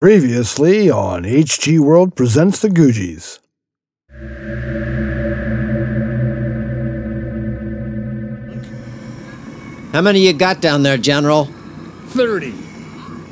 Previously 0.00 0.90
on 0.90 1.24
HG 1.24 1.78
World 1.78 2.16
Presents 2.16 2.62
the 2.62 2.68
Googies. 2.68 3.38
How 9.92 10.00
many 10.00 10.20
you 10.20 10.32
got 10.32 10.62
down 10.62 10.84
there, 10.84 10.96
General? 10.96 11.44
30. 11.44 12.54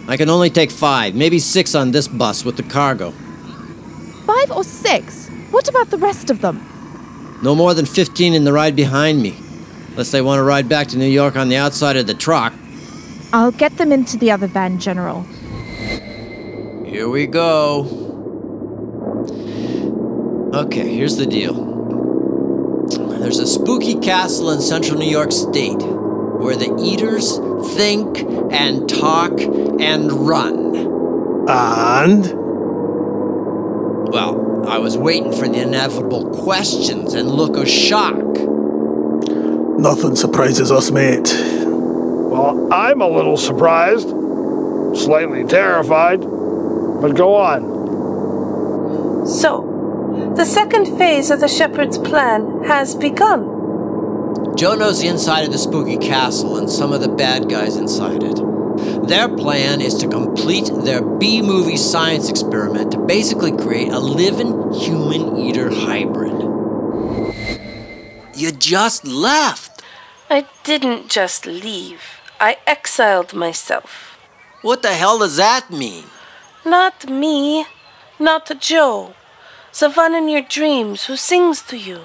I 0.08 0.18
can 0.18 0.28
only 0.28 0.50
take 0.50 0.70
five, 0.70 1.14
maybe 1.14 1.38
six 1.38 1.74
on 1.74 1.92
this 1.92 2.06
bus 2.06 2.44
with 2.44 2.58
the 2.58 2.64
cargo. 2.64 3.12
Five 4.26 4.50
or 4.50 4.62
six? 4.62 5.30
What 5.50 5.70
about 5.70 5.88
the 5.88 5.96
rest 5.96 6.28
of 6.28 6.42
them? 6.42 6.60
No 7.42 7.54
more 7.54 7.72
than 7.72 7.86
15 7.86 8.34
in 8.34 8.44
the 8.44 8.52
ride 8.52 8.76
behind 8.76 9.22
me. 9.22 9.34
Unless 9.92 10.10
they 10.10 10.20
want 10.20 10.38
to 10.38 10.42
ride 10.42 10.68
back 10.68 10.88
to 10.88 10.98
New 10.98 11.06
York 11.06 11.34
on 11.34 11.48
the 11.48 11.56
outside 11.56 11.96
of 11.96 12.06
the 12.06 12.12
truck. 12.12 12.52
I'll 13.32 13.52
get 13.52 13.78
them 13.78 13.90
into 13.90 14.18
the 14.18 14.30
other 14.30 14.46
van, 14.46 14.78
General. 14.78 15.24
Here 16.88 17.06
we 17.06 17.26
go. 17.26 17.80
Okay, 20.54 20.96
here's 20.96 21.18
the 21.18 21.26
deal. 21.26 21.52
There's 23.20 23.38
a 23.40 23.46
spooky 23.46 23.96
castle 23.96 24.50
in 24.52 24.62
central 24.62 24.98
New 24.98 25.10
York 25.10 25.30
State 25.30 25.82
where 25.82 26.56
the 26.56 26.74
eaters 26.82 27.36
think 27.76 28.20
and 28.50 28.88
talk 28.88 29.38
and 29.38 30.10
run. 30.26 30.76
And? 31.46 32.24
Well, 34.10 34.66
I 34.66 34.78
was 34.78 34.96
waiting 34.96 35.32
for 35.32 35.46
the 35.46 35.60
inevitable 35.60 36.30
questions 36.30 37.12
and 37.12 37.28
look 37.30 37.58
of 37.58 37.68
shock. 37.68 38.16
Nothing 39.78 40.16
surprises 40.16 40.72
us, 40.72 40.90
mate. 40.90 41.34
Well, 41.66 42.72
I'm 42.72 43.02
a 43.02 43.08
little 43.08 43.36
surprised, 43.36 44.08
slightly 44.96 45.44
terrified, 45.44 46.24
but 47.00 47.16
go 47.16 47.34
on. 47.34 49.26
So, 49.26 50.32
the 50.36 50.44
second 50.44 50.96
phase 50.98 51.30
of 51.30 51.40
the 51.40 51.48
shepherd's 51.48 51.98
plan 51.98 52.64
has 52.64 52.94
begun. 52.94 53.56
Jo 54.56 54.74
knows 54.74 55.00
the 55.00 55.08
inside 55.08 55.44
of 55.44 55.52
the 55.52 55.58
spooky 55.58 55.96
castle 55.96 56.56
and 56.56 56.68
some 56.68 56.92
of 56.92 57.00
the 57.00 57.08
bad 57.08 57.48
guys 57.48 57.76
inside 57.76 58.22
it. 58.22 58.40
Their 59.06 59.28
plan 59.28 59.80
is 59.80 59.94
to 59.96 60.08
complete 60.08 60.70
their 60.84 61.02
B 61.02 61.42
movie 61.42 61.76
science 61.76 62.28
experiment 62.28 62.92
to 62.92 62.98
basically 62.98 63.52
create 63.52 63.88
a 63.88 63.98
living 63.98 64.72
human 64.72 65.36
eater 65.36 65.70
hybrid. 65.70 66.42
You 68.34 68.52
just 68.52 69.04
left. 69.06 69.82
I 70.30 70.46
didn't 70.62 71.08
just 71.08 71.46
leave, 71.46 72.02
I 72.38 72.58
exiled 72.66 73.34
myself. 73.34 74.18
What 74.62 74.82
the 74.82 74.92
hell 74.92 75.18
does 75.18 75.36
that 75.36 75.70
mean? 75.70 76.04
Not 76.68 77.08
me, 77.08 77.64
not 78.18 78.50
Jo. 78.60 79.14
The 79.78 79.90
one 79.90 80.14
in 80.14 80.28
your 80.28 80.42
dreams 80.42 81.06
who 81.06 81.16
sings 81.16 81.62
to 81.62 81.78
you. 81.78 82.00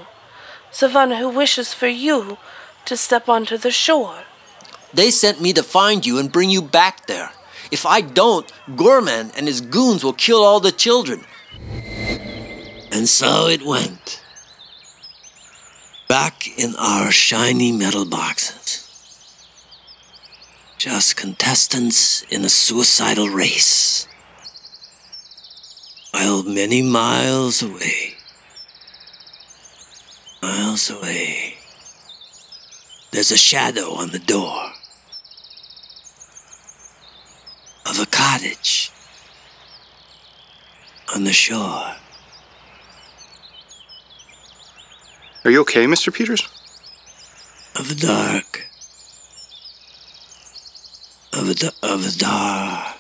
The 0.80 0.90
one 0.90 1.12
who 1.12 1.28
wishes 1.28 1.74
for 1.74 1.88
you 1.88 2.38
to 2.86 2.96
step 2.96 3.28
onto 3.28 3.58
the 3.58 3.72
shore. 3.72 4.24
They 4.94 5.12
sent 5.12 5.42
me 5.42 5.52
to 5.54 5.64
find 5.64 6.06
you 6.06 6.18
and 6.18 6.32
bring 6.32 6.50
you 6.50 6.62
back 6.62 7.08
there. 7.08 7.32
If 7.72 7.86
I 7.86 8.00
don't, 8.00 8.50
Gorman 8.78 9.32
and 9.36 9.48
his 9.48 9.60
goons 9.60 10.02
will 10.02 10.14
kill 10.14 10.44
all 10.44 10.62
the 10.62 10.72
children. 10.72 11.26
And 12.90 13.10
so 13.10 13.48
it 13.48 13.66
went. 13.66 14.22
Back 16.08 16.48
in 16.58 16.74
our 16.78 17.12
shiny 17.12 17.74
metal 17.74 18.06
boxes. 18.06 18.88
Just 20.78 21.18
contestants 21.18 22.24
in 22.30 22.46
a 22.46 22.50
suicidal 22.50 23.28
race. 23.28 24.08
While 26.14 26.44
many 26.44 26.82
miles 26.82 27.62
away, 27.62 28.14
miles 30.42 30.90
away, 30.90 31.56
there's 33.12 33.32
a 33.32 33.38
shadow 33.38 33.94
on 33.94 34.12
the 34.12 34.20
door 34.20 34.72
of 37.86 38.00
a 38.00 38.06
cottage 38.06 38.92
on 41.14 41.24
the 41.24 41.34
shore. 41.34 41.96
Are 45.46 45.52
you 45.52 45.62
okay, 45.62 45.86
Mr. 45.86 46.14
Peters? 46.14 46.48
of 47.76 47.90
the 47.90 47.96
dark. 47.96 48.68
Of 51.34 51.48
the 51.48 51.74
of 51.82 52.04
the 52.04 52.16
dark. 52.18 52.98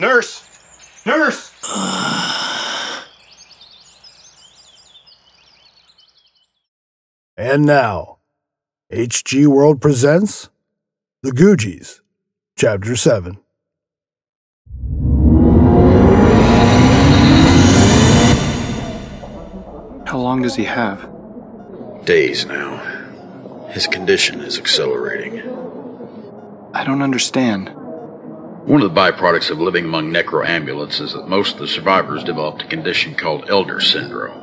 Nurse! 0.00 0.42
Nurse! 1.06 1.52
And 7.52 7.66
now, 7.66 8.16
HG 8.90 9.46
World 9.46 9.82
presents 9.82 10.48
The 11.22 11.32
Googies, 11.32 12.00
Chapter 12.56 12.96
7. 12.96 13.40
How 20.06 20.18
long 20.18 20.40
does 20.40 20.56
he 20.56 20.64
have? 20.64 21.06
Days 22.06 22.46
now. 22.46 23.68
His 23.68 23.86
condition 23.86 24.40
is 24.40 24.58
accelerating. 24.58 25.40
I 26.72 26.84
don't 26.84 27.02
understand. 27.02 27.68
One 28.64 28.80
of 28.80 28.94
the 28.94 28.98
byproducts 28.98 29.50
of 29.50 29.58
living 29.58 29.84
among 29.84 30.10
necroambulants 30.10 31.02
is 31.02 31.12
that 31.12 31.28
most 31.28 31.56
of 31.56 31.60
the 31.60 31.68
survivors 31.68 32.24
developed 32.24 32.62
a 32.62 32.66
condition 32.68 33.14
called 33.14 33.50
elder 33.50 33.78
syndrome. 33.78 34.41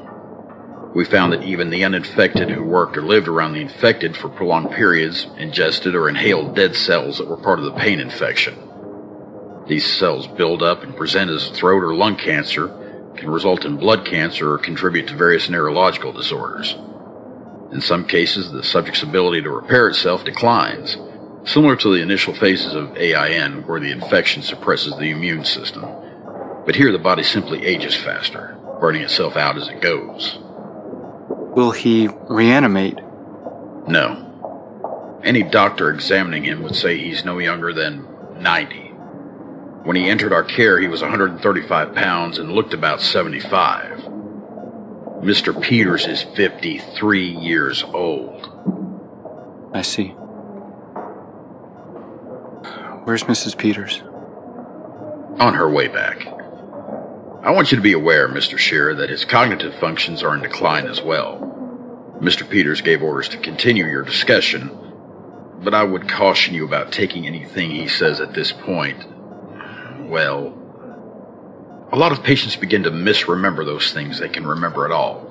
We 0.93 1.05
found 1.05 1.33
that 1.33 1.43
even 1.43 1.69
the 1.69 1.83
uninfected 1.83 2.49
who 2.49 2.63
worked 2.63 2.97
or 2.97 3.03
lived 3.03 3.27
around 3.27 3.53
the 3.53 3.61
infected 3.61 4.17
for 4.17 4.27
prolonged 4.27 4.71
periods 4.71 5.27
ingested 5.37 5.93
or 5.93 6.09
inhaled 6.09 6.55
dead 6.55 6.75
cells 6.75 7.19
that 7.19 7.27
were 7.27 7.37
part 7.37 7.59
of 7.59 7.65
the 7.65 7.73
pain 7.73 7.99
infection. 7.99 8.57
These 9.67 9.85
cells 9.85 10.25
build 10.25 10.63
up 10.63 10.81
and 10.81 10.95
present 10.95 11.29
as 11.29 11.49
throat 11.49 11.83
or 11.83 11.93
lung 11.93 12.15
cancer, 12.15 12.69
can 13.15 13.29
result 13.29 13.65
in 13.65 13.77
blood 13.77 14.03
cancer, 14.03 14.51
or 14.51 14.57
contribute 14.57 15.07
to 15.07 15.15
various 15.15 15.47
neurological 15.47 16.11
disorders. 16.11 16.75
In 17.71 17.81
some 17.81 18.07
cases, 18.07 18.51
the 18.51 18.63
subject's 18.63 19.03
ability 19.03 19.43
to 19.43 19.51
repair 19.51 19.89
itself 19.89 20.25
declines, 20.25 20.97
similar 21.43 21.75
to 21.75 21.93
the 21.93 22.01
initial 22.01 22.33
phases 22.33 22.73
of 22.73 22.97
AIN, 22.97 23.67
where 23.67 23.79
the 23.79 23.91
infection 23.91 24.41
suppresses 24.41 24.97
the 24.97 25.11
immune 25.11 25.45
system. 25.45 25.85
But 26.65 26.75
here, 26.75 26.91
the 26.91 26.97
body 26.97 27.21
simply 27.21 27.63
ages 27.63 27.95
faster, 27.95 28.57
burning 28.79 29.03
itself 29.03 29.37
out 29.37 29.55
as 29.55 29.67
it 29.67 29.81
goes. 29.81 30.39
Will 31.55 31.71
he 31.71 32.07
reanimate? 32.29 32.99
No. 33.87 35.19
Any 35.23 35.43
doctor 35.43 35.89
examining 35.89 36.43
him 36.43 36.63
would 36.63 36.75
say 36.75 36.97
he's 36.97 37.25
no 37.25 37.39
younger 37.39 37.73
than 37.73 38.07
90. 38.39 38.75
When 39.83 39.95
he 39.95 40.09
entered 40.09 40.31
our 40.31 40.43
care, 40.43 40.79
he 40.79 40.87
was 40.87 41.01
135 41.01 41.95
pounds 41.95 42.37
and 42.37 42.51
looked 42.51 42.73
about 42.73 43.01
75. 43.01 43.97
Mr. 45.21 45.59
Peters 45.59 46.05
is 46.05 46.23
53 46.23 47.27
years 47.27 47.83
old. 47.83 48.47
I 49.73 49.81
see. 49.81 50.09
Where's 53.03 53.23
Mrs. 53.23 53.57
Peters? 53.57 54.01
On 55.39 55.53
her 55.55 55.69
way 55.69 55.87
back. 55.87 56.38
I 57.41 57.51
want 57.51 57.71
you 57.71 57.77
to 57.77 57.81
be 57.81 57.93
aware, 57.93 58.27
Mr. 58.27 58.57
Shearer, 58.57 58.95
that 58.95 59.09
his 59.09 59.23
cognitive 59.23 59.73
functions 59.75 60.23
are 60.23 60.35
in 60.35 60.41
decline 60.41 60.87
as 60.87 61.01
well. 61.01 61.39
Mr. 62.19 62.47
Peters 62.47 62.81
gave 62.81 63.01
orders 63.01 63.29
to 63.29 63.37
continue 63.37 63.85
your 63.85 64.03
discussion, 64.03 64.69
but 65.63 65.73
I 65.73 65.83
would 65.83 66.09
caution 66.09 66.53
you 66.53 66.65
about 66.65 66.91
taking 66.91 67.25
anything 67.25 67.71
he 67.71 67.87
says 67.87 68.19
at 68.19 68.33
this 68.33 68.51
point. 68.51 69.05
Well, 70.01 70.53
a 71.93 71.97
lot 71.97 72.11
of 72.11 72.23
patients 72.23 72.57
begin 72.57 72.83
to 72.83 72.91
misremember 72.91 73.63
those 73.63 73.93
things 73.93 74.19
they 74.19 74.27
can 74.27 74.45
remember 74.45 74.83
at 74.83 74.91
all. 74.91 75.25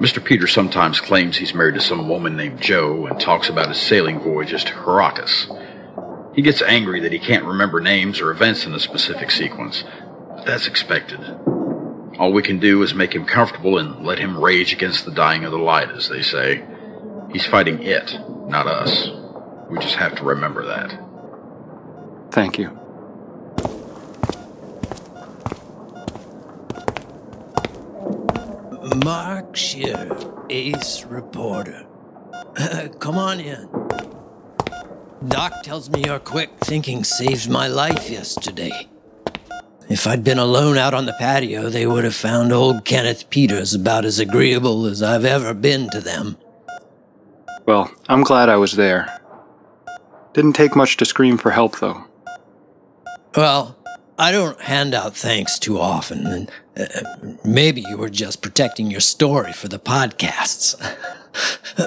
Mr. 0.00 0.24
Peters 0.24 0.52
sometimes 0.52 1.00
claims 1.00 1.36
he's 1.36 1.54
married 1.54 1.74
to 1.74 1.80
some 1.80 2.08
woman 2.08 2.36
named 2.36 2.60
Jo 2.60 3.06
and 3.06 3.18
talks 3.20 3.48
about 3.48 3.68
his 3.68 3.80
sailing 3.82 4.20
voyages 4.20 4.62
to 4.62 4.72
Caracas. 4.72 5.48
He 6.32 6.42
gets 6.42 6.62
angry 6.62 7.00
that 7.00 7.12
he 7.12 7.18
can't 7.18 7.44
remember 7.44 7.80
names 7.80 8.20
or 8.20 8.30
events 8.30 8.66
in 8.66 8.74
a 8.74 8.80
specific 8.80 9.32
sequence. 9.32 9.82
But 10.44 10.50
that's 10.50 10.66
expected. 10.66 11.20
All 12.18 12.30
we 12.30 12.42
can 12.42 12.58
do 12.58 12.82
is 12.82 12.92
make 12.92 13.14
him 13.14 13.24
comfortable 13.24 13.78
and 13.78 14.04
let 14.04 14.18
him 14.18 14.38
rage 14.38 14.74
against 14.74 15.06
the 15.06 15.10
dying 15.10 15.44
of 15.44 15.52
the 15.52 15.58
light, 15.58 15.90
as 15.90 16.10
they 16.10 16.20
say. 16.20 16.62
He's 17.32 17.46
fighting 17.46 17.82
it, 17.82 18.18
not 18.46 18.66
us. 18.66 19.08
We 19.70 19.78
just 19.78 19.94
have 19.94 20.14
to 20.16 20.24
remember 20.24 20.66
that. 20.66 21.00
Thank 22.30 22.58
you. 22.58 22.78
Mark 29.02 29.56
Shearer, 29.56 30.44
ace 30.50 31.04
reporter. 31.04 31.86
Come 32.98 33.16
on 33.16 33.40
in. 33.40 33.66
Doc 35.26 35.62
tells 35.62 35.88
me 35.88 36.04
your 36.04 36.18
quick 36.18 36.50
thinking 36.60 37.02
saved 37.02 37.48
my 37.48 37.66
life 37.66 38.10
yesterday. 38.10 38.88
If 39.88 40.06
I'd 40.06 40.24
been 40.24 40.38
alone 40.38 40.78
out 40.78 40.94
on 40.94 41.06
the 41.06 41.12
patio, 41.14 41.68
they 41.68 41.86
would 41.86 42.04
have 42.04 42.14
found 42.14 42.52
old 42.52 42.84
Kenneth 42.84 43.28
Peters 43.30 43.74
about 43.74 44.04
as 44.04 44.18
agreeable 44.18 44.86
as 44.86 45.02
I've 45.02 45.24
ever 45.24 45.52
been 45.52 45.90
to 45.90 46.00
them. 46.00 46.38
Well, 47.66 47.90
I'm 48.08 48.22
glad 48.22 48.48
I 48.48 48.56
was 48.56 48.72
there. 48.72 49.20
Didn't 50.32 50.54
take 50.54 50.74
much 50.74 50.96
to 50.98 51.04
scream 51.04 51.38
for 51.38 51.50
help, 51.50 51.78
though. 51.78 52.04
Well, 53.36 53.76
I 54.18 54.32
don't 54.32 54.60
hand 54.60 54.94
out 54.94 55.16
thanks 55.16 55.58
too 55.58 55.78
often, 55.78 56.26
and 56.26 56.50
uh, 56.76 57.36
maybe 57.44 57.82
you 57.82 57.96
were 57.96 58.10
just 58.10 58.42
protecting 58.42 58.90
your 58.90 59.00
story 59.00 59.52
for 59.52 59.68
the 59.68 59.78
podcasts. 59.78 60.74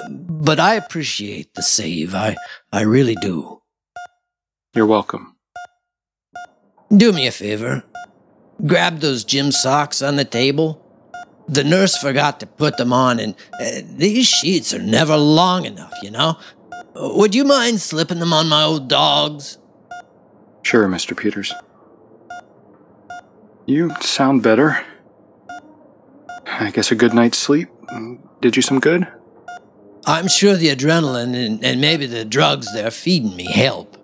but 0.12 0.60
I 0.60 0.74
appreciate 0.74 1.54
the 1.54 1.62
save. 1.62 2.14
I, 2.14 2.36
I 2.72 2.82
really 2.82 3.16
do. 3.16 3.62
You're 4.74 4.86
welcome. 4.86 5.36
Do 6.94 7.12
me 7.12 7.26
a 7.26 7.32
favor. 7.32 7.84
Grab 8.66 8.98
those 8.98 9.24
gym 9.24 9.52
socks 9.52 10.02
on 10.02 10.16
the 10.16 10.24
table. 10.24 10.84
The 11.48 11.64
nurse 11.64 11.96
forgot 11.96 12.40
to 12.40 12.46
put 12.46 12.76
them 12.76 12.92
on, 12.92 13.18
and 13.18 13.34
uh, 13.60 13.80
these 13.84 14.26
sheets 14.26 14.74
are 14.74 14.82
never 14.82 15.16
long 15.16 15.64
enough, 15.64 15.94
you 16.02 16.10
know? 16.10 16.38
Would 16.94 17.34
you 17.34 17.44
mind 17.44 17.80
slipping 17.80 18.18
them 18.18 18.32
on 18.32 18.48
my 18.48 18.64
old 18.64 18.88
dogs? 18.88 19.56
Sure, 20.62 20.86
Mr. 20.88 21.16
Peters. 21.16 21.54
You 23.64 23.94
sound 24.00 24.42
better. 24.42 24.84
I 26.46 26.70
guess 26.70 26.90
a 26.90 26.94
good 26.94 27.14
night's 27.14 27.38
sleep 27.38 27.68
did 28.40 28.56
you 28.56 28.62
some 28.62 28.80
good? 28.80 29.06
I'm 30.06 30.28
sure 30.28 30.54
the 30.54 30.68
adrenaline 30.68 31.34
and, 31.34 31.64
and 31.64 31.80
maybe 31.80 32.06
the 32.06 32.24
drugs 32.24 32.72
they're 32.72 32.90
feeding 32.90 33.36
me 33.36 33.44
help. 33.44 33.96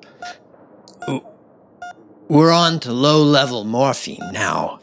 We're 2.35 2.51
on 2.51 2.81
to 2.81 2.93
low 2.93 3.23
level 3.23 3.63
morphine 3.63 4.33
now, 4.33 4.81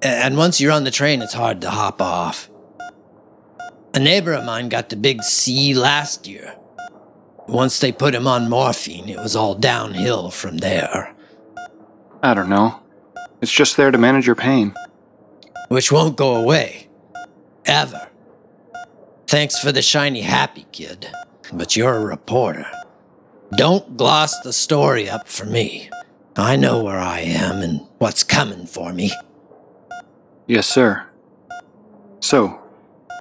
and 0.00 0.36
once 0.36 0.60
you're 0.60 0.70
on 0.70 0.84
the 0.84 0.92
train, 0.92 1.22
it's 1.22 1.32
hard 1.32 1.60
to 1.62 1.70
hop 1.70 2.00
off. 2.00 2.48
A 3.92 3.98
neighbor 3.98 4.32
of 4.32 4.44
mine 4.44 4.68
got 4.68 4.90
the 4.90 4.96
big 4.96 5.24
C 5.24 5.74
last 5.74 6.28
year. 6.28 6.54
Once 7.48 7.80
they 7.80 7.90
put 7.90 8.14
him 8.14 8.28
on 8.28 8.48
morphine, 8.48 9.08
it 9.08 9.18
was 9.18 9.34
all 9.34 9.56
downhill 9.56 10.30
from 10.30 10.58
there. 10.58 11.12
I 12.22 12.32
don't 12.32 12.48
know. 12.48 12.80
It's 13.40 13.50
just 13.50 13.76
there 13.76 13.90
to 13.90 13.98
manage 13.98 14.28
your 14.28 14.36
pain. 14.36 14.72
Which 15.66 15.90
won't 15.90 16.16
go 16.16 16.36
away. 16.36 16.88
Ever. 17.66 18.06
Thanks 19.26 19.58
for 19.58 19.72
the 19.72 19.82
shiny 19.82 20.20
happy, 20.20 20.66
kid. 20.70 21.08
But 21.52 21.74
you're 21.74 21.96
a 21.96 22.04
reporter. 22.04 22.70
Don't 23.56 23.96
gloss 23.96 24.38
the 24.42 24.52
story 24.52 25.10
up 25.10 25.26
for 25.26 25.44
me. 25.44 25.90
I 26.36 26.56
know 26.56 26.82
where 26.82 26.98
I 26.98 27.20
am 27.20 27.62
and 27.62 27.86
what's 27.98 28.24
coming 28.24 28.66
for 28.66 28.92
me. 28.92 29.12
Yes, 30.46 30.66
sir. 30.66 31.06
So, 32.20 32.60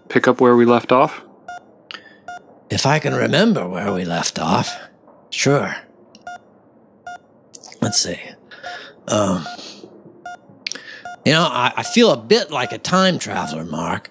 pick 0.10 0.28
up 0.28 0.42
where 0.42 0.56
we 0.56 0.66
left 0.66 0.92
off? 0.92 1.24
If 2.70 2.86
I 2.86 3.00
can 3.00 3.14
remember 3.14 3.68
where 3.68 3.94
we 3.94 4.04
left 4.04 4.40
off, 4.40 4.76
sure. 5.30 5.76
Let's 7.82 8.02
see. 8.02 8.20
Um, 9.08 9.46
you 11.26 11.34
know, 11.34 11.44
I, 11.44 11.74
I 11.78 11.84
feel 11.84 12.12
a 12.12 12.18
bit 12.18 12.50
like 12.50 12.72
a 12.72 12.78
time 12.78 13.20
traveler, 13.20 13.64
Mark. 13.64 14.10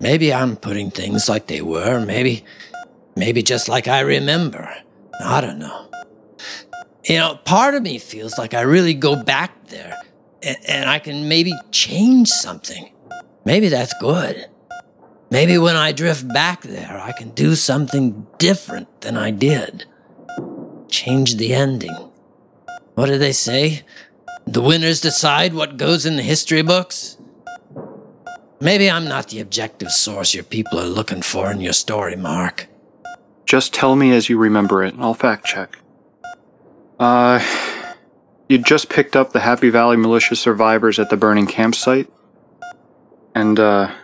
Maybe 0.00 0.34
I'm 0.34 0.56
putting 0.56 0.90
things 0.90 1.28
like 1.28 1.46
they 1.46 1.62
were, 1.62 2.04
maybe, 2.04 2.44
maybe 3.16 3.42
just 3.42 3.68
like 3.68 3.88
I 3.88 4.00
remember. 4.00 4.74
I 5.24 5.40
don't 5.40 5.58
know. 5.58 5.88
You 7.04 7.18
know, 7.18 7.36
part 7.44 7.74
of 7.74 7.82
me 7.82 7.98
feels 7.98 8.38
like 8.38 8.54
I 8.54 8.62
really 8.62 8.94
go 8.94 9.22
back 9.22 9.66
there 9.68 9.96
and, 10.42 10.56
and 10.66 10.88
I 10.88 10.98
can 10.98 11.28
maybe 11.28 11.52
change 11.70 12.28
something. 12.28 12.90
Maybe 13.44 13.68
that's 13.68 13.92
good. 14.00 14.48
Maybe 15.30 15.58
when 15.58 15.76
I 15.76 15.92
drift 15.92 16.26
back 16.28 16.62
there, 16.62 16.98
I 16.98 17.12
can 17.12 17.30
do 17.30 17.56
something 17.56 18.26
different 18.38 19.02
than 19.02 19.18
I 19.18 19.32
did. 19.32 19.84
Change 20.88 21.36
the 21.36 21.52
ending. 21.52 22.10
What 22.94 23.06
do 23.06 23.18
they 23.18 23.32
say? 23.32 23.82
The 24.46 24.62
winners 24.62 25.00
decide 25.00 25.52
what 25.52 25.76
goes 25.76 26.06
in 26.06 26.16
the 26.16 26.22
history 26.22 26.62
books? 26.62 27.18
Maybe 28.60 28.90
I'm 28.90 29.08
not 29.08 29.28
the 29.28 29.40
objective 29.40 29.90
source 29.90 30.32
your 30.32 30.44
people 30.44 30.78
are 30.80 30.86
looking 30.86 31.20
for 31.20 31.50
in 31.50 31.60
your 31.60 31.72
story, 31.72 32.16
Mark. 32.16 32.68
Just 33.44 33.74
tell 33.74 33.94
me 33.94 34.12
as 34.12 34.30
you 34.30 34.38
remember 34.38 34.82
it, 34.82 34.94
and 34.94 35.02
I'll 35.02 35.12
fact 35.12 35.44
check. 35.44 35.76
Uh, 37.04 37.38
you 38.48 38.56
just 38.56 38.88
picked 38.88 39.14
up 39.14 39.34
the 39.34 39.40
Happy 39.40 39.68
Valley 39.68 39.98
militia 39.98 40.34
survivors 40.34 40.98
at 40.98 41.10
the 41.10 41.18
burning 41.18 41.46
campsite? 41.46 42.10
And, 43.34 43.60
uh, 43.60 43.94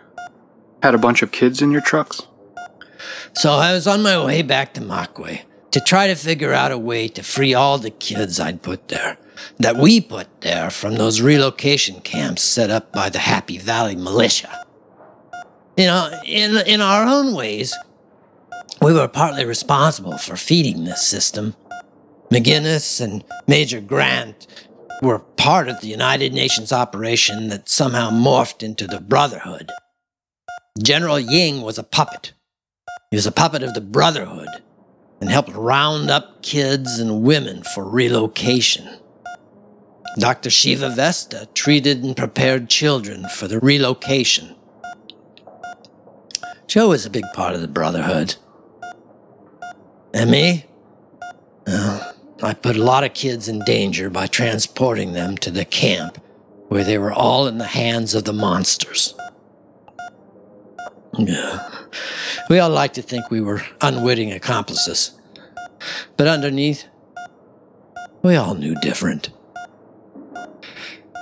had 0.82 0.94
a 0.94 0.99
bunch 0.99 1.23
of 1.23 1.32
kids 1.32 1.62
in 1.62 1.70
your 1.70 1.81
trucks? 1.81 2.20
So 3.32 3.52
I 3.52 3.73
was 3.73 3.87
on 3.87 4.02
my 4.02 4.23
way 4.23 4.43
back 4.43 4.75
to 4.75 4.82
Makwe 4.82 5.41
to 5.70 5.81
try 5.81 6.08
to 6.08 6.14
figure 6.14 6.52
out 6.52 6.73
a 6.73 6.76
way 6.76 7.08
to 7.08 7.23
free 7.23 7.55
all 7.55 7.79
the 7.79 7.91
kids 7.91 8.38
I'd 8.38 8.61
put 8.61 8.88
there, 8.88 9.17
that 9.58 9.79
we 9.79 10.02
put 10.02 10.43
there 10.43 10.69
from 10.69 10.97
those 10.97 11.23
relocation 11.23 12.02
camps 12.02 12.43
set 12.43 12.69
up 12.69 12.93
by 12.93 13.08
the 13.08 13.20
Happy 13.20 13.56
Valley 13.56 13.97
militia. 13.97 14.67
You 15.79 15.87
know, 15.87 16.11
in, 16.26 16.58
in 16.67 16.82
our 16.82 17.05
own 17.05 17.35
ways, 17.35 17.75
we 18.82 18.93
were 18.93 19.08
partly 19.08 19.47
responsible 19.47 20.19
for 20.19 20.37
feeding 20.37 20.85
this 20.85 21.06
system. 21.06 21.56
McInnes 22.32 23.00
and 23.00 23.25
Major 23.49 23.81
Grant 23.81 24.47
were 25.03 25.19
part 25.19 25.69
of 25.69 25.81
the 25.81 25.88
United 25.88 26.32
Nations 26.32 26.73
operation 26.73 27.49
that 27.49 27.69
somehow 27.69 28.11
morphed 28.11 28.62
into 28.62 28.87
the 28.87 29.00
Brotherhood. 29.00 29.71
General 30.81 31.19
Ying 31.19 31.62
was 31.62 31.79
a 31.79 31.82
puppet. 31.82 32.32
He 33.11 33.17
was 33.17 33.27
a 33.27 33.32
puppet 33.32 33.65
of 33.65 33.75
the 33.75 33.81
Brotherhood 33.81 34.49
and 35.21 35.29
helped 35.29 35.53
round 35.55 36.11
up 36.11 36.43
kids 36.43 37.00
and 37.00 37.23
women 37.23 37.62
for 37.62 37.85
relocation. 37.85 38.88
Dr. 40.19 40.50
Shiva 40.50 40.91
Vesta 40.91 41.49
treated 41.55 42.03
and 42.03 42.17
prepared 42.17 42.69
children 42.69 43.29
for 43.29 43.49
the 43.49 43.59
relocation. 43.59 44.55
Jo 46.69 46.88
was 46.88 47.05
a 47.05 47.11
big 47.11 47.25
part 47.35 47.55
of 47.55 47.61
the 47.61 47.69
Brotherhood. 47.69 48.37
And 50.15 50.31
me? 50.31 50.67
Well, 51.66 52.10
I 52.42 52.54
put 52.54 52.76
a 52.76 52.82
lot 52.82 53.04
of 53.04 53.14
kids 53.14 53.49
in 53.49 53.61
danger 53.61 54.09
by 54.09 54.26
transporting 54.26 55.12
them 55.12 55.37
to 55.38 55.50
the 55.50 55.64
camp 55.64 56.23
where 56.68 56.85
they 56.85 56.99
were 56.99 57.12
all 57.12 57.47
in 57.47 57.59
the 57.59 57.66
hands 57.66 58.14
of 58.14 58.25
the 58.25 58.32
monsters. 58.32 59.14
Yeah. 61.18 61.68
We 62.49 62.59
all 62.59 62.70
like 62.70 62.94
to 62.94 63.02
think 63.02 63.30
we 63.30 63.40
were 63.40 63.62
unwitting 63.80 64.32
accomplices. 64.32 65.12
But 66.16 66.28
underneath, 66.28 66.87
we 68.23 68.37
all 68.37 68.54
knew 68.54 68.75
different. 68.76 69.30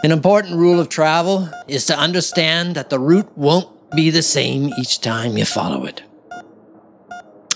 An 0.04 0.12
important 0.12 0.54
rule 0.54 0.78
of 0.78 0.88
travel 0.88 1.48
is 1.66 1.87
to 1.87 1.98
understand 1.98 2.75
that 2.76 2.90
the 2.90 3.00
route 3.00 3.37
won't 3.37 3.68
be 3.96 4.10
the 4.10 4.22
same 4.22 4.70
each 4.78 5.00
time 5.00 5.37
you 5.37 5.44
follow 5.44 5.84
it. 5.84 6.02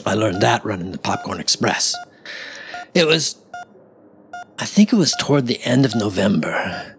I 0.05 0.15
learned 0.15 0.41
that 0.41 0.65
running 0.65 0.91
the 0.91 0.99
Popcorn 0.99 1.39
Express. 1.39 1.95
It 2.95 3.07
was, 3.07 3.37
I 4.63 4.65
think 4.65 4.93
it 4.93 4.97
was 4.97 5.17
toward 5.19 5.49
the 5.49 5.61
end 5.65 5.85
of 5.85 5.97
November. 5.97 6.97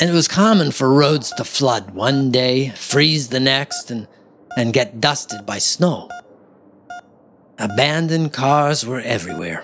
And 0.00 0.10
it 0.10 0.12
was 0.12 0.26
common 0.26 0.72
for 0.72 0.92
roads 0.92 1.30
to 1.34 1.44
flood 1.44 1.92
one 1.92 2.32
day, 2.32 2.70
freeze 2.70 3.28
the 3.28 3.38
next, 3.38 3.92
and, 3.92 4.08
and 4.56 4.72
get 4.72 5.00
dusted 5.00 5.46
by 5.46 5.58
snow. 5.58 6.10
Abandoned 7.56 8.32
cars 8.32 8.84
were 8.84 9.00
everywhere. 9.00 9.62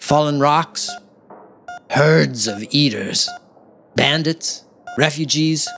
Fallen 0.00 0.40
rocks, 0.40 0.90
herds 1.90 2.48
of 2.48 2.64
eaters, 2.70 3.30
bandits, 3.94 4.64
refugees. 4.98 5.68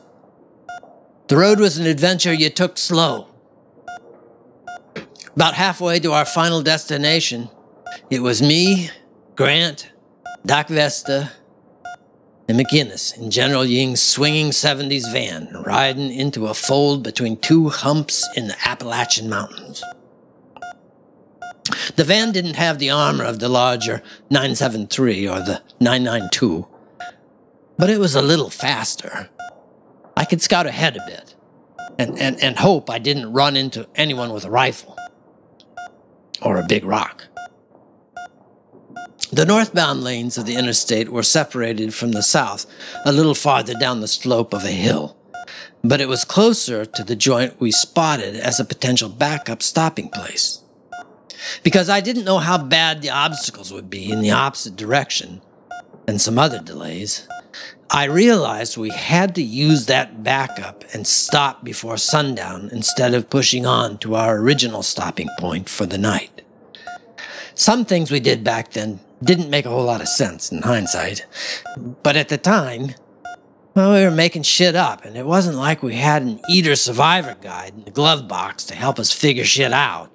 The 1.29 1.37
road 1.37 1.61
was 1.61 1.77
an 1.77 1.85
adventure 1.85 2.33
you 2.33 2.49
took 2.49 2.79
slow. 2.79 3.29
About 5.37 5.53
halfway 5.53 6.01
to 6.01 6.13
our 6.13 6.25
final 6.25 6.63
destination, 6.63 7.51
it 8.09 8.21
was 8.21 8.41
me, 8.41 8.89
Grant, 9.37 9.91
Doc 10.47 10.69
Vesta, 10.69 11.33
and 12.49 12.61
McInnes 12.61 13.17
in 13.17 13.31
General 13.31 13.65
Ying's 13.65 14.03
swinging 14.03 14.51
70s 14.51 15.11
van, 15.11 15.63
riding 15.65 16.13
into 16.13 16.47
a 16.47 16.55
fold 16.55 17.03
between 17.03 17.39
two 17.39 17.71
humps 17.71 18.29
in 18.37 18.49
the 18.49 18.57
Appalachian 18.69 19.31
Mountains. 19.31 19.83
The 21.97 22.05
van 22.05 22.33
didn't 22.33 22.57
have 22.57 22.79
the 22.79 22.91
armor 22.91 23.25
of 23.25 23.39
the 23.39 23.49
larger 23.49 24.03
973 24.31 25.29
or 25.29 25.41
the 25.41 25.63
992, 25.81 26.67
but 27.79 27.89
it 27.89 27.99
was 27.99 28.15
a 28.15 28.23
little 28.23 28.51
faster. 28.51 29.31
I 30.17 30.25
could 30.27 30.43
scout 30.43 30.67
ahead 30.67 30.97
a 30.97 31.07
bit 31.07 31.35
and, 31.99 32.19
and, 32.19 32.43
and 32.43 32.59
hope 32.59 32.91
I 32.91 32.99
didn't 32.99 33.33
run 33.33 33.57
into 33.57 33.89
anyone 33.95 34.33
with 34.33 34.45
a 34.45 34.51
rifle. 34.51 34.97
or 36.43 36.59
a 36.59 36.67
big 36.67 36.85
rock. 36.85 37.25
The 39.35 39.45
northbound 39.45 40.05
lanes 40.05 40.39
of 40.39 40.47
the 40.47 40.55
interstate 40.55 41.09
were 41.09 41.25
separated 41.25 41.93
from 41.93 42.13
the 42.13 42.23
south 42.23 42.67
a 43.05 43.11
little 43.11 43.35
farther 43.35 43.75
down 43.75 44.01
the 44.01 44.07
slope 44.07 44.55
of 44.55 44.65
a 44.65 44.71
hill, 44.71 45.17
but 45.83 46.01
it 46.01 46.07
was 46.07 46.25
closer 46.25 46.87
to 46.87 47.03
the 47.03 47.17
joint 47.17 47.61
we 47.61 47.73
spotted 47.73 48.37
as 48.37 48.61
a 48.61 48.65
potential 48.65 49.09
backup 49.09 49.61
stopping 49.61 50.09
place. 50.09 50.61
Because 51.65 51.89
I 51.89 52.01
didn't 52.01 52.27
know 52.27 52.39
how 52.39 52.59
bad 52.59 53.03
the 53.03 53.11
obstacles 53.11 53.73
would 53.73 53.91
be 53.91 54.09
in 54.09 54.21
the 54.21 54.31
opposite 54.31 54.77
direction, 54.77 55.43
and 56.07 56.21
some 56.21 56.39
other 56.39 56.61
delays, 56.61 57.27
I 57.91 58.05
realized 58.05 58.77
we 58.77 58.91
had 58.91 59.35
to 59.35 59.43
use 59.43 59.87
that 59.87 60.23
backup 60.23 60.85
and 60.95 61.09
stop 61.09 61.65
before 61.65 61.97
sundown 61.97 62.69
instead 62.71 63.15
of 63.15 63.31
pushing 63.31 63.67
on 63.67 63.99
to 63.99 64.15
our 64.15 64.39
original 64.39 64.85
stopping 64.85 65.29
point 65.41 65.69
for 65.69 65.87
the 65.87 65.99
night. 65.99 66.43
Some 67.57 67.85
things 67.85 68.13
we 68.13 68.21
did 68.21 68.45
back 68.45 68.71
then 68.71 69.01
didn't 69.23 69.51
make 69.51 69.67
a 69.67 69.71
whole 69.71 69.85
lot 69.85 70.01
of 70.01 70.09
sense 70.09 70.51
in 70.51 70.63
hindsight. 70.63 71.27
But 72.03 72.17
at 72.17 72.29
the 72.29 72.39
time, 72.39 72.95
well, 73.75 73.93
we 73.93 74.05
were 74.05 74.11
making 74.11 74.43
shit 74.43 74.77
up, 74.77 75.05
and 75.05 75.17
it 75.17 75.27
wasn't 75.27 75.57
like 75.57 75.83
we 75.83 75.97
had 75.97 76.23
an 76.23 76.41
Eater 76.49 76.77
Survivor 76.77 77.37
guide 77.41 77.75
in 77.75 77.85
the 77.85 77.91
glove 77.91 78.29
box 78.29 78.65
to 78.67 78.75
help 78.75 78.99
us 78.99 79.13
figure 79.13 79.45
shit 79.45 79.73
out. 79.73 80.11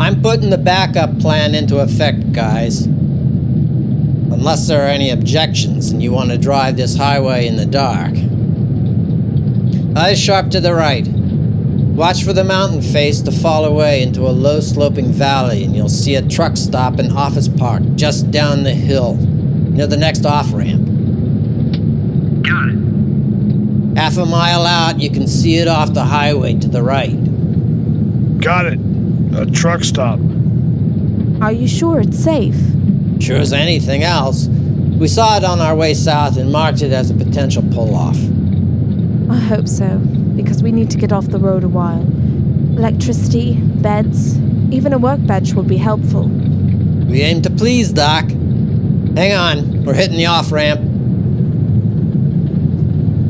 I'm 0.00 0.22
putting 0.22 0.48
the 0.48 0.56
backup 0.56 1.18
plan 1.18 1.54
into 1.54 1.80
effect, 1.80 2.32
guys. 2.32 2.86
Unless 2.86 4.68
there 4.68 4.82
are 4.82 4.88
any 4.88 5.10
objections 5.10 5.90
and 5.90 6.02
you 6.02 6.12
want 6.12 6.30
to 6.30 6.38
drive 6.38 6.76
this 6.76 6.96
highway 6.96 7.46
in 7.46 7.56
the 7.56 7.66
dark. 7.66 8.14
Eyes 9.98 10.20
sharp 10.20 10.50
to 10.50 10.60
the 10.60 10.72
right. 10.72 11.08
Watch 11.08 12.22
for 12.22 12.32
the 12.32 12.44
mountain 12.44 12.80
face 12.82 13.20
to 13.22 13.32
fall 13.32 13.64
away 13.64 14.00
into 14.00 14.20
a 14.20 14.30
low 14.30 14.60
sloping 14.60 15.10
valley, 15.10 15.64
and 15.64 15.74
you'll 15.74 15.88
see 15.88 16.14
a 16.14 16.22
truck 16.22 16.56
stop 16.56 17.00
and 17.00 17.10
office 17.10 17.48
park 17.48 17.82
just 17.96 18.30
down 18.30 18.62
the 18.62 18.72
hill, 18.72 19.16
near 19.16 19.88
the 19.88 19.96
next 19.96 20.24
off 20.24 20.52
ramp. 20.52 20.86
Got 22.44 22.68
it. 22.68 23.98
Half 23.98 24.18
a 24.18 24.24
mile 24.24 24.64
out, 24.64 25.00
you 25.00 25.10
can 25.10 25.26
see 25.26 25.56
it 25.56 25.66
off 25.66 25.92
the 25.94 26.04
highway 26.04 26.54
to 26.54 26.68
the 26.68 26.84
right. 26.84 27.18
Got 28.40 28.66
it. 28.66 28.78
A 29.36 29.50
truck 29.50 29.82
stop. 29.82 30.20
Are 31.42 31.50
you 31.50 31.66
sure 31.66 31.98
it's 31.98 32.22
safe? 32.22 32.54
Sure 33.18 33.38
as 33.38 33.52
anything 33.52 34.04
else. 34.04 34.46
We 34.46 35.08
saw 35.08 35.38
it 35.38 35.42
on 35.42 35.60
our 35.60 35.74
way 35.74 35.94
south 35.94 36.36
and 36.36 36.52
marked 36.52 36.82
it 36.82 36.92
as 36.92 37.10
a 37.10 37.14
potential 37.14 37.64
pull 37.72 37.96
off. 37.96 38.16
I 39.30 39.36
hope 39.36 39.68
so, 39.68 39.98
because 40.36 40.62
we 40.62 40.72
need 40.72 40.90
to 40.90 40.98
get 40.98 41.12
off 41.12 41.26
the 41.26 41.38
road 41.38 41.64
a 41.64 41.68
while. 41.68 42.02
Electricity, 42.76 43.60
beds, 43.60 44.38
even 44.72 44.92
a 44.92 44.98
workbench 44.98 45.54
would 45.54 45.68
be 45.68 45.76
helpful. 45.76 46.28
We 46.28 47.22
aim 47.22 47.42
to 47.42 47.50
please, 47.50 47.92
Doc. 47.92 48.24
Hang 48.24 49.34
on, 49.34 49.84
we're 49.84 49.94
hitting 49.94 50.16
the 50.16 50.26
off 50.26 50.52
ramp. 50.52 50.80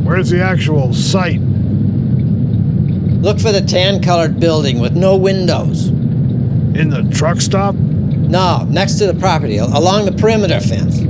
Where's 0.07 0.31
the 0.31 0.43
actual 0.43 0.95
site? 0.95 1.41
Look 1.41 3.41
for 3.41 3.53
the 3.53 3.61
tan 3.61 4.01
colored 4.01 4.39
building 4.39 4.81
with 4.81 4.95
no 4.95 5.17
windows. 5.17 5.89
In 5.89 6.91
the 6.91 7.03
truck 7.13 7.41
stop? 7.41 7.75
No, 7.75 8.65
next 8.69 8.99
to 8.99 9.07
the 9.07 9.19
property, 9.19 9.59
along 9.59 10.05
the 10.05 10.13
perimeter 10.13 10.61
fence. 10.61 11.01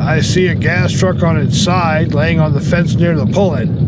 I 0.00 0.20
see 0.20 0.48
a 0.48 0.54
gas 0.54 0.92
truck 0.92 1.22
on 1.22 1.36
its 1.36 1.56
side 1.56 2.14
laying 2.14 2.40
on 2.40 2.54
the 2.54 2.60
fence 2.60 2.94
near 2.94 3.14
the 3.14 3.26
pull 3.26 3.54
in. 3.54 3.87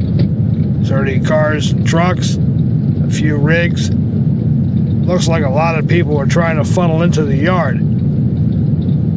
30 0.91 1.21
cars 1.21 1.71
and 1.71 1.87
trucks, 1.87 2.35
a 2.35 3.11
few 3.13 3.37
rigs. 3.37 3.91
Looks 3.95 5.29
like 5.29 5.45
a 5.45 5.49
lot 5.49 5.79
of 5.79 5.87
people 5.87 6.19
are 6.19 6.27
trying 6.27 6.57
to 6.57 6.65
funnel 6.65 7.03
into 7.03 7.25
the 7.25 7.37
yard. 7.37 7.79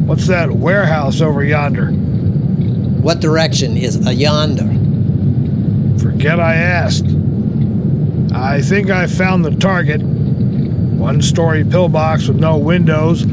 What's 0.06 0.28
that 0.28 0.52
warehouse 0.52 1.20
over 1.20 1.42
yonder? 1.42 1.88
What 1.90 3.18
direction 3.18 3.76
is 3.76 4.06
a 4.06 4.14
yonder? 4.14 4.68
Forget 6.00 6.38
I 6.38 6.54
asked. 6.54 7.06
I 8.32 8.62
think 8.62 8.90
I 8.90 9.08
found 9.08 9.44
the 9.44 9.56
target. 9.56 10.00
One 10.00 11.20
story 11.20 11.64
pillbox 11.64 12.28
with 12.28 12.36
no 12.36 12.56
windows, 12.56 13.24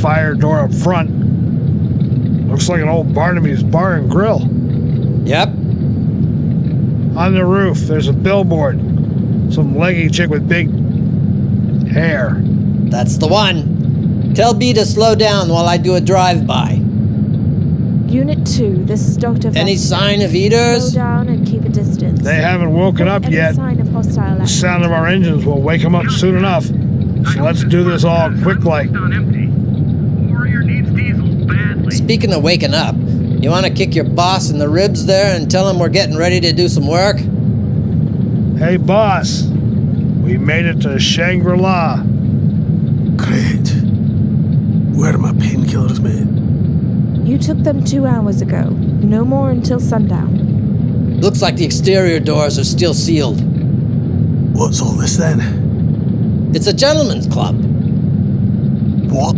fire 0.00 0.32
door 0.32 0.60
up 0.60 0.72
front. 0.72 1.10
Looks 2.48 2.70
like 2.70 2.80
an 2.80 2.88
old 2.88 3.12
Barnaby's 3.12 3.62
Bar 3.62 3.96
and 3.96 4.10
Grill. 4.10 4.40
Yep, 5.26 5.50
On 7.16 7.32
the 7.34 7.44
roof, 7.44 7.78
there's 7.80 8.08
a 8.08 8.12
billboard. 8.12 8.78
Some 9.52 9.76
leggy 9.76 10.08
chick 10.10 10.28
with 10.28 10.48
big 10.48 10.68
hair. 11.88 12.36
that's 12.90 13.16
the 13.16 13.26
one. 13.26 14.32
Tell 14.34 14.52
B 14.52 14.72
to 14.74 14.84
slow 14.84 15.14
down 15.14 15.48
while 15.48 15.66
I 15.66 15.78
do 15.78 15.94
a 15.94 16.00
drive 16.00 16.46
by. 16.46 16.72
Unit 18.08 18.46
2, 18.46 18.84
this 18.84 19.08
is 19.08 19.16
Dr. 19.16 19.48
Any 19.56 19.74
Vesta. 19.74 19.88
sign 19.88 20.20
of 20.22 20.34
eaters? 20.34 20.58
Slow 20.58 20.76
eaters? 20.76 20.92
down 20.94 21.28
and 21.28 21.46
keep 21.46 21.64
a 21.64 21.68
distance. 21.70 22.22
They 22.22 22.36
haven't 22.36 22.72
woken 22.72 23.08
up 23.08 23.24
Any 23.24 23.36
yet. 23.36 23.54
sign 23.54 23.80
of 23.80 23.88
hostile 23.88 24.38
The 24.38 24.46
sound 24.46 24.84
of 24.84 24.92
our 24.92 25.06
engines 25.06 25.44
will 25.46 25.60
wake 25.62 25.82
them 25.82 25.94
up 25.94 26.06
soon 26.10 26.36
enough. 26.36 26.64
So 26.66 27.42
let's 27.42 27.64
do 27.64 27.82
this 27.82 28.04
all 28.04 28.30
quick 28.42 28.64
like. 28.64 28.90
on 28.90 29.12
empty. 29.12 29.46
Warrior 30.32 30.62
needs 30.62 30.90
diesel 30.90 31.46
badly. 31.46 31.90
Speaking 31.96 32.32
of 32.32 32.42
waking 32.42 32.74
up, 32.74 32.94
you 33.42 33.50
want 33.50 33.66
to 33.66 33.72
kick 33.72 33.94
your 33.94 34.04
boss 34.04 34.50
in 34.50 34.58
the 34.58 34.68
ribs 34.68 35.06
there 35.06 35.36
and 35.36 35.50
tell 35.50 35.68
him 35.68 35.78
we're 35.78 35.88
getting 35.88 36.16
ready 36.16 36.40
to 36.40 36.52
do 36.52 36.68
some 36.68 36.86
work? 36.86 37.18
Hey, 38.58 38.76
boss. 38.76 39.42
We 40.22 40.38
made 40.38 40.64
it 40.64 40.80
to 40.82 40.98
Shangri 40.98 41.56
La. 41.58 42.02
Great. 43.16 43.68
Where 44.96 45.14
are 45.14 45.18
my 45.18 45.32
painkillers, 45.32 46.00
mate? 46.00 47.26
You 47.28 47.38
took 47.38 47.58
them 47.58 47.84
two 47.84 48.06
hours 48.06 48.40
ago. 48.40 48.70
No 48.70 49.24
more 49.24 49.50
until 49.50 49.78
sundown. 49.78 51.20
Looks 51.20 51.42
like 51.42 51.56
the 51.56 51.64
exterior 51.64 52.20
doors 52.20 52.58
are 52.58 52.64
still 52.64 52.94
sealed. 52.94 53.40
What's 54.54 54.80
all 54.80 54.92
this 54.92 55.16
then? 55.16 56.50
It's 56.54 56.66
a 56.66 56.72
gentleman's 56.72 57.26
club. 57.26 57.56
What? 59.10 59.36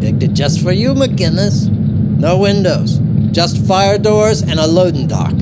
Picked 0.00 0.22
it 0.22 0.32
just 0.32 0.62
for 0.62 0.72
you, 0.72 0.94
McInnes. 0.94 1.68
No 2.18 2.38
windows, 2.38 2.98
just 3.32 3.64
fire 3.66 3.98
doors 3.98 4.42
and 4.42 4.58
a 4.58 4.66
loading 4.66 5.06
dock. 5.06 5.32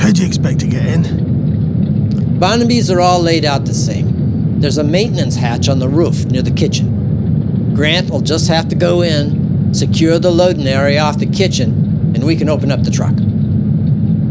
How'd 0.00 0.18
you 0.18 0.26
expect 0.26 0.60
to 0.60 0.66
get 0.66 0.84
in? 0.86 2.38
Barnaby's 2.38 2.90
are 2.90 3.00
all 3.00 3.20
laid 3.20 3.44
out 3.44 3.64
the 3.64 3.74
same. 3.74 4.60
There's 4.60 4.78
a 4.78 4.84
maintenance 4.84 5.36
hatch 5.36 5.68
on 5.68 5.78
the 5.78 5.88
roof 5.88 6.24
near 6.26 6.42
the 6.42 6.50
kitchen. 6.50 7.74
Grant 7.74 8.10
will 8.10 8.20
just 8.20 8.48
have 8.48 8.68
to 8.68 8.74
go 8.74 9.02
in, 9.02 9.72
secure 9.74 10.18
the 10.18 10.30
loading 10.30 10.66
area 10.66 11.00
off 11.00 11.18
the 11.18 11.26
kitchen, 11.26 12.12
and 12.14 12.24
we 12.24 12.36
can 12.36 12.48
open 12.48 12.70
up 12.70 12.82
the 12.82 12.90
truck. 12.90 13.14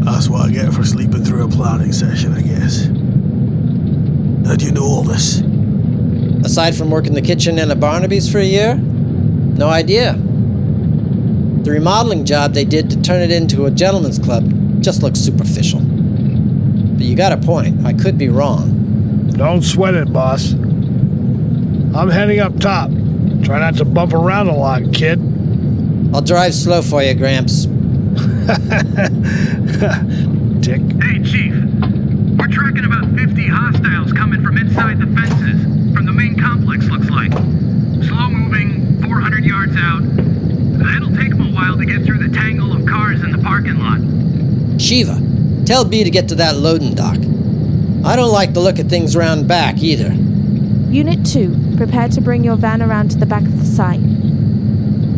That's 0.04 0.28
what 0.28 0.42
I 0.42 0.50
get 0.50 0.72
for 0.72 0.84
sleeping 0.84 1.24
through 1.24 1.44
a 1.44 1.48
planning 1.48 1.92
session, 1.92 2.32
I 2.32 2.42
guess. 2.42 2.86
How 4.46 4.54
do 4.56 4.64
you 4.64 4.72
know 4.72 4.84
all 4.84 5.02
this? 5.02 5.40
Aside 6.44 6.76
from 6.76 6.90
working 6.90 7.14
the 7.14 7.22
kitchen 7.22 7.58
and 7.58 7.72
a 7.72 7.76
Barnaby's 7.76 8.30
for 8.30 8.38
a 8.38 8.44
year? 8.44 8.76
No 8.76 9.68
idea. 9.68 10.14
The 11.66 11.72
remodeling 11.72 12.24
job 12.24 12.54
they 12.54 12.64
did 12.64 12.88
to 12.90 13.02
turn 13.02 13.22
it 13.22 13.32
into 13.32 13.66
a 13.66 13.72
gentleman's 13.72 14.20
club 14.20 14.80
just 14.80 15.02
looks 15.02 15.18
superficial. 15.18 15.80
But 15.80 17.02
you 17.04 17.16
got 17.16 17.32
a 17.32 17.38
point. 17.38 17.84
I 17.84 17.92
could 17.92 18.16
be 18.16 18.28
wrong. 18.28 19.32
Don't 19.32 19.62
sweat 19.62 19.94
it, 19.94 20.12
boss. 20.12 20.52
I'm 20.52 22.08
heading 22.08 22.38
up 22.38 22.60
top. 22.60 22.92
Try 23.42 23.58
not 23.58 23.74
to 23.78 23.84
bump 23.84 24.12
around 24.12 24.46
a 24.46 24.54
lot, 24.54 24.94
kid. 24.94 25.18
I'll 26.14 26.22
drive 26.22 26.54
slow 26.54 26.82
for 26.82 27.02
you, 27.02 27.14
Gramps. 27.14 27.64
Dick. 30.62 30.82
Hey, 31.02 31.18
Chief. 31.24 31.52
We're 32.38 32.46
tracking 32.46 32.84
about 32.84 33.12
50 33.18 33.48
hostiles 33.48 34.12
coming 34.12 34.40
from 34.44 34.56
inside 34.56 35.00
the 35.00 35.06
fences. 35.08 35.64
From 35.96 36.06
the 36.06 36.12
main 36.12 36.38
complex, 36.38 36.84
looks 36.84 37.10
like. 37.10 37.32
Slow 38.06 38.30
moving, 38.30 39.02
400 39.02 39.44
yards 39.44 39.74
out. 39.76 40.35
It'll 40.80 41.14
take 41.16 41.30
them 41.30 41.42
a 41.42 41.54
while 41.54 41.76
to 41.76 41.84
get 41.84 42.04
through 42.04 42.26
the 42.26 42.34
tangle 42.34 42.72
of 42.72 42.86
cars 42.86 43.22
in 43.22 43.32
the 43.32 43.38
parking 43.38 43.78
lot. 43.78 44.00
Shiva, 44.80 45.20
tell 45.64 45.84
B 45.84 46.04
to 46.04 46.10
get 46.10 46.28
to 46.28 46.34
that 46.36 46.56
loading 46.56 46.94
dock. 46.94 47.16
I 48.04 48.14
don't 48.14 48.32
like 48.32 48.52
the 48.52 48.60
look 48.60 48.78
of 48.78 48.88
things 48.88 49.16
round 49.16 49.48
back 49.48 49.82
either. 49.82 50.12
Unit 50.92 51.26
2, 51.26 51.76
prepare 51.76 52.08
to 52.08 52.20
bring 52.20 52.44
your 52.44 52.56
van 52.56 52.80
around 52.82 53.10
to 53.10 53.18
the 53.18 53.26
back 53.26 53.42
of 53.42 53.58
the 53.58 53.66
site. 53.66 54.00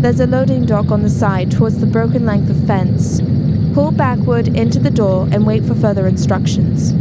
There's 0.02 0.20
a 0.20 0.26
loading 0.26 0.64
dock 0.64 0.90
on 0.90 1.02
the 1.02 1.10
side 1.10 1.50
towards 1.50 1.80
the 1.80 1.86
broken 1.86 2.24
length 2.24 2.50
of 2.50 2.66
fence. 2.66 3.20
Pull 3.74 3.90
backward 3.92 4.48
into 4.48 4.78
the 4.78 4.90
door 4.90 5.28
and 5.30 5.46
wait 5.46 5.64
for 5.64 5.74
further 5.74 6.06
instructions. 6.06 6.94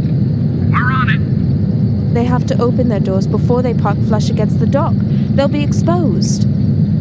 We're 0.70 0.92
on 0.92 1.08
it. 1.10 2.14
They 2.14 2.24
have 2.24 2.46
to 2.46 2.60
open 2.60 2.88
their 2.88 3.00
doors 3.00 3.26
before 3.26 3.62
they 3.62 3.72
park 3.72 3.98
flush 4.06 4.30
against 4.30 4.58
the 4.58 4.66
dock. 4.66 4.94
They'll 4.96 5.48
be 5.48 5.62
exposed. 5.62 6.46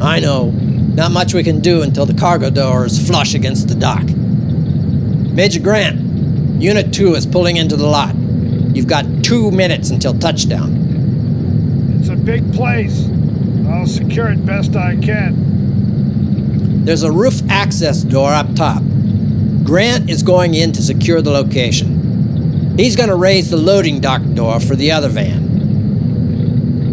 I 0.01 0.19
know. 0.19 0.53
Not 0.97 1.11
much 1.11 1.35
we 1.35 1.43
can 1.43 1.59
do 1.59 1.83
until 1.83 2.07
the 2.07 2.15
cargo 2.15 2.49
door 2.49 2.87
is 2.87 3.07
flush 3.07 3.35
against 3.35 3.67
the 3.67 3.75
dock. 3.75 4.03
Major 4.03 5.59
Grant, 5.59 6.59
Unit 6.59 6.91
2 6.91 7.13
is 7.13 7.27
pulling 7.27 7.57
into 7.57 7.75
the 7.75 7.85
lot. 7.85 8.15
You've 8.15 8.87
got 8.87 9.05
two 9.23 9.51
minutes 9.51 9.91
until 9.91 10.17
touchdown. 10.17 11.99
It's 11.99 12.09
a 12.09 12.15
big 12.15 12.51
place. 12.51 13.07
I'll 13.69 13.85
secure 13.85 14.31
it 14.31 14.43
best 14.43 14.75
I 14.75 14.95
can. 14.95 16.83
There's 16.83 17.03
a 17.03 17.11
roof 17.11 17.43
access 17.47 18.01
door 18.01 18.33
up 18.33 18.55
top. 18.55 18.81
Grant 19.63 20.09
is 20.09 20.23
going 20.23 20.55
in 20.55 20.71
to 20.71 20.81
secure 20.81 21.21
the 21.21 21.29
location. 21.29 22.75
He's 22.75 22.95
going 22.95 23.09
to 23.09 23.15
raise 23.15 23.51
the 23.51 23.57
loading 23.57 23.99
dock 23.99 24.23
door 24.33 24.59
for 24.59 24.75
the 24.75 24.91
other 24.91 25.09
van. 25.09 25.43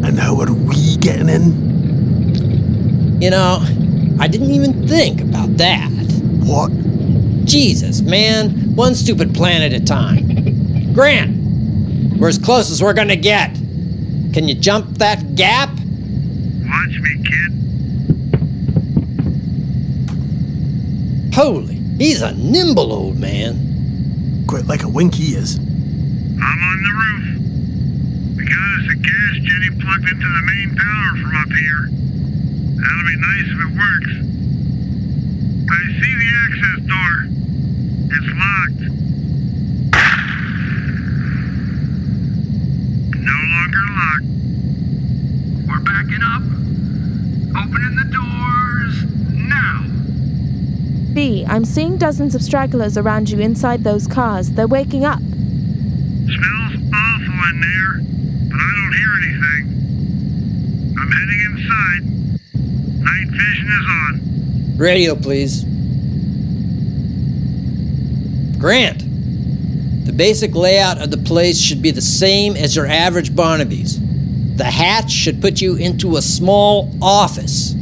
And 0.04 0.18
how 0.18 0.38
are 0.38 0.52
we 0.52 0.98
getting 0.98 1.30
in? 1.30 3.22
You 3.22 3.30
know, 3.30 3.66
I 4.18 4.28
didn't 4.28 4.52
even 4.52 4.86
think 4.86 5.20
about 5.20 5.56
that. 5.56 5.90
What? 6.44 6.70
Jesus, 7.44 8.00
man. 8.00 8.74
One 8.74 8.94
stupid 8.94 9.34
plan 9.34 9.62
at 9.62 9.72
a 9.72 9.84
time. 9.84 10.92
Grant, 10.94 11.36
we're 12.18 12.28
as 12.28 12.38
close 12.38 12.70
as 12.70 12.82
we're 12.82 12.94
gonna 12.94 13.16
get. 13.16 13.52
Can 14.32 14.48
you 14.48 14.54
jump 14.54 14.98
that 14.98 15.34
gap? 15.34 15.68
Watch 15.70 16.98
me, 17.00 17.22
kid. 17.24 17.52
Holy, 21.34 21.74
he's 21.98 22.22
a 22.22 22.32
nimble 22.34 22.92
old 22.92 23.18
man. 23.18 24.44
Quite 24.46 24.66
like 24.66 24.82
a 24.84 24.88
wink 24.88 25.14
he 25.14 25.34
is. 25.34 25.56
I'm 25.56 26.62
on 26.62 26.82
the 26.82 26.92
roof. 27.00 28.36
We 28.36 28.44
got 28.44 28.78
us 28.78 28.86
a 28.92 28.96
gas 28.96 29.38
jetty 29.42 29.70
plugged 29.80 30.08
into 30.08 30.28
the 30.28 30.42
main 30.46 30.76
power 30.76 31.16
from 31.20 31.34
up 31.36 31.48
here. 31.48 31.90
That'll 32.84 33.06
be 33.06 33.16
nice 33.16 33.48
if 33.48 33.58
it 33.58 33.72
works. 33.74 34.12
I 35.70 35.80
see 35.98 36.14
the 36.20 36.30
access 36.44 36.78
door. 36.84 37.12
It's 38.12 38.30
locked. 38.36 38.82
No 43.16 43.36
longer 43.54 43.84
locked. 43.96 44.28
We're 45.66 45.80
backing 45.80 46.22
up. 46.22 46.44
Opening 47.56 47.94
the 47.96 48.04
doors 48.12 48.94
now. 49.32 49.76
B, 51.14 51.44
I'm 51.48 51.64
seeing 51.64 51.96
dozens 51.96 52.34
of 52.34 52.42
stragglers 52.42 52.98
around 52.98 53.30
you 53.30 53.38
inside 53.40 53.82
those 53.82 54.06
cars. 54.06 54.50
They're 54.52 54.66
waking 54.66 55.04
up. 55.04 55.20
Smells 55.20 56.74
awful 56.92 57.40
in 57.50 57.60
there, 57.60 58.00
but 58.50 58.60
I 58.60 58.70
don't 58.76 58.94
hear 58.94 59.14
anything. 59.22 59.64
I'm 60.98 61.10
heading 61.10 61.40
inside. 61.40 62.13
Night 63.04 63.28
vision 63.28 63.68
is 63.68 63.86
on. 63.86 64.76
Radio, 64.76 65.14
please. 65.14 65.64
Grant, 68.58 69.00
the 70.06 70.12
basic 70.12 70.54
layout 70.54 71.00
of 71.00 71.10
the 71.10 71.18
place 71.18 71.60
should 71.60 71.82
be 71.82 71.90
the 71.90 72.00
same 72.00 72.56
as 72.56 72.74
your 72.74 72.86
average 72.86 73.36
Barnaby's. 73.36 74.00
The 74.56 74.64
hatch 74.64 75.10
should 75.10 75.40
put 75.40 75.60
you 75.60 75.76
into 75.76 76.16
a 76.16 76.22
small 76.22 76.90
office. 77.02 77.74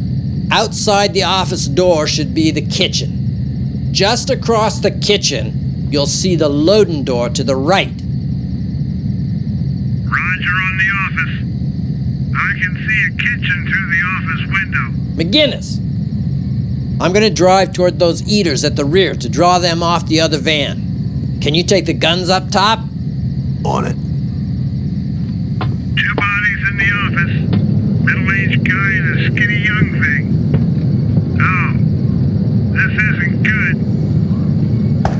Outside 0.50 1.14
the 1.14 1.22
office 1.22 1.66
door 1.66 2.06
should 2.06 2.34
be 2.34 2.50
the 2.50 2.66
kitchen. 2.66 3.88
Just 3.92 4.30
across 4.30 4.80
the 4.80 4.90
kitchen, 4.90 5.88
you'll 5.90 6.06
see 6.06 6.34
the 6.34 6.48
loading 6.48 7.04
door 7.04 7.28
to 7.28 7.44
the 7.44 7.54
right. 7.56 7.92
Roger 10.04 10.54
on 10.66 10.78
the 10.78 10.90
office. 11.04 11.51
I 12.34 12.52
can 12.60 12.74
see 12.76 13.06
a 13.06 13.10
kitchen 13.16 13.66
through 13.68 13.88
the 13.90 14.02
office 14.16 14.44
window. 14.52 14.86
McInnes, 15.22 15.78
I'm 17.00 17.12
gonna 17.12 17.30
drive 17.30 17.72
toward 17.72 17.98
those 17.98 18.22
eaters 18.26 18.64
at 18.64 18.76
the 18.76 18.84
rear 18.84 19.14
to 19.14 19.28
draw 19.28 19.58
them 19.58 19.82
off 19.82 20.06
the 20.06 20.20
other 20.20 20.38
van. 20.38 21.38
Can 21.40 21.54
you 21.54 21.62
take 21.64 21.86
the 21.86 21.94
guns 21.94 22.30
up 22.30 22.50
top? 22.50 22.78
On 23.64 23.84
it. 23.84 23.96
Two 25.96 26.14
bodies 26.14 26.62
in 26.68 26.76
the 26.78 26.90
office. 27.04 27.34
Middle-aged 28.04 28.64
guy 28.64 28.92
and 28.92 29.18
a 29.18 29.24
skinny 29.26 29.58
young 29.62 29.90
thing. 30.02 30.24
Oh, 31.40 31.72
this 32.72 32.92
isn't 33.02 33.42
good. 33.42 33.76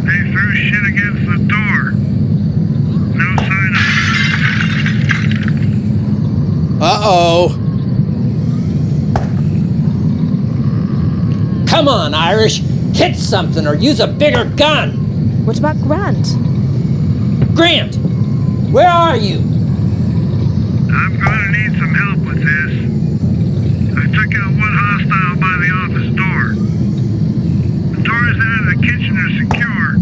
They 0.06 0.20
threw 0.32 0.50
shit 0.54 0.84
against 0.86 1.24
the 1.26 1.38
door. 1.48 1.92
No 3.14 3.36
sign 3.36 3.74
of 3.74 3.82
Uh 6.84 6.98
oh. 7.04 7.48
Come 11.68 11.86
on, 11.86 12.12
Irish. 12.12 12.58
Hit 12.92 13.14
something 13.14 13.68
or 13.68 13.76
use 13.76 14.00
a 14.00 14.08
bigger 14.08 14.44
gun. 14.56 15.46
What 15.46 15.60
about 15.60 15.76
Grant? 15.80 16.26
Grant, 17.54 17.94
where 18.72 18.88
are 18.88 19.16
you? 19.16 19.38
I'm 20.90 21.20
gonna 21.20 21.52
need 21.52 21.78
some 21.78 21.94
help 21.94 22.18
with 22.26 22.42
this. 22.42 22.72
I 23.96 24.04
took 24.10 24.34
out 24.42 24.50
one 24.50 24.74
hostile 24.74 25.36
by 25.38 25.54
the 25.62 25.70
office 25.86 26.10
door. 26.18 26.54
The 27.94 28.02
doors 28.02 28.36
out 28.42 28.58
of 28.58 28.66
the 28.74 28.78
kitchen 28.82 29.16
are 29.16 29.30
secure. 29.38 29.98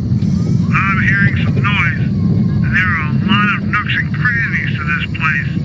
but 0.64 0.77
I'm 0.81 1.03
hearing 1.03 1.37
some 1.45 1.61
noise, 1.62 2.09
and 2.64 2.73
there 2.75 2.88
are 2.88 3.05
a 3.05 3.21
lot 3.29 3.49
of 3.59 3.69
nooks 3.69 3.95
and 4.01 4.14
crannies 4.16 4.79
to 4.79 4.85
this 4.85 5.19
place. 5.19 5.60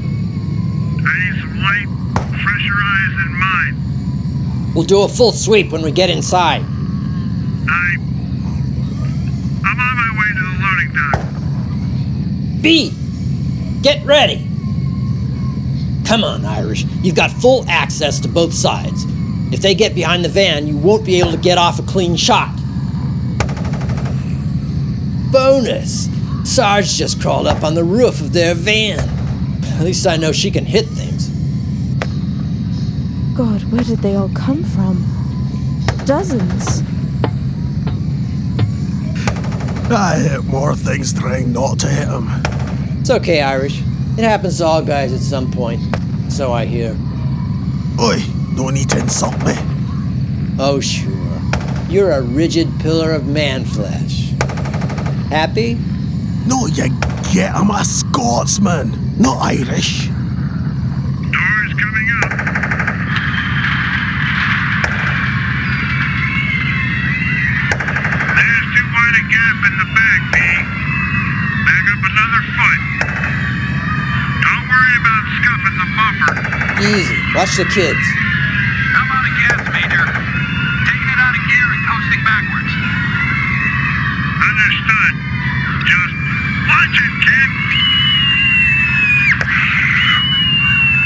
I 1.05 1.13
need 1.19 1.39
some 1.39 1.57
light, 1.59 1.87
fresher 2.43 2.75
eyes 2.75 3.13
than 3.17 3.31
mine. 3.39 4.73
We'll 4.73 4.85
do 4.85 5.01
a 5.03 5.07
full 5.07 5.31
sweep 5.31 5.71
when 5.71 5.81
we 5.81 5.91
get 5.91 6.09
inside. 6.09 6.61
I. 6.61 7.95
I'm 9.63 9.79
on 9.79 9.95
my 9.97 10.11
way 10.19 10.29
to 10.33 10.41
the 10.41 10.55
loading 10.63 10.91
dock. 10.93 12.61
B, 12.61 12.91
get 13.81 14.03
ready. 14.05 14.47
Come 16.05 16.23
on, 16.23 16.45
Irish. 16.45 16.85
You've 17.01 17.15
got 17.15 17.31
full 17.31 17.65
access 17.67 18.19
to 18.19 18.27
both 18.27 18.53
sides. 18.53 19.05
If 19.51 19.61
they 19.61 19.73
get 19.73 19.95
behind 19.95 20.25
the 20.25 20.29
van, 20.29 20.67
you 20.67 20.77
won't 20.77 21.05
be 21.05 21.19
able 21.19 21.31
to 21.31 21.37
get 21.37 21.57
off 21.57 21.79
a 21.79 21.83
clean 21.83 22.15
shot. 22.15 22.55
Bonus! 25.31 26.09
Sarge 26.43 26.93
just 26.93 27.21
crawled 27.21 27.47
up 27.47 27.63
on 27.63 27.73
the 27.73 27.83
roof 27.83 28.21
of 28.21 28.33
their 28.33 28.53
van. 28.53 29.14
At 29.75 29.81
least 29.81 30.07
I 30.07 30.17
know 30.17 30.31
she 30.31 30.49
can 30.51 30.65
hit 30.65 30.85
things. 30.85 31.29
God, 33.35 33.61
where 33.71 33.83
did 33.83 33.99
they 33.99 34.15
all 34.15 34.29
come 34.29 34.63
from? 34.63 35.05
Dozens. 36.05 36.81
I 39.91 40.17
hit 40.17 40.43
more 40.45 40.75
things 40.75 41.13
trying 41.13 41.51
not 41.51 41.77
to 41.79 41.87
hit 41.87 42.07
them. 42.07 42.29
It's 42.99 43.09
okay, 43.11 43.41
Irish. 43.41 43.81
It 44.17 44.23
happens 44.23 44.57
to 44.57 44.65
all 44.65 44.81
guys 44.81 45.13
at 45.13 45.19
some 45.19 45.51
point. 45.51 45.81
So 46.29 46.53
I 46.53 46.65
hear. 46.65 46.95
Oi, 47.99 48.23
no 48.55 48.69
need 48.69 48.89
to 48.89 48.99
insult 48.99 49.37
me. 49.45 49.53
Oh, 50.57 50.79
sure. 50.79 51.11
You're 51.89 52.11
a 52.11 52.21
rigid 52.21 52.67
pillar 52.79 53.11
of 53.11 53.27
man 53.27 53.63
flesh. 53.65 54.31
Happy? 55.29 55.77
No, 56.47 56.65
you 56.67 56.89
get 57.33 57.53
I'm 57.53 57.69
a 57.69 57.83
Scotsman, 57.83 59.04
not 59.17 59.37
Irish. 59.41 60.07
Doors 60.07 61.71
coming 61.79 62.07
up. 62.23 62.31
There's 68.35 68.67
too 68.75 68.87
wide 68.91 69.15
a 69.15 69.23
gap 69.31 69.57
in 69.65 69.73
the 69.79 69.87
back, 69.95 70.19
B. 70.31 70.37
Back 71.63 71.85
up 71.95 72.01
another 72.11 72.41
foot. 72.55 72.81
Don't 74.43 74.65
worry 74.67 74.95
about 74.99 75.23
scuffing 75.39 75.77
the 75.79 75.87
bumper. 75.95 76.33
Easy. 76.83 77.15
Watch 77.35 77.55
the 77.55 77.65
kids. 77.65 78.03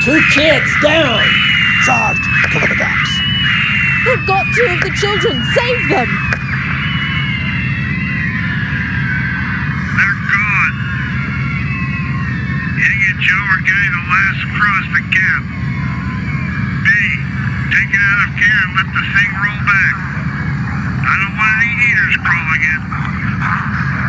Two 0.03 0.21
kids 0.33 0.71
down! 0.81 1.19
Sarge, 1.83 2.23
cover 2.55 2.67
the 2.71 2.75
gaps. 2.79 3.12
We've 4.07 4.25
got 4.25 4.47
two 4.55 4.63
of 4.71 4.79
the 4.79 4.95
children. 4.95 5.43
Save 5.51 5.89
them! 5.91 6.07
They're 9.99 10.19
gone. 10.31 10.75
Hitting 12.79 13.01
and 13.12 13.19
Jo 13.19 13.35
are 13.35 13.59
getting 13.59 13.91
the 13.91 14.05
last 14.07 14.39
across 14.47 14.85
the 14.95 15.03
gap. 15.12 15.43
B, 16.79 16.89
take 17.75 17.91
it 17.91 17.99
out 17.99 18.19
of 18.23 18.39
gear 18.39 18.55
and 18.55 18.71
let 18.79 18.88
the 18.95 19.03
thing 19.03 19.29
roll 19.35 19.62
back. 19.67 19.95
I 19.99 21.13
don't 21.27 21.35
want 21.35 21.53
any 21.59 21.75
eaters 21.91 22.15
crawling 22.23 22.63
in. 22.71 22.79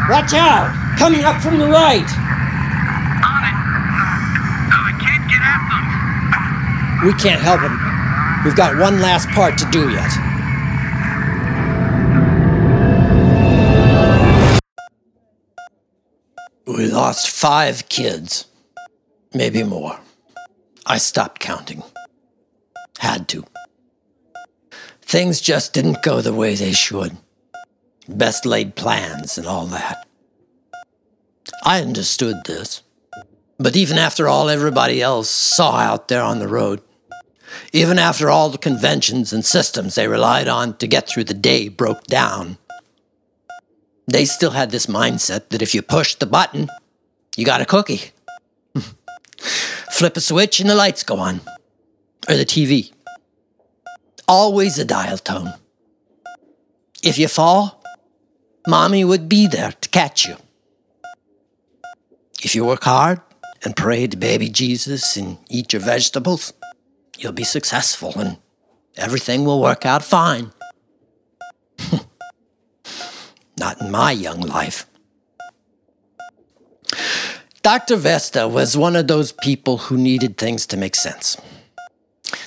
Watch 0.06 0.32
out! 0.38 0.70
Coming 0.96 1.26
up 1.26 1.42
from 1.42 1.58
the 1.58 1.66
right! 1.66 2.06
We 7.04 7.14
can't 7.14 7.40
help 7.40 7.62
him. 7.62 7.78
We've 8.44 8.54
got 8.54 8.78
one 8.78 9.00
last 9.00 9.26
part 9.30 9.56
to 9.58 9.64
do 9.70 9.90
yet. 9.90 10.10
We 16.66 16.86
lost 16.86 17.30
five 17.30 17.88
kids, 17.88 18.46
maybe 19.32 19.62
more. 19.62 19.98
I 20.84 20.98
stopped 20.98 21.40
counting. 21.40 21.82
Had 22.98 23.28
to. 23.28 23.44
Things 25.00 25.40
just 25.40 25.72
didn't 25.72 26.02
go 26.02 26.20
the 26.20 26.34
way 26.34 26.54
they 26.54 26.72
should. 26.72 27.16
Best 28.08 28.44
laid 28.44 28.76
plans 28.76 29.38
and 29.38 29.46
all 29.46 29.66
that. 29.66 30.06
I 31.64 31.80
understood 31.80 32.36
this. 32.44 32.82
But 33.58 33.74
even 33.74 33.98
after 33.98 34.28
all 34.28 34.48
everybody 34.48 35.02
else 35.02 35.28
saw 35.28 35.76
out 35.76 36.08
there 36.08 36.22
on 36.22 36.38
the 36.38 36.48
road, 36.48 36.82
even 37.72 37.98
after 37.98 38.30
all 38.30 38.48
the 38.48 38.58
conventions 38.58 39.32
and 39.32 39.44
systems 39.44 39.94
they 39.94 40.08
relied 40.08 40.48
on 40.48 40.76
to 40.78 40.86
get 40.86 41.08
through 41.08 41.24
the 41.24 41.34
day 41.34 41.68
broke 41.68 42.04
down, 42.04 42.58
they 44.06 44.24
still 44.24 44.50
had 44.50 44.70
this 44.70 44.86
mindset 44.86 45.50
that 45.50 45.62
if 45.62 45.74
you 45.74 45.82
push 45.82 46.16
the 46.16 46.26
button, 46.26 46.68
you 47.36 47.44
got 47.44 47.60
a 47.60 47.66
cookie. 47.66 48.10
Flip 49.90 50.16
a 50.16 50.20
switch 50.20 50.60
and 50.60 50.68
the 50.68 50.74
lights 50.74 51.04
go 51.04 51.18
on. 51.18 51.40
Or 52.28 52.36
the 52.36 52.44
TV. 52.44 52.92
Always 54.26 54.78
a 54.78 54.84
dial 54.84 55.18
tone. 55.18 55.54
If 57.02 57.18
you 57.18 57.28
fall, 57.28 57.82
mommy 58.66 59.04
would 59.04 59.28
be 59.28 59.46
there 59.46 59.72
to 59.72 59.88
catch 59.88 60.26
you. 60.26 60.36
If 62.42 62.54
you 62.54 62.64
work 62.64 62.84
hard 62.84 63.20
and 63.64 63.76
pray 63.76 64.06
to 64.06 64.16
baby 64.16 64.48
Jesus 64.48 65.16
and 65.16 65.38
eat 65.48 65.72
your 65.72 65.82
vegetables, 65.82 66.52
you'll 67.22 67.32
be 67.32 67.44
successful 67.44 68.18
and 68.18 68.38
everything 68.96 69.44
will 69.44 69.60
work 69.60 69.84
out 69.84 70.02
fine. 70.02 70.52
Not 73.58 73.80
in 73.80 73.90
my 73.90 74.12
young 74.12 74.40
life. 74.40 74.86
Dr. 77.62 77.96
Vesta 77.96 78.48
was 78.48 78.76
one 78.76 78.96
of 78.96 79.06
those 79.06 79.32
people 79.32 79.76
who 79.76 79.96
needed 79.98 80.38
things 80.38 80.66
to 80.66 80.76
make 80.78 80.94
sense. 80.94 81.36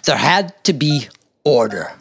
There 0.06 0.18
had 0.18 0.64
to 0.64 0.74
be 0.74 1.08
order. 1.46 1.94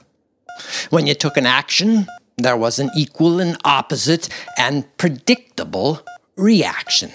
When 0.90 1.06
you 1.06 1.14
took 1.14 1.36
an 1.36 1.46
action, 1.46 2.06
there 2.38 2.56
was 2.56 2.78
an 2.78 2.90
equal 2.96 3.38
and 3.38 3.58
opposite 3.64 4.28
and 4.56 4.84
predictable 4.96 6.00
reaction. 6.36 7.12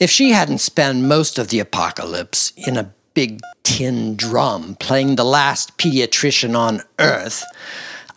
If 0.00 0.10
she 0.10 0.30
hadn't 0.30 0.58
spent 0.58 1.04
most 1.04 1.38
of 1.38 1.48
the 1.48 1.60
apocalypse 1.60 2.52
in 2.56 2.76
a 2.76 2.92
big 3.14 3.40
tin 3.62 4.16
drum 4.16 4.76
playing 4.76 5.16
the 5.16 5.24
last 5.24 5.76
pediatrician 5.78 6.56
on 6.56 6.82
Earth, 6.98 7.44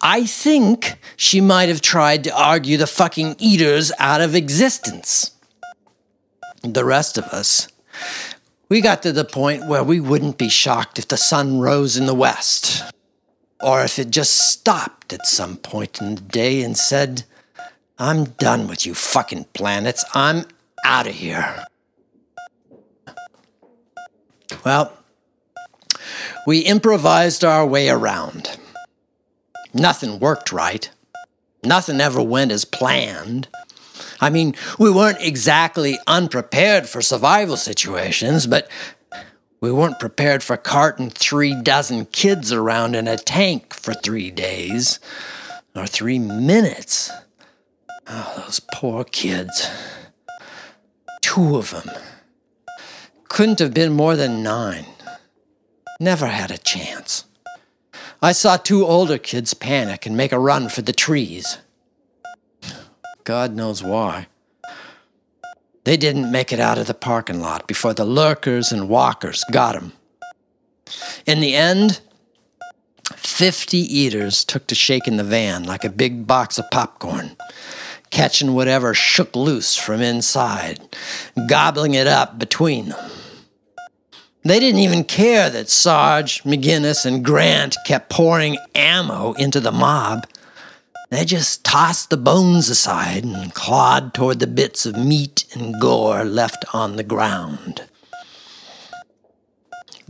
I 0.02 0.26
think 0.26 0.98
she 1.16 1.40
might 1.42 1.70
have 1.70 1.82
tried 1.82 2.26
to 2.26 2.38
argue 2.38 2.78
the 2.78 2.88
fucking 2.88 3.38
eaters 3.40 3.92
out 4.00 4.22
of 4.22 4.36
existence. 4.36 5.32
The 6.62 6.86
rest 6.86 7.18
of 7.18 7.26
us, 7.26 7.68
we 8.70 8.82
got 8.82 9.02
to 9.04 9.12
the 9.12 9.26
point 9.26 9.68
where 9.68 9.84
we 9.84 10.00
wouldn't 10.00 10.38
be 10.38 10.50
shocked 10.50 11.00
if 11.00 11.08
the 11.08 11.18
sun 11.18 11.60
rose 11.60 11.98
in 11.98 12.06
the 12.06 12.14
west, 12.14 12.84
or 13.62 13.84
if 13.84 13.98
it 14.00 14.10
just 14.10 14.52
stopped 14.52 15.14
at 15.14 15.26
some 15.26 15.58
point 15.58 16.02
in 16.02 16.16
the 16.16 16.22
day 16.22 16.62
and 16.62 16.78
said, 16.78 17.24
I'm 17.98 18.26
done 18.26 18.68
with 18.68 18.86
you 18.86 18.94
fucking 18.94 19.46
planets. 19.54 20.04
I'm 20.14 20.46
out 20.84 21.08
of 21.08 21.14
here. 21.14 21.64
Well, 24.66 24.94
we 26.46 26.60
improvised 26.60 27.44
our 27.44 27.66
way 27.66 27.90
around. 27.90 28.58
Nothing 29.74 30.20
worked 30.20 30.52
right. 30.52 30.90
Nothing 31.64 32.02
ever 32.02 32.22
went 32.22 32.52
as 32.52 32.66
planned. 32.66 33.48
I 34.20 34.30
mean, 34.30 34.56
we 34.78 34.92
weren't 34.92 35.22
exactly 35.22 35.98
unprepared 36.08 36.88
for 36.88 37.02
survival 37.02 37.58
situations, 37.58 38.48
but 38.48 38.70
we 39.62 39.72
weren't 39.72 40.00
prepared 40.00 40.44
for 40.44 40.58
carting 40.58 41.10
three 41.10 41.56
dozen 41.62 42.06
kids 42.08 42.52
around 42.52 42.96
in 42.96 43.08
a 43.08 43.18
tank 43.18 43.74
for 43.74 43.94
three 43.94 44.30
days 44.30 45.00
or 45.76 45.88
three 45.88 46.20
minutes. 46.20 47.10
Oh, 48.08 48.34
those 48.38 48.60
poor 48.74 49.06
kids. 49.06 49.70
Two 51.22 51.56
of 51.56 51.72
them. 51.72 51.90
Couldn't 53.34 53.58
have 53.58 53.74
been 53.74 53.94
more 53.94 54.16
than 54.16 54.44
nine. 54.44 54.86
Never 56.00 56.28
had 56.28 56.52
a 56.52 56.58
chance. 56.60 57.26
I 58.22 58.32
saw 58.32 58.58
two 58.58 58.86
older 58.86 59.18
kids 59.18 59.56
panic 59.56 60.06
and 60.06 60.16
make 60.16 60.32
a 60.32 60.38
run 60.38 60.70
for 60.70 60.84
the 60.84 60.94
trees. 60.94 61.58
God 63.24 63.56
knows 63.56 63.82
why. 63.82 64.28
They 65.84 65.98
didn't 65.98 66.32
make 66.32 66.54
it 66.54 66.60
out 66.60 66.78
of 66.78 66.86
the 66.86 66.94
parking 66.94 67.42
lot 67.42 67.66
before 67.66 67.96
the 67.96 68.06
lurkers 68.06 68.72
and 68.72 68.88
walkers 68.88 69.44
got 69.52 69.74
them. 69.74 69.94
In 71.26 71.40
the 71.40 71.56
end, 71.56 72.02
50 73.16 73.80
eaters 73.80 74.46
took 74.46 74.68
to 74.68 74.76
shaking 74.76 75.18
the 75.18 75.24
van 75.24 75.64
like 75.64 75.84
a 75.84 75.90
big 75.90 76.28
box 76.28 76.60
of 76.60 76.70
popcorn, 76.70 77.36
catching 78.12 78.54
whatever 78.54 78.94
shook 78.94 79.36
loose 79.36 79.76
from 79.76 80.02
inside, 80.02 80.80
gobbling 81.48 81.96
it 81.96 82.06
up 82.06 82.38
between 82.38 82.90
them. 82.90 83.10
They 84.46 84.60
didn't 84.60 84.82
even 84.82 85.06
care 85.06 85.50
that 85.50 85.70
Sarge, 85.70 86.44
McInnes, 86.44 87.06
and 87.06 87.24
Grant 87.24 87.78
kept 87.86 88.10
pouring 88.10 88.58
ammo 88.76 89.32
into 89.34 89.62
the 89.62 89.72
mob. 89.72 90.28
They 91.10 91.24
just 91.24 91.64
tossed 91.64 92.10
the 92.10 92.18
bones 92.18 92.70
aside 92.70 93.24
and 93.24 93.54
clawed 93.54 94.14
toward 94.14 94.40
the 94.40 94.48
bits 94.48 94.86
of 94.86 94.98
meat 94.98 95.46
and 95.54 95.80
gore 95.80 96.26
left 96.26 96.66
on 96.74 96.98
the 96.98 97.04
ground. 97.04 97.84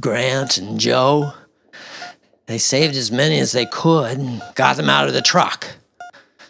Grant 0.02 0.58
and 0.58 0.80
Jo, 0.80 1.34
they 2.48 2.58
saved 2.58 2.96
as 2.96 3.12
many 3.12 3.38
as 3.38 3.52
they 3.52 3.68
could 3.68 4.18
and 4.18 4.42
got 4.56 4.78
them 4.78 4.90
out 4.90 5.08
of 5.08 5.14
the 5.14 5.22
truck. 5.22 5.76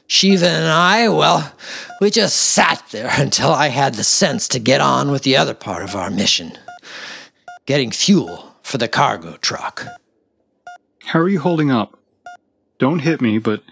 Shiva 0.07 0.47
and 0.47 0.67
I, 0.67 1.09
well, 1.09 1.53
we 1.99 2.09
just 2.09 2.37
sat 2.37 2.81
there 2.91 3.11
until 3.17 3.51
I 3.51 3.67
had 3.67 3.95
the 3.95 4.05
sense 4.05 4.47
to 4.49 4.59
get 4.59 4.79
on 4.79 5.11
with 5.11 5.23
the 5.23 5.35
other 5.35 5.53
part 5.53 5.83
of 5.83 5.97
our 5.97 6.09
mission 6.09 6.57
getting 7.65 7.91
fuel 7.91 8.55
for 8.61 8.77
the 8.77 8.87
cargo 8.87 9.37
truck. 9.37 9.85
How 11.05 11.19
are 11.19 11.29
you 11.29 11.39
holding 11.39 11.71
up? 11.71 11.97
Don't 12.79 12.99
hit 12.99 13.21
me, 13.21 13.37
but 13.37 13.63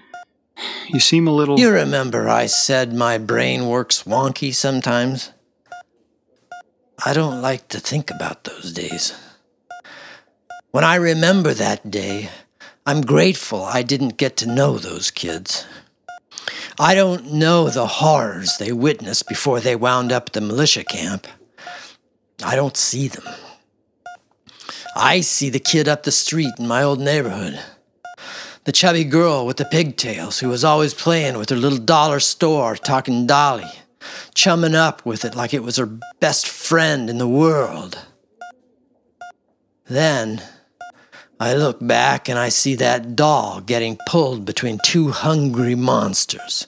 you 0.87 0.99
seem 0.99 1.27
a 1.27 1.31
little. 1.31 1.59
You 1.59 1.71
remember 1.71 2.29
I 2.29 2.45
said 2.45 2.93
my 2.93 3.17
brain 3.17 3.67
works 3.67 4.03
wonky 4.03 4.53
sometimes? 4.53 5.31
I 7.03 7.13
don't 7.13 7.41
like 7.41 7.67
to 7.69 7.79
think 7.79 8.11
about 8.11 8.43
those 8.43 8.71
days. 8.71 9.13
When 10.71 10.83
I 10.83 10.95
remember 10.95 11.53
that 11.53 11.89
day, 11.89 12.29
I'm 12.85 13.01
grateful 13.01 13.63
I 13.63 13.81
didn't 13.81 14.17
get 14.17 14.37
to 14.37 14.45
know 14.45 14.77
those 14.77 15.11
kids. 15.11 15.65
I 16.79 16.95
don't 16.95 17.33
know 17.33 17.69
the 17.69 17.87
horrors 17.87 18.57
they 18.57 18.71
witnessed 18.71 19.27
before 19.27 19.59
they 19.59 19.75
wound 19.75 20.11
up 20.11 20.27
at 20.27 20.33
the 20.33 20.41
militia 20.41 20.83
camp. 20.83 21.27
I 22.43 22.55
don't 22.55 22.77
see 22.77 23.07
them. 23.07 23.25
I 24.95 25.21
see 25.21 25.49
the 25.49 25.59
kid 25.59 25.87
up 25.87 26.03
the 26.03 26.11
street 26.11 26.53
in 26.59 26.67
my 26.67 26.83
old 26.83 26.99
neighborhood. 26.99 27.59
The 28.65 28.71
chubby 28.71 29.03
girl 29.03 29.45
with 29.45 29.57
the 29.57 29.65
pigtails 29.65 30.39
who 30.39 30.49
was 30.49 30.63
always 30.63 30.93
playing 30.93 31.37
with 31.37 31.49
her 31.49 31.55
little 31.55 31.79
dollar 31.79 32.19
store 32.19 32.75
talking 32.75 33.25
dolly, 33.25 33.71
chumming 34.35 34.75
up 34.75 35.05
with 35.05 35.25
it 35.25 35.33
like 35.33 35.53
it 35.53 35.63
was 35.63 35.77
her 35.77 35.89
best 36.19 36.47
friend 36.47 37.09
in 37.09 37.17
the 37.17 37.27
world. 37.27 37.97
Then 39.85 40.43
I 41.41 41.55
look 41.55 41.79
back 41.81 42.29
and 42.29 42.37
I 42.37 42.49
see 42.49 42.75
that 42.75 43.15
doll 43.15 43.61
getting 43.61 43.97
pulled 44.07 44.45
between 44.45 44.77
two 44.85 45.09
hungry 45.09 45.73
monsters. 45.73 46.67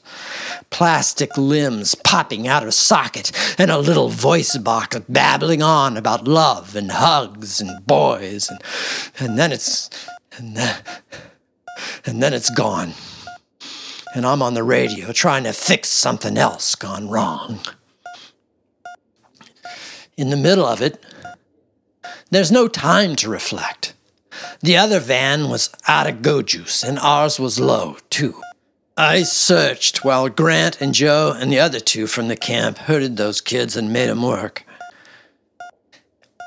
Plastic 0.72 1.38
limbs 1.38 1.94
popping 1.94 2.48
out 2.48 2.66
of 2.66 2.74
socket, 2.74 3.32
and 3.60 3.70
a 3.70 3.78
little 3.78 4.10
voice 4.10 4.58
box 4.58 4.98
babbling 5.08 5.62
on 5.62 5.96
about 5.96 6.28
love 6.28 6.76
and 6.76 6.92
hugs 6.92 7.62
and 7.62 7.86
boys, 7.86 8.50
and, 8.50 8.64
and 9.20 9.38
then 9.38 9.52
it's 9.52 9.92
and 10.40 10.58
then, 10.58 10.82
and 12.08 12.24
then 12.24 12.34
it's 12.34 12.50
gone. 12.50 12.94
And 14.16 14.26
I'm 14.26 14.42
on 14.42 14.56
the 14.56 14.64
radio 14.64 15.12
trying 15.12 15.44
to 15.44 15.54
fix 15.54 15.88
something 15.90 16.36
else 16.36 16.74
gone 16.74 17.10
wrong. 17.10 17.60
In 20.18 20.32
the 20.32 20.36
middle 20.36 20.66
of 20.66 20.82
it, 20.82 21.06
there's 22.32 22.52
no 22.52 22.68
time 22.68 23.16
to 23.18 23.30
reflect. 23.30 23.93
The 24.62 24.78
other 24.78 25.00
van 25.00 25.50
was 25.50 25.70
out 25.88 26.08
of 26.08 26.22
go 26.22 26.42
juice, 26.42 26.84
and 26.84 26.98
ours 27.00 27.40
was 27.40 27.60
low, 27.60 27.98
too. 28.10 28.42
I 28.98 29.24
searched 29.24 30.06
while 30.06 30.30
Grant 30.30 30.80
and 30.80 30.94
Jo 30.94 31.36
and 31.36 31.52
the 31.52 31.60
other 31.60 31.80
two 31.80 32.06
from 32.06 32.28
the 32.28 32.36
camp 32.36 32.78
herded 32.78 33.18
those 33.18 33.42
kids 33.42 33.76
and 33.76 33.92
made 33.92 34.10
'em 34.10 34.22
work. 34.22 34.66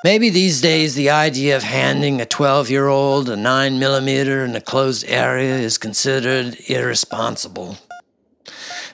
Maybe 0.05 0.31
these 0.31 0.61
days 0.61 0.94
the 0.94 1.11
idea 1.11 1.57
of 1.57 1.64
handing 1.64 2.20
a 2.20 2.27
12 2.27 2.70
year 2.70 2.87
old 2.87 3.29
a 3.29 3.35
9 3.35 3.81
millimeter 3.81 4.44
in 4.44 4.55
a 4.55 4.61
closed 4.61 5.05
area 5.09 5.57
is 5.57 5.79
considered 5.79 6.57
irresponsible. 6.68 7.79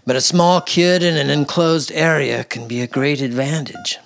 But 0.06 0.16
a 0.16 0.22
small 0.22 0.62
kid 0.62 1.02
in 1.02 1.18
an 1.18 1.28
enclosed 1.28 1.92
area 1.92 2.44
can 2.44 2.66
be 2.66 2.80
a 2.80 2.86
great 2.86 3.20
advantage. 3.20 3.98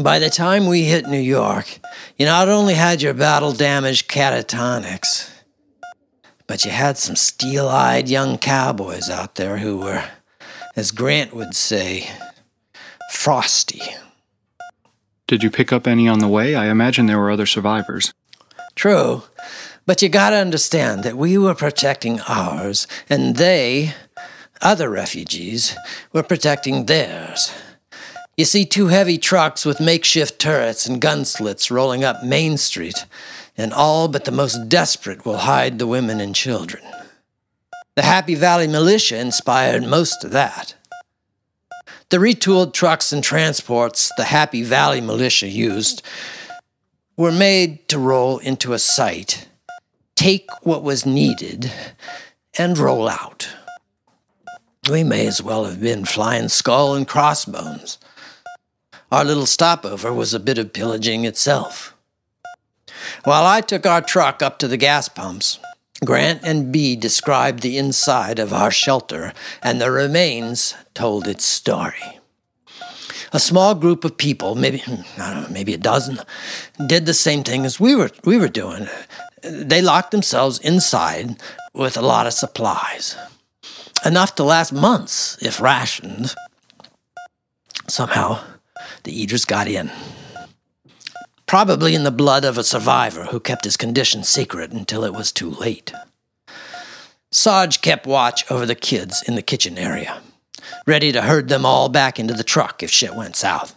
By 0.00 0.18
the 0.18 0.30
time 0.30 0.66
we 0.66 0.84
hit 0.84 1.06
New 1.06 1.20
York, 1.20 1.78
you 2.16 2.24
not 2.24 2.48
only 2.48 2.74
had 2.74 3.02
your 3.02 3.12
battle 3.12 3.52
damaged 3.52 4.08
catatonics, 4.08 5.30
but 6.46 6.64
you 6.64 6.70
had 6.70 6.96
some 6.96 7.14
steel 7.14 7.68
eyed 7.68 8.08
young 8.08 8.38
cowboys 8.38 9.10
out 9.10 9.34
there 9.34 9.58
who 9.58 9.78
were, 9.78 10.02
as 10.76 10.92
Grant 10.92 11.34
would 11.34 11.54
say, 11.54 12.08
frosty. 13.10 13.82
Did 15.26 15.42
you 15.42 15.50
pick 15.50 15.72
up 15.72 15.86
any 15.86 16.08
on 16.08 16.20
the 16.20 16.28
way? 16.28 16.54
I 16.54 16.66
imagine 16.66 17.04
there 17.04 17.18
were 17.18 17.30
other 17.30 17.46
survivors. 17.46 18.14
True, 18.74 19.24
but 19.84 20.00
you 20.00 20.08
gotta 20.08 20.36
understand 20.36 21.04
that 21.04 21.18
we 21.18 21.36
were 21.36 21.54
protecting 21.54 22.18
ours, 22.28 22.86
and 23.10 23.36
they, 23.36 23.92
other 24.62 24.88
refugees, 24.88 25.76
were 26.14 26.22
protecting 26.22 26.86
theirs. 26.86 27.52
You 28.36 28.46
see 28.46 28.64
two 28.64 28.86
heavy 28.86 29.18
trucks 29.18 29.66
with 29.66 29.78
makeshift 29.78 30.38
turrets 30.38 30.86
and 30.86 31.00
gun 31.00 31.26
slits 31.26 31.70
rolling 31.70 32.02
up 32.02 32.24
Main 32.24 32.56
Street, 32.56 33.04
and 33.58 33.74
all 33.74 34.08
but 34.08 34.24
the 34.24 34.30
most 34.30 34.70
desperate 34.70 35.26
will 35.26 35.38
hide 35.38 35.78
the 35.78 35.86
women 35.86 36.18
and 36.18 36.34
children. 36.34 36.82
The 37.94 38.02
Happy 38.02 38.34
Valley 38.34 38.66
militia 38.66 39.18
inspired 39.18 39.82
most 39.84 40.24
of 40.24 40.30
that. 40.30 40.74
The 42.08 42.16
retooled 42.16 42.72
trucks 42.72 43.12
and 43.12 43.22
transports 43.22 44.10
the 44.16 44.24
Happy 44.24 44.62
Valley 44.62 45.02
militia 45.02 45.48
used 45.48 46.02
were 47.18 47.32
made 47.32 47.86
to 47.88 47.98
roll 47.98 48.38
into 48.38 48.72
a 48.72 48.78
site, 48.78 49.46
take 50.16 50.48
what 50.62 50.82
was 50.82 51.04
needed, 51.04 51.70
and 52.56 52.78
roll 52.78 53.10
out. 53.10 53.50
We 54.88 55.04
may 55.04 55.26
as 55.26 55.42
well 55.42 55.66
have 55.66 55.82
been 55.82 56.06
flying 56.06 56.48
skull 56.48 56.94
and 56.94 57.06
crossbones. 57.06 57.98
Our 59.12 59.26
little 59.26 59.44
stopover 59.44 60.10
was 60.10 60.32
a 60.32 60.40
bit 60.40 60.56
of 60.56 60.72
pillaging 60.72 61.26
itself. 61.26 61.94
While 63.24 63.44
I 63.44 63.60
took 63.60 63.84
our 63.84 64.00
truck 64.00 64.40
up 64.40 64.58
to 64.60 64.66
the 64.66 64.78
gas 64.78 65.10
pumps, 65.10 65.58
Grant 66.02 66.40
and 66.42 66.72
B 66.72 66.96
described 66.96 67.60
the 67.60 67.76
inside 67.76 68.38
of 68.38 68.54
our 68.54 68.70
shelter, 68.70 69.34
and 69.62 69.78
the 69.78 69.90
remains 69.90 70.74
told 70.94 71.28
its 71.28 71.44
story. 71.44 72.20
A 73.34 73.38
small 73.38 73.74
group 73.74 74.06
of 74.06 74.16
people, 74.16 74.54
maybe 74.54 74.78
hmm, 74.78 75.02
I 75.20 75.34
don't 75.34 75.42
know, 75.42 75.48
maybe 75.50 75.74
a 75.74 75.78
dozen, 75.78 76.18
did 76.86 77.04
the 77.04 77.12
same 77.12 77.44
thing 77.44 77.66
as 77.66 77.78
we 77.78 77.94
were 77.94 78.10
we 78.24 78.38
were 78.38 78.48
doing. 78.48 78.88
They 79.42 79.82
locked 79.82 80.12
themselves 80.12 80.58
inside 80.58 81.36
with 81.74 81.98
a 81.98 82.02
lot 82.02 82.26
of 82.26 82.32
supplies, 82.32 83.14
enough 84.06 84.34
to 84.36 84.42
last 84.42 84.72
months 84.72 85.36
if 85.42 85.60
rationed. 85.60 86.34
Somehow, 87.88 88.40
the 89.04 89.12
eaters 89.12 89.44
got 89.44 89.68
in. 89.68 89.90
Probably 91.46 91.94
in 91.94 92.04
the 92.04 92.10
blood 92.10 92.44
of 92.44 92.56
a 92.56 92.64
survivor 92.64 93.24
who 93.24 93.38
kept 93.40 93.64
his 93.64 93.76
condition 93.76 94.24
secret 94.24 94.72
until 94.72 95.04
it 95.04 95.12
was 95.12 95.32
too 95.32 95.50
late. 95.50 95.92
Sarge 97.30 97.80
kept 97.80 98.06
watch 98.06 98.50
over 98.50 98.66
the 98.66 98.74
kids 98.74 99.22
in 99.26 99.34
the 99.34 99.42
kitchen 99.42 99.78
area, 99.78 100.20
ready 100.86 101.12
to 101.12 101.22
herd 101.22 101.48
them 101.48 101.64
all 101.64 101.88
back 101.88 102.18
into 102.18 102.34
the 102.34 102.44
truck 102.44 102.82
if 102.82 102.90
shit 102.90 103.14
went 103.14 103.36
south. 103.36 103.74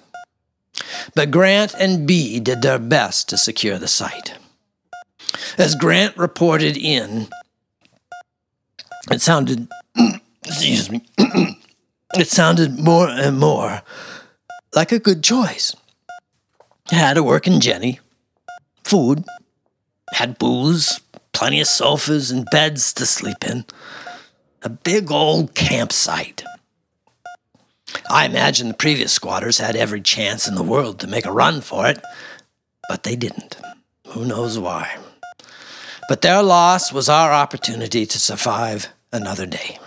But 1.16 1.32
Grant 1.32 1.74
and 1.80 2.08
B 2.08 2.40
did 2.40 2.62
their 2.62 2.80
best 2.80 3.30
to 3.30 3.38
secure 3.38 3.78
the 3.78 3.88
site. 3.88 4.36
As 5.58 5.76
Grant 5.76 6.18
reported 6.18 6.78
in, 6.78 7.28
it 9.12 9.22
sounded, 9.22 9.68
excuse 10.46 10.90
me, 10.90 11.02
it 12.16 12.28
sounded 12.28 12.80
more 12.80 13.08
and 13.08 13.38
more 13.38 13.82
like 14.76 14.92
a 14.92 15.00
good 15.00 15.24
choice. 15.24 15.76
Had 16.92 17.18
a 17.18 17.24
working 17.24 17.60
Jenny, 17.60 18.00
food, 18.84 19.24
had 20.14 20.38
booze, 20.38 21.00
plenty 21.34 21.60
of 21.60 21.68
sofas 21.68 22.30
and 22.30 22.46
beds 22.52 22.94
to 22.94 23.06
sleep 23.06 23.44
in, 23.44 23.66
a 24.62 24.70
big 24.70 25.12
old 25.12 25.56
campsite. 25.56 26.44
I 28.10 28.26
imagine 28.26 28.68
the 28.68 28.74
previous 28.74 29.14
squatters 29.14 29.58
had 29.58 29.76
every 29.76 30.02
chance 30.02 30.48
in 30.48 30.56
the 30.56 30.64
world 30.64 31.00
to 31.00 31.08
make 31.08 31.26
a 31.26 31.32
run 31.32 31.62
for 31.62 31.88
it, 31.88 32.00
but 32.90 33.04
they 33.04 33.16
didn't. 33.16 33.58
Who 34.10 34.26
knows 34.26 34.60
why? 34.60 34.98
But 36.08 36.22
their 36.22 36.44
loss 36.44 36.94
was 36.94 37.10
our 37.10 37.34
opportunity 37.34 38.06
to 38.06 38.20
survive 38.20 38.90
another 39.12 39.46
day. 39.46 39.80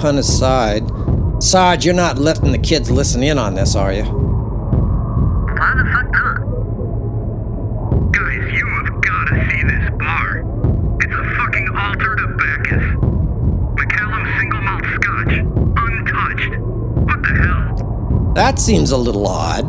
Pun 0.00 0.16
aside, 0.16 0.90
Sarge, 1.42 1.84
you're 1.84 1.92
not 1.92 2.16
letting 2.16 2.52
the 2.52 2.58
kids 2.58 2.90
listen 2.90 3.22
in 3.22 3.36
on 3.36 3.54
this, 3.54 3.76
are 3.76 3.92
you? 3.92 4.04
Why 4.04 5.74
the 5.76 5.84
fuck 5.92 6.10
not? 6.10 6.38
Guys, 8.10 8.50
you 8.50 8.66
have 8.66 8.98
gotta 9.02 9.50
see 9.50 9.62
this 9.62 9.90
bar. 9.98 10.42
It's 11.02 11.12
a 11.12 11.24
fucking 11.36 11.68
altar 11.76 12.16
to 12.16 12.28
Bacchus. 12.38 12.82
McCallum 13.76 14.24
single 14.38 14.62
malt 14.62 14.86
scotch. 14.94 15.34
Untouched. 15.76 16.54
What 17.04 17.22
the 17.22 17.32
hell? 17.42 18.32
That 18.34 18.58
seems 18.58 18.92
a 18.92 18.96
little 18.96 19.26
odd. 19.26 19.66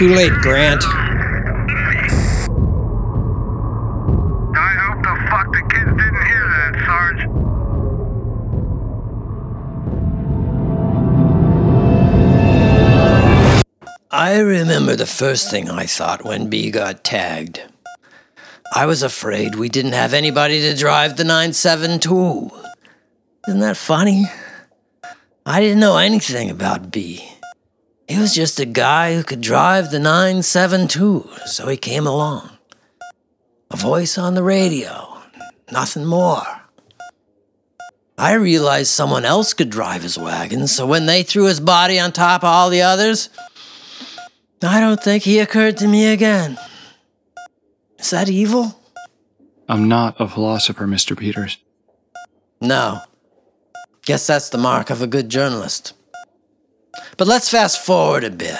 Too 0.00 0.14
late, 0.14 0.32
Grant. 0.32 0.82
I 0.82 0.88
hope 4.80 5.02
the 5.02 5.14
fuck 5.28 5.52
the 5.52 5.60
kids 5.68 5.90
didn't 5.90 6.24
hear 6.26 6.44
that, 6.48 6.72
Sarge. 6.86 7.22
I 14.10 14.38
remember 14.38 14.96
the 14.96 15.04
first 15.04 15.50
thing 15.50 15.68
I 15.68 15.84
thought 15.84 16.24
when 16.24 16.48
B 16.48 16.70
got 16.70 17.04
tagged. 17.04 17.60
I 18.74 18.86
was 18.86 19.02
afraid 19.02 19.56
we 19.56 19.68
didn't 19.68 19.92
have 19.92 20.14
anybody 20.14 20.62
to 20.62 20.74
drive 20.74 21.18
the 21.18 21.24
972. 21.24 22.50
Isn't 23.48 23.60
that 23.60 23.76
funny? 23.76 24.24
I 25.44 25.60
didn't 25.60 25.80
know 25.80 25.98
anything 25.98 26.48
about 26.48 26.90
B. 26.90 27.19
He 28.10 28.18
was 28.18 28.34
just 28.34 28.58
a 28.58 28.64
guy 28.64 29.14
who 29.14 29.22
could 29.22 29.40
drive 29.40 29.92
the 29.92 30.00
972, 30.00 31.30
so 31.46 31.68
he 31.68 31.76
came 31.76 32.08
along. 32.08 32.50
A 33.70 33.76
voice 33.76 34.18
on 34.18 34.34
the 34.34 34.42
radio, 34.42 35.16
nothing 35.70 36.04
more. 36.04 36.42
I 38.18 38.32
realized 38.32 38.90
someone 38.90 39.24
else 39.24 39.54
could 39.54 39.70
drive 39.70 40.02
his 40.02 40.18
wagon, 40.18 40.66
so 40.66 40.88
when 40.88 41.06
they 41.06 41.22
threw 41.22 41.44
his 41.44 41.60
body 41.60 42.00
on 42.00 42.10
top 42.10 42.42
of 42.42 42.48
all 42.48 42.68
the 42.68 42.82
others, 42.82 43.28
I 44.60 44.80
don't 44.80 45.00
think 45.00 45.22
he 45.22 45.38
occurred 45.38 45.76
to 45.76 45.86
me 45.86 46.08
again. 46.08 46.58
Is 47.96 48.10
that 48.10 48.28
evil? 48.28 48.76
I'm 49.68 49.88
not 49.88 50.20
a 50.20 50.26
philosopher, 50.26 50.88
Mr. 50.88 51.16
Peters. 51.16 51.58
No. 52.60 53.02
Guess 54.02 54.26
that's 54.26 54.48
the 54.48 54.58
mark 54.58 54.90
of 54.90 55.00
a 55.00 55.06
good 55.06 55.28
journalist. 55.28 55.92
But 57.16 57.28
let's 57.28 57.48
fast 57.48 57.84
forward 57.84 58.24
a 58.24 58.30
bit. 58.30 58.58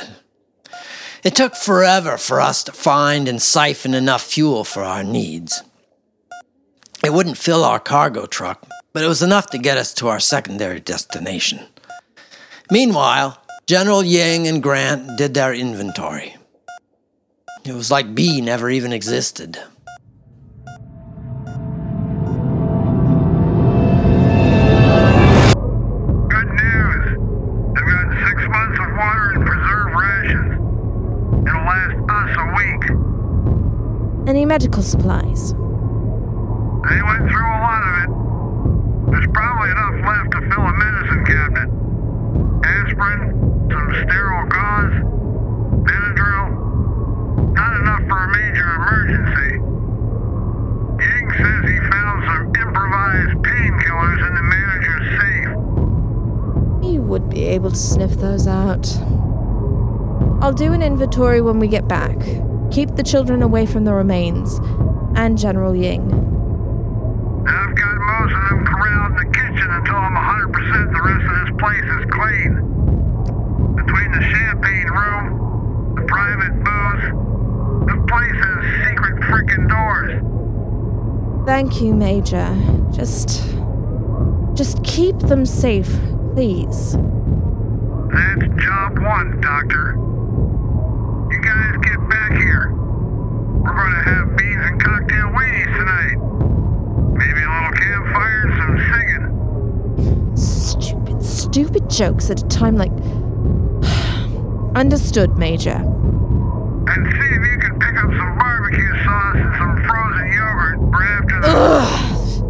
It 1.23 1.35
took 1.35 1.55
forever 1.55 2.17
for 2.17 2.41
us 2.41 2.65
to 2.65 2.73
find 2.73 3.29
and 3.29 3.43
siphon 3.43 3.95
enough 3.95 4.23
fuel 4.23 4.65
for 4.65 4.83
our 4.83 5.05
needs. 5.05 5.63
It 7.05 7.13
wouldn't 7.13 7.39
fill 7.39 7.65
our 7.65 7.81
cargo 7.81 8.27
truck, 8.27 8.67
but 8.93 9.03
it 9.03 9.09
was 9.09 9.23
enough 9.23 9.49
to 9.49 9.59
get 9.59 9.79
us 9.79 9.93
to 9.95 10.09
our 10.09 10.21
secondary 10.21 10.81
destination. 10.81 11.61
Meanwhile, 12.71 13.43
General 13.67 14.03
Ying 14.03 14.47
and 14.47 14.63
Grant 14.63 15.17
did 15.17 15.35
their 15.35 15.55
inventory. 15.55 16.37
It 17.65 17.75
was 17.75 17.91
like 17.91 18.15
B 18.15 18.41
never 18.41 18.71
even 18.71 18.93
existed. 18.93 19.59
Medical 34.51 34.83
supplies? 34.83 35.53
They 35.53 37.01
went 37.07 37.23
through 37.31 37.51
a 37.55 37.63
lot 37.63 37.83
of 37.87 37.95
it. 38.03 38.11
There's 39.13 39.31
probably 39.31 39.71
enough 39.71 40.03
left 40.03 40.33
to 40.35 40.41
fill 40.51 40.67
a 40.67 40.75
medicine 40.75 41.23
cabinet. 41.25 41.71
Aspirin, 42.67 43.31
some 43.71 43.89
sterile 44.03 44.49
gauze, 44.51 45.07
Benadryl. 45.87 46.51
Not 47.55 47.73
enough 47.79 48.03
for 48.11 48.19
a 48.19 48.29
major 48.35 48.67
emergency. 48.75 49.63
Ying 50.99 51.31
says 51.39 51.63
he 51.71 51.79
found 51.87 52.19
some 52.27 52.51
improvised 52.59 53.39
painkillers 53.47 54.21
in 54.27 54.33
the 54.35 54.43
manager's 54.51 55.07
safe. 55.23 56.93
You 56.93 57.03
would 57.03 57.31
be 57.31 57.45
able 57.45 57.71
to 57.71 57.77
sniff 57.77 58.15
those 58.15 58.49
out. 58.49 58.99
I'll 60.43 60.53
do 60.53 60.73
an 60.73 60.83
inventory 60.83 61.41
when 61.41 61.61
we 61.61 61.69
get 61.69 61.87
back. 61.87 62.19
Keep 62.71 62.97
the 62.97 63.03
children 63.03 63.43
away 63.43 63.67
from 63.67 63.85
the 63.85 63.93
remains. 63.93 64.59
And 65.17 65.37
General 65.37 65.75
Ying. 65.75 66.03
I've 67.47 67.75
got 67.75 67.97
most 67.99 68.33
of 68.33 68.49
them 68.51 68.65
corralled 68.65 69.11
in 69.11 69.17
the 69.17 69.31
kitchen 69.33 69.69
until 69.71 69.97
I'm 69.97 70.15
100% 70.15 70.93
the 70.93 71.03
rest 71.03 71.25
of 71.27 71.35
this 71.41 71.53
place 71.59 71.87
is 71.99 72.05
clean. 72.11 72.53
Between 73.75 74.11
the 74.13 74.23
champagne 74.23 74.89
room, 74.89 75.95
the 75.97 76.03
private 76.07 76.55
booth, 76.65 77.05
the 77.89 77.97
place 78.07 78.39
has 78.45 78.61
secret 78.89 79.17
freaking 79.29 79.69
doors. 79.69 80.11
Thank 81.47 81.81
you, 81.81 81.95
Major. 81.95 82.55
Just. 82.93 83.43
Just 84.55 84.83
keep 84.85 85.17
them 85.21 85.47
safe, 85.47 85.89
please. 86.35 86.93
That's 88.13 88.63
job 88.63 88.99
one, 88.99 89.41
Doctor. 89.41 89.95
You 92.31 92.37
guys 92.37 92.39
get 92.39 92.39
back 92.39 92.43
here. 92.43 92.73
We're 93.63 93.75
going 93.75 93.93
to 93.93 94.03
have 94.11 94.37
beans 94.37 94.65
and 94.65 94.83
cocktail 94.83 95.29
weenies 95.31 95.71
tonight. 95.77 96.17
Maybe 97.19 97.43
a 97.43 97.51
little 97.51 97.73
campfire 97.73 98.41
and 98.47 98.55
some 98.59 98.77
singing. 98.93 100.37
Stupid, 100.37 101.23
stupid 101.23 101.91
jokes 101.91 102.31
at 102.31 102.43
a 102.43 102.49
time 102.49 102.77
like. 102.77 102.93
Understood, 104.77 105.37
Major. 105.39 105.71
And 105.73 107.07
see 107.13 107.19
if 107.19 107.47
you 107.47 107.59
can 107.59 107.79
pick 107.79 107.97
up 107.97 108.11
some 108.11 108.39
barbecue 108.39 109.05
sauce 109.05 109.37
and 109.37 109.55
some 109.59 109.77
frozen 109.87 110.33
yogurt 110.33 110.79
for 110.91 111.03
after 111.03 111.41
the. 111.41 111.51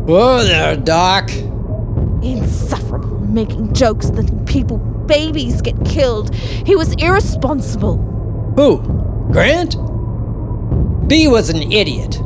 Whoa 0.06 0.44
there, 0.44 0.76
Doc. 0.76 1.30
Insufferable, 2.22 3.20
making 3.20 3.72
jokes, 3.72 4.10
that 4.10 4.46
people, 4.46 4.78
babies 4.78 5.62
get 5.62 5.82
killed. 5.84 6.34
He 6.34 6.76
was 6.76 6.94
irresponsible. 6.94 7.96
Who? 8.56 9.00
Grant? 9.30 9.76
B 11.08 11.28
was 11.28 11.50
an 11.50 11.72
idiot. 11.72 12.20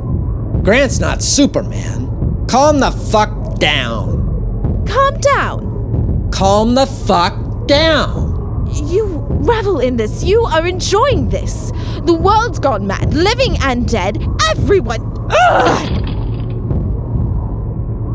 Grant's 0.63 0.99
not 0.99 1.23
Superman. 1.23 2.47
Calm 2.49 2.81
the 2.81 2.91
fuck 2.91 3.59
down. 3.59 4.85
Calm 4.87 5.15
down. 5.21 6.31
Calm 6.33 6.75
the 6.75 6.87
fuck 6.87 7.67
down. 7.67 8.67
You 8.73 9.25
revel 9.29 9.81
in 9.81 9.97
this. 9.97 10.25
You 10.25 10.45
are 10.45 10.67
enjoying 10.67 11.29
this. 11.29 11.71
The 12.05 12.15
world's 12.15 12.59
gone 12.59 12.87
mad, 12.87 13.13
living 13.13 13.57
and 13.61 13.89
dead. 13.89 14.27
Everyone. 14.51 15.03
Ugh! 15.31 16.01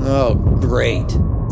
Oh, 0.02 0.36
great. 0.60 1.10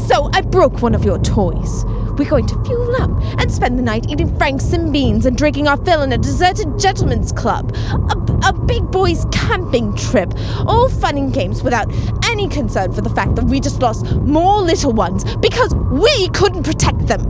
So 0.07 0.29
I 0.33 0.41
broke 0.41 0.81
one 0.81 0.95
of 0.95 1.05
your 1.05 1.19
toys. 1.19 1.83
We're 2.17 2.29
going 2.29 2.47
to 2.47 2.63
fuel 2.63 2.95
up 3.01 3.11
and 3.39 3.51
spend 3.51 3.77
the 3.77 3.83
night 3.83 4.09
eating 4.09 4.35
franks 4.37 4.73
and 4.73 4.91
beans 4.91 5.25
and 5.25 5.37
drinking 5.37 5.67
our 5.67 5.77
fill 5.77 6.01
in 6.01 6.11
a 6.11 6.17
deserted 6.17 6.79
gentleman's 6.79 7.31
club. 7.31 7.75
A, 7.91 8.49
a 8.49 8.53
big 8.53 8.89
boys 8.89 9.25
camping 9.31 9.95
trip. 9.95 10.33
All 10.65 10.89
fun 10.89 11.17
and 11.17 11.31
games 11.31 11.63
without 11.63 11.91
any 12.25 12.47
concern 12.47 12.91
for 12.91 13.01
the 13.01 13.09
fact 13.09 13.35
that 13.35 13.45
we 13.45 13.59
just 13.59 13.81
lost 13.81 14.05
more 14.17 14.61
little 14.61 14.93
ones 14.93 15.23
because 15.37 15.73
we 15.75 16.29
couldn't 16.29 16.63
protect 16.63 17.05
them. 17.07 17.21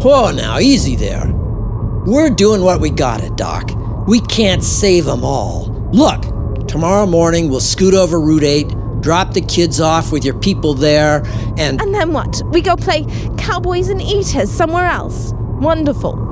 Whoa, 0.00 0.30
now, 0.30 0.58
easy 0.58 0.94
there. 0.94 1.32
We're 2.06 2.30
doing 2.30 2.62
what 2.62 2.80
we 2.80 2.90
gotta, 2.90 3.30
Doc. 3.30 3.70
We 4.06 4.20
can't 4.20 4.62
save 4.62 5.04
them 5.04 5.24
all. 5.24 5.66
Look, 5.92 6.66
tomorrow 6.68 7.06
morning 7.06 7.48
we'll 7.48 7.60
scoot 7.60 7.94
over 7.94 8.20
Route 8.20 8.44
8, 8.44 8.66
drop 9.00 9.34
the 9.34 9.40
kids 9.40 9.80
off 9.80 10.12
with 10.12 10.24
your 10.24 10.38
people 10.38 10.74
there, 10.74 11.22
and. 11.56 11.80
And 11.80 11.94
then 11.94 12.12
what? 12.12 12.42
We 12.52 12.60
go 12.60 12.76
play 12.76 13.06
cowboys 13.36 13.88
and 13.88 14.00
eaters 14.00 14.50
somewhere 14.50 14.86
else. 14.86 15.32
Wonderful. 15.60 16.26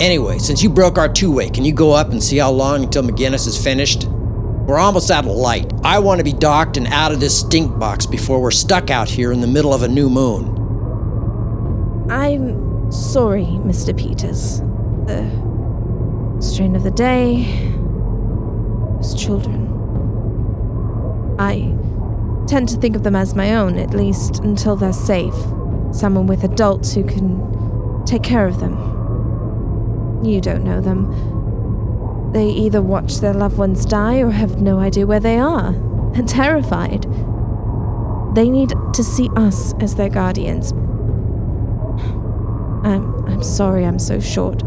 Anyway, 0.00 0.38
since 0.38 0.62
you 0.62 0.70
broke 0.70 0.96
our 0.96 1.08
two 1.12 1.30
way, 1.30 1.50
can 1.50 1.64
you 1.64 1.72
go 1.72 1.92
up 1.92 2.10
and 2.10 2.22
see 2.22 2.38
how 2.38 2.50
long 2.50 2.84
until 2.84 3.02
McInnes 3.02 3.46
is 3.46 3.62
finished? 3.62 4.06
We're 4.08 4.78
almost 4.78 5.10
out 5.10 5.26
of 5.26 5.32
light. 5.32 5.72
I 5.84 5.98
want 5.98 6.20
to 6.20 6.24
be 6.24 6.32
docked 6.32 6.76
and 6.76 6.86
out 6.86 7.12
of 7.12 7.20
this 7.20 7.40
stink 7.40 7.78
box 7.78 8.06
before 8.06 8.40
we're 8.40 8.50
stuck 8.50 8.88
out 8.90 9.08
here 9.08 9.32
in 9.32 9.40
the 9.40 9.46
middle 9.46 9.74
of 9.74 9.82
a 9.82 9.88
new 9.88 10.08
moon. 10.08 10.56
I'm 12.10 12.90
sorry, 12.90 13.44
Mr. 13.44 13.96
Peters. 13.96 14.60
The 15.06 16.40
strain 16.40 16.76
of 16.76 16.82
the 16.82 16.90
day 16.90 17.72
was 18.96 19.14
children. 19.14 19.66
I 21.38 21.74
tend 22.50 22.68
to 22.68 22.76
think 22.76 22.96
of 22.96 23.04
them 23.04 23.14
as 23.14 23.36
my 23.36 23.54
own, 23.54 23.78
at 23.78 23.94
least 23.94 24.40
until 24.40 24.74
they're 24.74 24.92
safe. 24.92 25.34
Someone 25.92 26.26
with 26.26 26.42
adults 26.42 26.92
who 26.92 27.04
can 27.04 28.04
take 28.04 28.24
care 28.24 28.48
of 28.48 28.58
them. 28.58 28.74
You 30.24 30.40
don't 30.40 30.64
know 30.64 30.80
them. 30.80 32.32
They 32.32 32.48
either 32.48 32.82
watch 32.82 33.18
their 33.18 33.34
loved 33.34 33.56
ones 33.56 33.84
die 33.84 34.18
or 34.18 34.30
have 34.30 34.60
no 34.60 34.80
idea 34.80 35.06
where 35.06 35.20
they 35.20 35.38
are. 35.38 35.72
They're 36.12 36.24
terrified. 36.24 37.04
They 38.34 38.50
need 38.50 38.72
to 38.94 39.04
see 39.04 39.28
us 39.36 39.72
as 39.78 39.94
their 39.94 40.08
guardians. 40.08 40.72
I'm 42.82 43.24
I'm 43.26 43.44
sorry 43.44 43.84
I'm 43.84 44.00
so 44.00 44.18
short. 44.18 44.64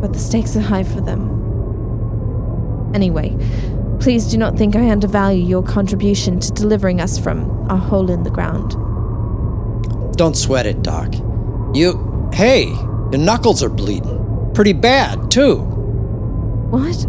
But 0.00 0.14
the 0.14 0.18
stakes 0.18 0.56
are 0.56 0.60
high 0.60 0.84
for 0.84 1.02
them. 1.02 1.28
Anyway, 2.94 3.36
please 4.02 4.26
do 4.26 4.36
not 4.36 4.58
think 4.58 4.74
I 4.74 4.90
undervalue 4.90 5.44
your 5.44 5.62
contribution 5.62 6.40
to 6.40 6.52
delivering 6.52 7.00
us 7.00 7.18
from 7.18 7.48
our 7.70 7.78
hole 7.78 8.10
in 8.10 8.24
the 8.24 8.30
ground. 8.30 8.72
Don't 10.16 10.36
sweat 10.36 10.66
it, 10.66 10.82
Doc. 10.82 11.14
You. 11.72 12.28
Hey, 12.32 12.64
your 12.66 13.18
knuckles 13.18 13.62
are 13.62 13.68
bleeding. 13.68 14.50
Pretty 14.54 14.72
bad, 14.72 15.30
too. 15.30 15.58
What? 16.70 17.06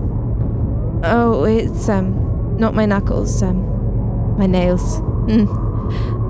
Oh, 1.06 1.44
it's 1.46 1.90
um 1.90 2.58
not 2.58 2.76
my 2.76 2.86
knuckles, 2.86 3.42
um 3.42 4.38
my 4.38 4.46
nails. 4.46 5.00
Mm. 5.28 5.48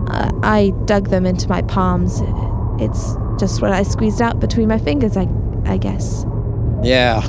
I, 0.09 0.32
I 0.43 0.70
dug 0.86 1.09
them 1.09 1.26
into 1.26 1.47
my 1.49 1.61
palms. 1.64 2.22
It's 2.82 3.16
Just 3.39 3.61
what 3.61 3.72
I 3.72 3.84
squeezed 3.84 4.22
out 4.22 4.39
between 4.39 4.68
my 4.68 4.78
fingers, 4.78 5.18
I, 5.18 5.28
I 5.66 5.78
guess. 5.78 6.26
Yeah. 6.84 7.22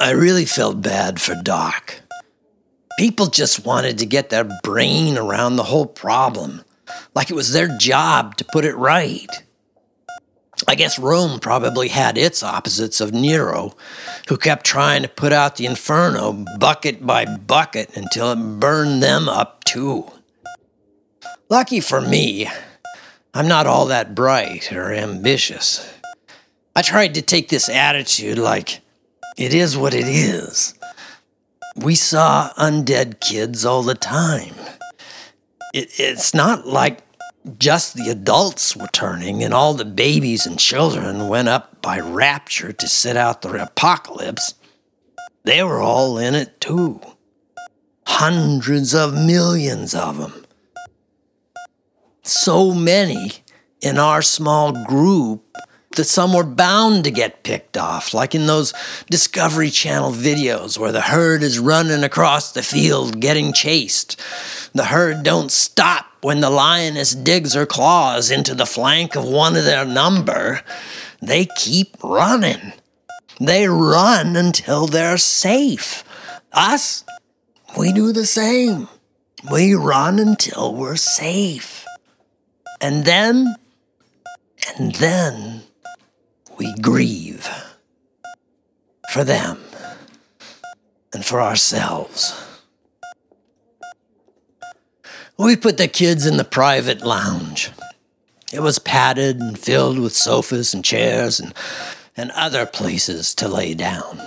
I 0.00 0.10
really 0.10 0.44
felt 0.44 0.80
bad 0.80 1.20
for 1.20 1.34
Doc. 1.34 2.00
People 3.00 3.26
just 3.26 3.64
wanted 3.64 3.98
to 3.98 4.06
get 4.06 4.30
their 4.30 4.44
brain 4.62 5.18
around 5.18 5.56
the 5.56 5.64
whole 5.64 5.86
problem, 5.86 6.62
like 7.16 7.30
it 7.30 7.34
was 7.34 7.52
their 7.52 7.76
job 7.78 8.36
to 8.36 8.44
put 8.44 8.64
it 8.64 8.76
right. 8.76 9.28
I 10.68 10.76
guess 10.76 11.00
Rome 11.00 11.40
probably 11.40 11.88
had 11.88 12.16
its 12.16 12.44
opposites 12.44 13.00
of 13.00 13.12
Nero, 13.12 13.76
who 14.28 14.36
kept 14.36 14.64
trying 14.64 15.02
to 15.02 15.08
put 15.08 15.32
out 15.32 15.56
the 15.56 15.66
inferno 15.66 16.44
bucket 16.58 17.04
by 17.04 17.24
bucket 17.24 17.96
until 17.96 18.30
it 18.30 18.60
burned 18.60 19.02
them 19.02 19.28
up 19.28 19.64
too. 19.64 20.08
Lucky 21.48 21.80
for 21.80 22.00
me, 22.00 22.48
I'm 23.34 23.48
not 23.48 23.66
all 23.66 23.86
that 23.86 24.14
bright 24.14 24.72
or 24.72 24.92
ambitious. 24.92 25.92
I 26.76 26.82
tried 26.82 27.14
to 27.14 27.22
take 27.22 27.48
this 27.48 27.68
attitude 27.68 28.38
like 28.38 28.80
it 29.38 29.54
is 29.54 29.76
what 29.76 29.94
it 29.94 30.06
is. 30.08 30.74
We 31.76 31.94
saw 31.94 32.52
undead 32.58 33.20
kids 33.20 33.64
all 33.64 33.84
the 33.84 33.94
time. 33.94 34.54
It, 35.72 36.00
it's 36.00 36.34
not 36.34 36.66
like 36.66 36.98
just 37.58 37.94
the 37.94 38.10
adults 38.10 38.76
were 38.76 38.88
turning 38.88 39.44
and 39.44 39.54
all 39.54 39.74
the 39.74 39.84
babies 39.84 40.44
and 40.44 40.58
children 40.58 41.28
went 41.28 41.48
up 41.48 41.80
by 41.80 42.00
rapture 42.00 42.72
to 42.72 42.88
sit 42.88 43.16
out 43.16 43.42
the 43.42 43.62
apocalypse. 43.62 44.54
They 45.44 45.62
were 45.62 45.80
all 45.80 46.18
in 46.18 46.34
it 46.34 46.60
too. 46.60 47.00
Hundreds 48.06 48.94
of 48.94 49.14
millions 49.14 49.94
of 49.94 50.18
them. 50.18 50.44
So 52.22 52.74
many 52.74 53.30
in 53.80 53.98
our 53.98 54.20
small 54.20 54.84
group 54.84 55.44
that 55.96 56.04
some 56.04 56.32
were 56.32 56.44
bound 56.44 57.04
to 57.04 57.10
get 57.10 57.42
picked 57.42 57.76
off, 57.76 58.12
like 58.14 58.34
in 58.34 58.46
those 58.46 58.72
Discovery 59.10 59.70
Channel 59.70 60.12
videos 60.12 60.78
where 60.78 60.92
the 60.92 61.00
herd 61.00 61.42
is 61.42 61.58
running 61.58 62.04
across 62.04 62.52
the 62.52 62.62
field 62.62 63.20
getting 63.20 63.52
chased. 63.52 64.20
The 64.74 64.84
herd 64.84 65.22
don't 65.22 65.50
stop 65.50 66.06
when 66.20 66.40
the 66.40 66.50
lioness 66.50 67.14
digs 67.14 67.54
her 67.54 67.66
claws 67.66 68.30
into 68.30 68.54
the 68.54 68.66
flank 68.66 69.16
of 69.16 69.24
one 69.24 69.56
of 69.56 69.64
their 69.64 69.84
number. 69.84 70.62
They 71.20 71.46
keep 71.56 71.96
running. 72.02 72.72
They 73.40 73.68
run 73.68 74.36
until 74.36 74.86
they're 74.86 75.18
safe. 75.18 76.04
Us, 76.52 77.04
we 77.78 77.92
do 77.92 78.12
the 78.12 78.26
same. 78.26 78.88
We 79.50 79.74
run 79.74 80.18
until 80.18 80.74
we're 80.74 80.96
safe. 80.96 81.86
And 82.80 83.04
then, 83.04 83.54
and 84.76 84.94
then, 84.96 85.62
we 86.58 86.74
grieve 86.74 87.48
for 89.10 89.24
them 89.24 89.58
and 91.14 91.24
for 91.24 91.40
ourselves. 91.40 92.44
We 95.38 95.56
put 95.56 95.78
the 95.78 95.88
kids 95.88 96.26
in 96.26 96.36
the 96.36 96.44
private 96.44 97.00
lounge. 97.00 97.70
It 98.52 98.60
was 98.60 98.78
padded 98.78 99.40
and 99.40 99.58
filled 99.58 99.98
with 99.98 100.12
sofas 100.12 100.74
and 100.74 100.84
chairs 100.84 101.38
and, 101.38 101.54
and 102.16 102.32
other 102.32 102.66
places 102.66 103.34
to 103.36 103.46
lay 103.46 103.74
down. 103.74 104.20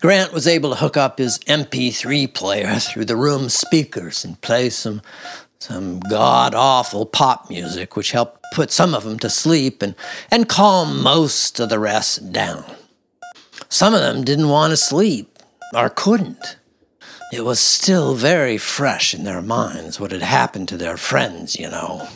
Grant 0.00 0.32
was 0.32 0.46
able 0.46 0.70
to 0.70 0.76
hook 0.76 0.96
up 0.96 1.18
his 1.18 1.38
MP3 1.40 2.32
player 2.32 2.78
through 2.78 3.06
the 3.06 3.16
room's 3.16 3.54
speakers 3.54 4.24
and 4.24 4.40
play 4.40 4.70
some 4.70 5.02
some 5.58 6.00
god 6.00 6.54
awful 6.54 7.06
pop 7.06 7.48
music, 7.50 7.96
which 7.96 8.12
helped 8.12 8.44
put 8.52 8.70
some 8.70 8.94
of 8.94 9.04
them 9.04 9.18
to 9.18 9.30
sleep 9.30 9.82
and, 9.82 9.94
and 10.30 10.48
calm 10.48 11.02
most 11.02 11.58
of 11.60 11.68
the 11.68 11.78
rest 11.78 12.32
down. 12.32 12.64
Some 13.68 13.94
of 13.94 14.00
them 14.00 14.24
didn't 14.24 14.48
want 14.48 14.70
to 14.70 14.76
sleep 14.76 15.38
or 15.74 15.90
couldn't. 15.90 16.58
It 17.32 17.44
was 17.44 17.58
still 17.58 18.14
very 18.14 18.56
fresh 18.56 19.12
in 19.12 19.24
their 19.24 19.42
minds 19.42 19.98
what 19.98 20.12
had 20.12 20.22
happened 20.22 20.68
to 20.68 20.76
their 20.76 20.96
friends, 20.96 21.58
you 21.58 21.68
know. 21.68 22.08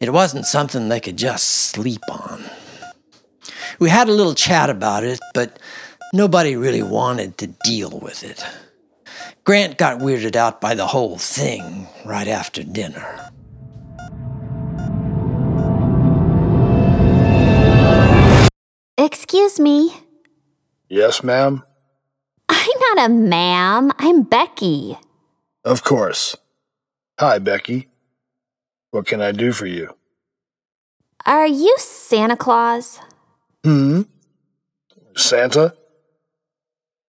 It 0.00 0.12
wasn't 0.12 0.46
something 0.46 0.88
they 0.88 1.00
could 1.00 1.16
just 1.16 1.44
sleep 1.46 2.02
on. 2.10 2.44
We 3.78 3.90
had 3.90 4.08
a 4.08 4.12
little 4.12 4.34
chat 4.34 4.68
about 4.68 5.04
it, 5.04 5.20
but 5.32 5.58
nobody 6.12 6.56
really 6.56 6.82
wanted 6.82 7.38
to 7.38 7.48
deal 7.64 7.98
with 8.00 8.24
it. 8.24 8.44
Grant 9.50 9.78
got 9.78 9.98
weirded 9.98 10.36
out 10.36 10.60
by 10.60 10.76
the 10.76 10.86
whole 10.86 11.18
thing 11.18 11.88
right 12.04 12.28
after 12.28 12.62
dinner. 12.62 13.32
Excuse 18.96 19.58
me. 19.58 19.92
Yes, 20.88 21.24
ma'am? 21.24 21.64
I'm 22.48 22.78
not 22.94 23.06
a 23.06 23.12
ma'am. 23.12 23.90
I'm 23.98 24.22
Becky. 24.22 24.96
Of 25.64 25.82
course. 25.82 26.36
Hi, 27.18 27.40
Becky. 27.40 27.88
What 28.92 29.08
can 29.08 29.20
I 29.20 29.32
do 29.32 29.50
for 29.50 29.66
you? 29.66 29.96
Are 31.26 31.48
you 31.48 31.74
Santa 31.76 32.36
Claus? 32.36 33.00
Hmm? 33.64 34.02
Santa? 35.16 35.74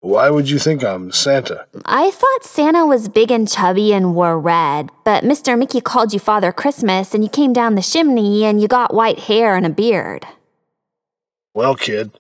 Why 0.02 0.32
would 0.32 0.50
you 0.50 0.58
think 0.58 0.84
I'm 0.84 1.12
Santa? 1.12 1.68
I 1.86 2.10
thought 2.10 2.44
Santa 2.44 2.88
was 2.88 3.08
big 3.08 3.30
and 3.30 3.48
chubby 3.48 3.94
and 3.94 4.16
wore 4.16 4.40
red, 4.40 4.90
but 5.06 5.24
Mr. 5.24 5.56
Mickey 5.58 5.80
called 5.80 6.12
you 6.12 6.20
Father 6.20 6.52
Christmas 6.52 7.14
and 7.14 7.24
you 7.24 7.30
came 7.30 7.54
down 7.54 7.76
the 7.76 7.84
chimney 7.84 8.44
and 8.44 8.60
you 8.60 8.68
got 8.68 8.96
white 8.96 9.20
hair 9.20 9.56
and 9.56 9.64
a 9.64 9.70
beard. 9.70 10.26
Well, 11.54 11.76
kid, 11.76 12.20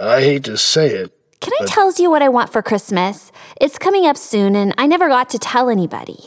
I 0.00 0.20
hate 0.20 0.42
to 0.44 0.56
say 0.58 0.88
it. 0.88 1.12
Can 1.40 1.52
I 1.60 1.64
tell 1.64 1.92
you 1.92 2.10
what 2.10 2.22
I 2.22 2.28
want 2.28 2.50
for 2.52 2.60
Christmas? 2.60 3.30
It's 3.60 3.78
coming 3.78 4.04
up 4.04 4.16
soon 4.16 4.56
and 4.56 4.74
I 4.76 4.88
never 4.88 5.08
got 5.08 5.30
to 5.30 5.38
tell 5.38 5.70
anybody. 5.70 6.18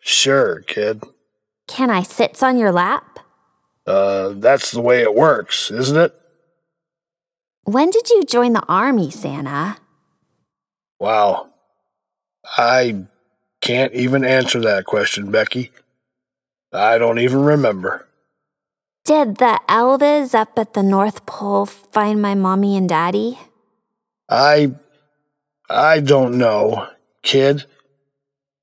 Sure, 0.00 0.60
kid. 0.60 1.02
Can 1.66 1.88
I 1.88 2.02
sit 2.02 2.42
on 2.42 2.58
your 2.58 2.72
lap? 2.72 3.20
Uh, 3.86 4.34
that's 4.36 4.70
the 4.70 4.82
way 4.82 5.00
it 5.00 5.14
works, 5.14 5.70
isn't 5.70 5.96
it? 5.96 6.14
When 7.64 7.90
did 7.90 8.10
you 8.10 8.24
join 8.24 8.52
the 8.54 8.64
army, 8.68 9.10
Santa? 9.10 9.76
Wow. 10.98 11.50
I 12.56 13.06
can't 13.60 13.92
even 13.94 14.24
answer 14.24 14.60
that 14.60 14.84
question, 14.84 15.30
Becky. 15.30 15.70
I 16.72 16.98
don't 16.98 17.18
even 17.18 17.42
remember. 17.42 18.08
Did 19.04 19.36
the 19.38 19.60
Elvis 19.68 20.34
up 20.34 20.58
at 20.58 20.74
the 20.74 20.82
North 20.82 21.26
Pole 21.26 21.66
find 21.66 22.20
my 22.20 22.34
mommy 22.34 22.76
and 22.76 22.88
daddy? 22.88 23.38
I. 24.28 24.74
I 25.68 26.00
don't 26.00 26.38
know, 26.38 26.88
kid. 27.22 27.64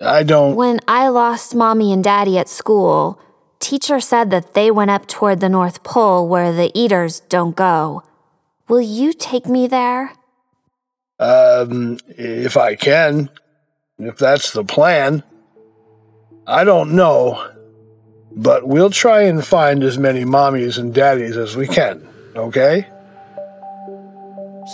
I 0.02 0.24
don't. 0.24 0.56
When 0.56 0.80
I 0.88 1.08
lost 1.10 1.56
mommy 1.56 1.92
and 1.92 2.04
daddy 2.04 2.38
at 2.38 2.48
school, 2.48 3.20
teacher 3.60 4.00
said 4.00 4.32
that 4.32 4.54
they 4.54 4.72
went 4.72 4.92
up 4.92 5.08
toward 5.08 5.40
the 5.40 5.50
North 5.50 5.84
Pole 5.84 6.28
where 6.28 6.52
the 6.54 6.72
eaters 6.74 7.22
don't 7.22 7.56
go. 7.56 8.04
Will 8.70 8.82
you 8.82 9.14
take 9.14 9.48
me 9.48 9.68
there? 9.68 10.14
Um, 11.20 11.98
if 12.08 12.56
I 12.56 12.76
can. 12.76 13.30
If 13.98 14.18
that's 14.18 14.54
the 14.54 14.64
plan. 14.64 15.24
I 16.46 16.64
don't 16.64 16.96
know. 16.96 17.52
But 18.32 18.68
we'll 18.68 18.92
try 18.92 19.24
and 19.24 19.44
find 19.44 19.84
as 19.84 19.98
many 19.98 20.24
mommies 20.24 20.78
and 20.78 20.94
daddies 20.94 21.36
as 21.36 21.56
we 21.56 21.68
can, 21.68 22.08
okay? 22.36 22.88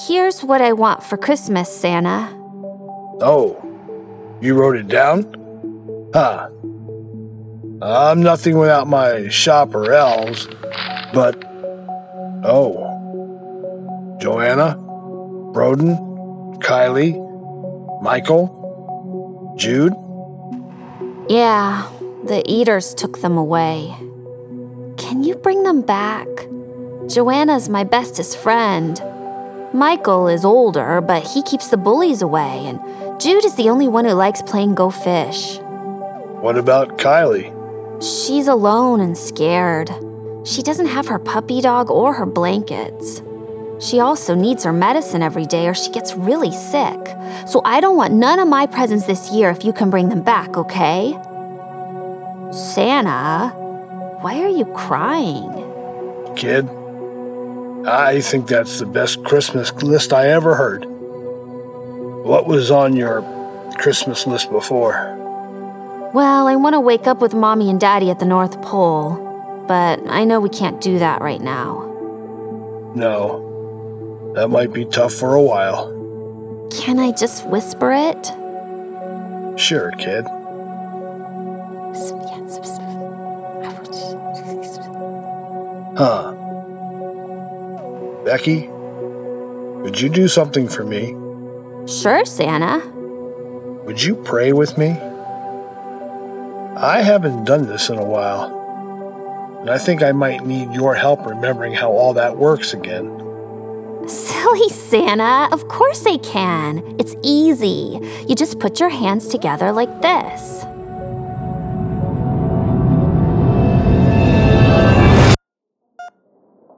Here's 0.06 0.44
what 0.44 0.62
I 0.62 0.74
want 0.74 1.02
for 1.02 1.16
Christmas, 1.16 1.74
Santa. 1.74 2.30
Oh, 3.22 3.62
you 4.42 4.56
wrote 4.56 4.76
it 4.76 4.90
down? 4.90 5.24
Huh. 6.14 6.50
I'm 7.82 8.22
nothing 8.22 8.58
without 8.58 8.88
my 8.88 9.30
shopper 9.30 9.94
elves, 9.94 10.48
but. 11.14 11.42
Oh. 12.44 12.95
Joanna? 14.18 14.78
Broden? 15.54 15.98
Kylie? 16.60 17.14
Michael? 18.02 19.54
Jude? 19.58 19.94
Yeah, 21.30 21.90
the 22.24 22.44
eaters 22.46 22.94
took 22.94 23.22
them 23.22 23.38
away. 23.38 23.94
Can 24.98 25.24
you 25.24 25.36
bring 25.36 25.64
them 25.64 25.82
back? 25.82 26.28
Joanna's 27.08 27.70
my 27.70 27.84
bestest 27.84 28.38
friend. 28.38 29.02
Michael 29.74 30.28
is 30.28 30.46
older, 30.46 31.02
but 31.02 31.24
he 31.24 31.44
keeps 31.44 31.68
the 31.68 31.78
bullies 31.78 32.22
away, 32.22 32.66
and 32.66 32.80
Jude 33.20 33.46
is 33.46 33.56
the 33.56 33.70
only 33.70 33.88
one 33.88 34.06
who 34.06 34.14
likes 34.14 34.42
playing 34.42 34.76
Go 34.76 34.90
Fish. 34.90 35.60
What 36.42 36.58
about 36.58 36.98
Kylie? 36.98 37.52
She's 38.02 38.48
alone 38.48 39.02
and 39.02 39.18
scared. 39.18 39.90
She 40.46 40.62
doesn't 40.62 40.88
have 40.88 41.08
her 41.08 41.20
puppy 41.20 41.60
dog 41.62 41.90
or 41.90 42.14
her 42.14 42.26
blankets. 42.26 43.22
She 43.80 44.00
also 44.00 44.36
needs 44.36 44.64
her 44.64 44.74
medicine 44.74 45.22
every 45.22 45.46
day 45.46 45.68
or 45.68 45.74
she 45.74 45.92
gets 45.92 46.16
really 46.16 46.52
sick. 46.52 47.00
So 47.48 47.62
I 47.66 47.82
don't 47.82 47.98
want 47.98 48.14
none 48.14 48.40
of 48.40 48.48
my 48.48 48.66
presents 48.66 49.06
this 49.06 49.32
year 49.32 49.50
if 49.50 49.66
you 49.66 49.74
can 49.74 49.90
bring 49.90 50.10
them 50.10 50.22
back, 50.22 50.58
okay? 50.58 51.12
Santa, 52.52 53.50
why 54.22 54.42
are 54.42 54.50
you 54.50 54.66
crying? 54.74 55.52
Kid, 56.36 56.70
I 57.86 58.22
think 58.22 58.48
that's 58.48 58.80
the 58.80 58.86
best 58.86 59.24
Christmas 59.24 59.74
list 59.74 60.14
I 60.14 60.30
ever 60.30 60.56
heard. 60.56 60.86
What 62.26 62.48
was 62.48 62.72
on 62.72 62.96
your 62.96 63.22
Christmas 63.78 64.26
list 64.26 64.52
before? 64.52 65.14
Well, 66.14 66.48
I 66.48 66.56
want 66.56 66.74
to 66.74 66.80
wake 66.80 67.08
up 67.08 67.20
with 67.20 67.34
mommy 67.34 67.70
and 67.70 67.80
daddy 67.80 68.10
at 68.10 68.20
the 68.20 68.26
North 68.26 68.62
Pole, 68.62 69.66
but 69.68 70.00
I 70.08 70.24
know 70.24 70.40
we 70.40 70.50
can't 70.50 70.80
do 70.80 70.98
that 71.00 71.22
right 71.22 71.42
now. 71.42 71.92
No, 72.96 73.45
that 74.36 74.50
might 74.50 74.74
be 74.74 74.84
tough 74.86 75.14
for 75.14 75.34
a 75.34 75.42
while. 75.42 75.88
Can 76.72 77.00
I 77.00 77.12
just 77.12 77.48
whisper 77.48 77.92
it? 77.92 78.32
Sure, 79.58 79.92
kid. 79.92 80.26
Huh. 85.98 86.34
Becky, 88.26 88.68
would 88.68 90.02
you 90.02 90.10
do 90.10 90.28
something 90.28 90.68
for 90.68 90.84
me? 90.84 91.16
Sure, 91.88 92.26
Santa. 92.26 92.86
Would 93.86 94.04
you 94.04 94.16
pray 94.16 94.52
with 94.52 94.78
me? 94.78 94.90
I 96.76 97.02
haven't 97.02 97.46
done 97.46 97.68
this 97.68 97.88
in 97.90 97.98
a 97.98 98.04
while, 98.04 98.52
and 99.62 99.70
I 99.70 99.78
think 99.78 100.04
I 100.04 100.12
might 100.12 100.46
need 100.46 100.74
your 100.74 100.94
help 100.94 101.26
remembering 101.26 101.72
how 101.72 101.92
all 101.92 102.14
that 102.16 102.36
works 102.36 102.74
again. 102.74 103.25
Silly 104.08 104.70
Santa, 104.70 105.50
of 105.52 105.68
course 105.68 106.06
I 106.06 106.18
can. 106.18 106.96
It's 107.00 107.16
easy. 107.24 108.00
You 108.28 108.36
just 108.36 108.60
put 108.60 108.80
your 108.80 108.90
hands 108.90 109.28
together 109.28 109.72
like 109.72 110.02
this. 110.04 110.64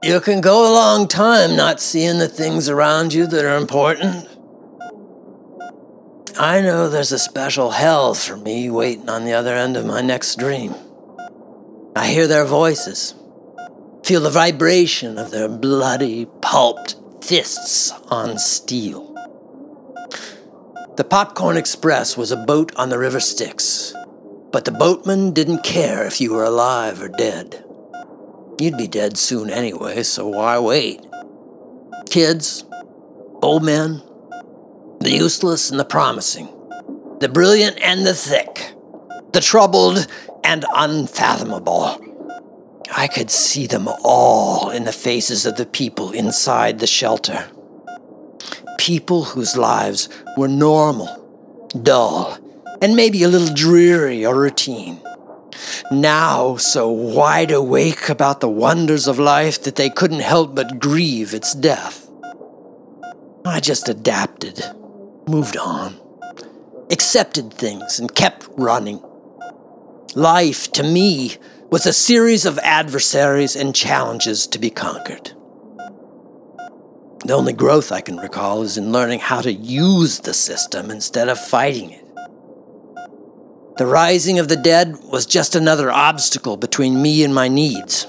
You 0.02 0.20
can 0.20 0.40
go 0.40 0.70
a 0.70 0.72
long 0.72 1.06
time 1.06 1.54
not 1.54 1.80
seeing 1.80 2.18
the 2.18 2.28
things 2.28 2.70
around 2.70 3.12
you 3.12 3.26
that 3.26 3.44
are 3.44 3.58
important. 3.58 4.26
I 6.38 6.62
know 6.62 6.88
there's 6.88 7.12
a 7.12 7.18
special 7.18 7.72
hell 7.72 8.14
for 8.14 8.38
me 8.38 8.70
waiting 8.70 9.10
on 9.10 9.26
the 9.26 9.34
other 9.34 9.54
end 9.54 9.76
of 9.76 9.84
my 9.84 10.00
next 10.00 10.38
dream. 10.38 10.74
I 11.94 12.06
hear 12.06 12.26
their 12.26 12.46
voices, 12.46 13.14
feel 14.02 14.22
the 14.22 14.30
vibration 14.30 15.18
of 15.18 15.30
their 15.30 15.48
bloody, 15.48 16.26
pulped 16.40 16.94
fists 17.28 17.92
on 18.10 18.38
steel. 18.38 19.14
The 20.96 21.04
Popcorn 21.04 21.58
Express 21.58 22.16
was 22.16 22.32
a 22.32 22.38
boat 22.38 22.74
on 22.76 22.88
the 22.88 22.98
River 22.98 23.20
Styx, 23.20 23.92
but 24.50 24.64
the 24.64 24.72
boatman 24.72 25.34
didn't 25.34 25.62
care 25.62 26.06
if 26.06 26.22
you 26.22 26.32
were 26.32 26.44
alive 26.44 27.02
or 27.02 27.08
dead. 27.08 27.62
You'd 28.58 28.78
be 28.78 28.88
dead 28.88 29.18
soon 29.18 29.50
anyway, 29.50 30.04
so 30.04 30.26
why 30.26 30.58
wait? 30.58 31.04
Kids, 32.08 32.64
old 33.42 33.62
men, 33.62 34.02
the 35.00 35.10
useless 35.10 35.70
and 35.70 35.78
the 35.78 35.84
promising, 35.84 36.48
the 37.20 37.28
brilliant 37.28 37.78
and 37.82 38.06
the 38.06 38.14
thick, 38.14 38.72
the 39.34 39.42
troubled 39.42 40.06
and 40.44 40.64
unfathomable. 40.74 42.07
I 42.96 43.06
could 43.06 43.30
see 43.30 43.66
them 43.66 43.88
all 44.04 44.70
in 44.70 44.84
the 44.84 44.92
faces 44.92 45.46
of 45.46 45.56
the 45.56 45.66
people 45.66 46.12
inside 46.12 46.78
the 46.78 46.86
shelter. 46.86 47.48
People 48.78 49.24
whose 49.24 49.56
lives 49.56 50.08
were 50.36 50.48
normal, 50.48 51.08
dull, 51.82 52.38
and 52.80 52.96
maybe 52.96 53.22
a 53.22 53.28
little 53.28 53.54
dreary 53.54 54.24
or 54.24 54.34
routine 54.34 55.00
now 55.90 56.56
so 56.56 56.88
wide 56.88 57.50
awake 57.50 58.08
about 58.08 58.40
the 58.40 58.48
wonders 58.48 59.06
of 59.06 59.18
life 59.18 59.62
that 59.62 59.76
they 59.76 59.90
couldn't 59.90 60.20
help 60.20 60.54
but 60.54 60.78
grieve 60.78 61.34
its 61.34 61.54
death. 61.54 62.08
I 63.44 63.60
just 63.60 63.88
adapted, 63.88 64.62
moved 65.26 65.56
on, 65.56 65.98
accepted 66.90 67.52
things, 67.52 67.98
and 67.98 68.14
kept 68.14 68.46
running. 68.56 69.02
Life, 70.14 70.70
to 70.72 70.82
me, 70.82 71.36
was 71.70 71.86
a 71.86 71.92
series 71.92 72.46
of 72.46 72.58
adversaries 72.60 73.54
and 73.54 73.74
challenges 73.74 74.46
to 74.46 74.58
be 74.58 74.70
conquered. 74.70 75.32
The 77.24 77.34
only 77.34 77.52
growth 77.52 77.92
I 77.92 78.00
can 78.00 78.16
recall 78.16 78.62
is 78.62 78.78
in 78.78 78.92
learning 78.92 79.20
how 79.20 79.42
to 79.42 79.52
use 79.52 80.20
the 80.20 80.32
system 80.32 80.90
instead 80.90 81.28
of 81.28 81.38
fighting 81.38 81.90
it. 81.90 82.04
The 83.76 83.86
rising 83.86 84.38
of 84.38 84.48
the 84.48 84.56
dead 84.56 84.96
was 85.12 85.26
just 85.26 85.54
another 85.54 85.90
obstacle 85.90 86.56
between 86.56 87.02
me 87.02 87.22
and 87.22 87.34
my 87.34 87.48
needs. 87.48 88.06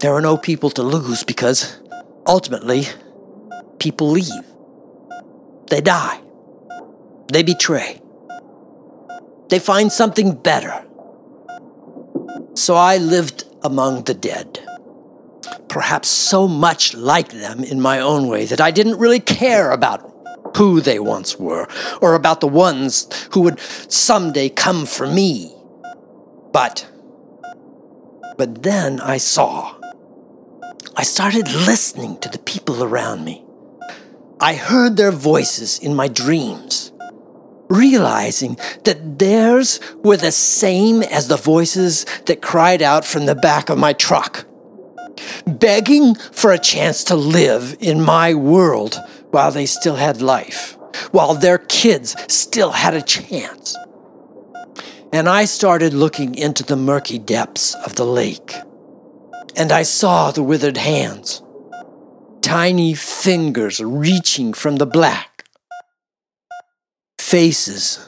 There 0.00 0.12
are 0.12 0.20
no 0.20 0.36
people 0.36 0.70
to 0.70 0.82
lose 0.82 1.22
because, 1.24 1.80
ultimately, 2.26 2.86
people 3.78 4.10
leave. 4.10 4.26
They 5.68 5.80
die. 5.80 6.20
They 7.32 7.42
betray. 7.42 8.00
They 9.48 9.58
find 9.58 9.90
something 9.92 10.34
better. 10.34 10.85
So 12.56 12.74
I 12.74 12.96
lived 12.96 13.44
among 13.62 14.04
the 14.04 14.14
dead. 14.14 14.58
Perhaps 15.68 16.08
so 16.08 16.48
much 16.48 16.94
like 16.94 17.28
them 17.28 17.62
in 17.62 17.82
my 17.82 18.00
own 18.00 18.28
way 18.28 18.46
that 18.46 18.62
I 18.62 18.70
didn't 18.70 18.98
really 18.98 19.20
care 19.20 19.72
about 19.72 20.00
who 20.56 20.80
they 20.80 20.98
once 20.98 21.38
were, 21.38 21.68
or 22.00 22.14
about 22.14 22.40
the 22.40 22.48
ones 22.48 23.08
who 23.32 23.42
would 23.42 23.60
someday 23.60 24.48
come 24.48 24.86
for 24.86 25.06
me. 25.06 25.54
But, 26.50 26.90
but 28.38 28.62
then 28.62 29.00
I 29.00 29.18
saw. 29.18 29.76
I 30.96 31.02
started 31.02 31.52
listening 31.52 32.18
to 32.20 32.30
the 32.30 32.38
people 32.38 32.82
around 32.82 33.22
me. 33.26 33.44
I 34.40 34.54
heard 34.54 34.96
their 34.96 35.12
voices 35.12 35.78
in 35.78 35.94
my 35.94 36.08
dreams, 36.08 36.90
realizing 37.68 38.56
that 38.84 39.18
theirs 39.18 39.80
were 40.02 40.16
the 40.16 40.32
same 40.32 41.02
as 41.02 41.28
the 41.28 41.36
voices 41.36 42.06
that 42.26 42.42
cried 42.42 42.82
out 42.82 43.04
from 43.04 43.26
the 43.26 43.34
back 43.34 43.68
of 43.68 43.78
my 43.78 43.92
truck, 43.92 44.46
begging 45.46 46.14
for 46.14 46.52
a 46.52 46.58
chance 46.58 47.04
to 47.04 47.16
live 47.16 47.76
in 47.80 48.00
my 48.00 48.34
world 48.34 48.98
while 49.30 49.50
they 49.50 49.66
still 49.66 49.96
had 49.96 50.22
life, 50.22 50.76
while 51.10 51.34
their 51.34 51.58
kids 51.58 52.16
still 52.32 52.70
had 52.70 52.94
a 52.94 53.02
chance. 53.02 53.76
And 55.12 55.28
I 55.28 55.44
started 55.44 55.94
looking 55.94 56.34
into 56.34 56.62
the 56.62 56.76
murky 56.76 57.18
depths 57.18 57.74
of 57.86 57.94
the 57.94 58.04
lake. 58.04 58.54
And 59.56 59.72
I 59.72 59.82
saw 59.82 60.30
the 60.30 60.42
withered 60.42 60.76
hands, 60.76 61.42
tiny 62.42 62.94
fingers 62.94 63.80
reaching 63.80 64.52
from 64.52 64.76
the 64.76 64.86
black, 64.86 65.35
faces, 67.26 67.98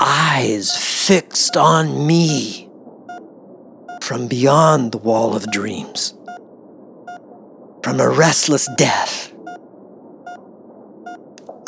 eyes 0.00 0.76
fixed 1.06 1.56
on 1.56 2.04
me 2.04 2.68
from 4.02 4.26
beyond 4.26 4.90
the 4.90 4.98
wall 4.98 5.36
of 5.36 5.48
dreams, 5.52 6.12
from 7.84 8.00
a 8.00 8.08
restless 8.08 8.68
death 8.76 9.32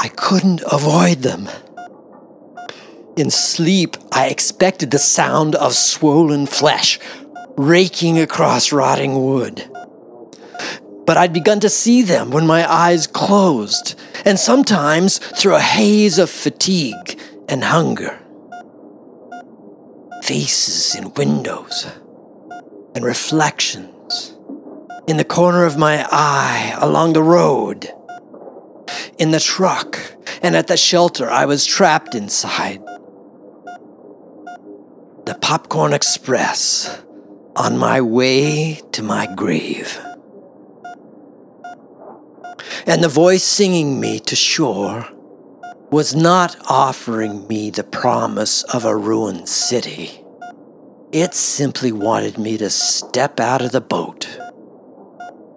I 0.01 0.09
couldn't 0.09 0.63
avoid 0.73 1.23
them. 1.23 1.49
In 3.17 3.31
sleep, 3.31 3.97
I 4.11 4.27
expected 4.27 4.91
the 4.91 4.99
sound 4.99 5.55
of 5.55 5.75
swollen 5.75 6.47
flesh 6.47 6.99
raking 7.57 8.19
across 8.19 8.73
rotting 8.73 9.25
wood. 9.25 9.71
But 11.09 11.17
I'd 11.17 11.33
begun 11.33 11.59
to 11.61 11.71
see 11.71 12.03
them 12.03 12.31
when 12.31 12.47
my 12.47 12.71
eyes 12.71 13.07
closed, 13.07 13.99
and 14.27 14.39
sometimes 14.39 15.17
through 15.17 15.55
a 15.55 15.61
haze 15.61 16.19
of 16.19 16.29
fatigue 16.29 17.19
and 17.49 17.65
hunger. 17.65 18.21
Faces 20.23 20.95
in 20.95 21.15
windows 21.15 21.87
and 22.95 23.07
reflections 23.07 24.37
in 25.07 25.17
the 25.17 25.25
corner 25.25 25.65
of 25.65 25.79
my 25.79 26.07
eye 26.13 26.77
along 26.77 27.15
the 27.15 27.23
road 27.23 27.91
in 29.17 29.31
the 29.31 29.41
truck, 29.41 29.99
and 30.43 30.55
at 30.55 30.67
the 30.67 30.77
shelter 30.77 31.31
I 31.31 31.47
was 31.47 31.65
trapped 31.65 32.15
inside. 32.15 32.83
The 35.25 35.39
Popcorn 35.41 35.95
Express 35.95 37.03
on 37.57 37.79
my 37.79 38.03
way 38.03 38.83
to 38.93 39.03
my 39.03 39.27
grave. 39.35 39.99
And 42.89 43.05
the 43.05 43.09
voice 43.09 43.45
singing 43.45 44.01
me 44.01 44.19
to 44.21 44.35
shore 44.35 45.07
was 45.91 46.15
not 46.15 46.57
offering 46.71 47.47
me 47.47 47.69
the 47.69 47.85
promise 47.85 48.63
of 48.63 48.87
a 48.87 48.97
ruined 48.97 49.47
city. 49.47 50.25
It 51.13 51.35
simply 51.35 51.93
wanted 51.93 52.39
me 52.39 52.57
to 52.57 52.71
step 52.71 53.41
out 53.41 53.61
of 53.61 53.73
the 53.73 53.83
boat 53.83 54.27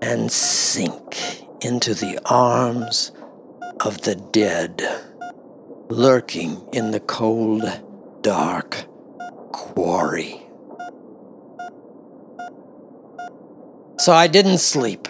and 0.01 0.29
sink 0.29 1.45
into 1.61 1.93
the 1.93 2.19
arms 2.25 3.13
of 3.79 4.01
the 4.01 4.15
dead, 4.15 4.84
lurking 5.89 6.67
in 6.73 6.91
the 6.91 6.99
cold, 6.99 7.63
dark 8.19 8.86
quarry. 9.53 10.41
So 13.99 14.11
I 14.11 14.27
didn't 14.27 14.57
sleep. 14.57 15.07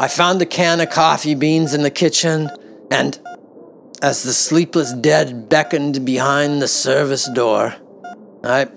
I 0.00 0.08
found 0.08 0.40
a 0.40 0.46
can 0.46 0.80
of 0.80 0.88
coffee 0.88 1.34
beans 1.34 1.74
in 1.74 1.82
the 1.82 1.90
kitchen, 1.90 2.48
and 2.90 3.20
as 4.00 4.22
the 4.22 4.32
sleepless 4.32 4.94
dead 4.94 5.50
beckoned 5.50 6.06
behind 6.06 6.62
the 6.62 6.68
service 6.68 7.28
door, 7.34 7.74
I 8.42 8.68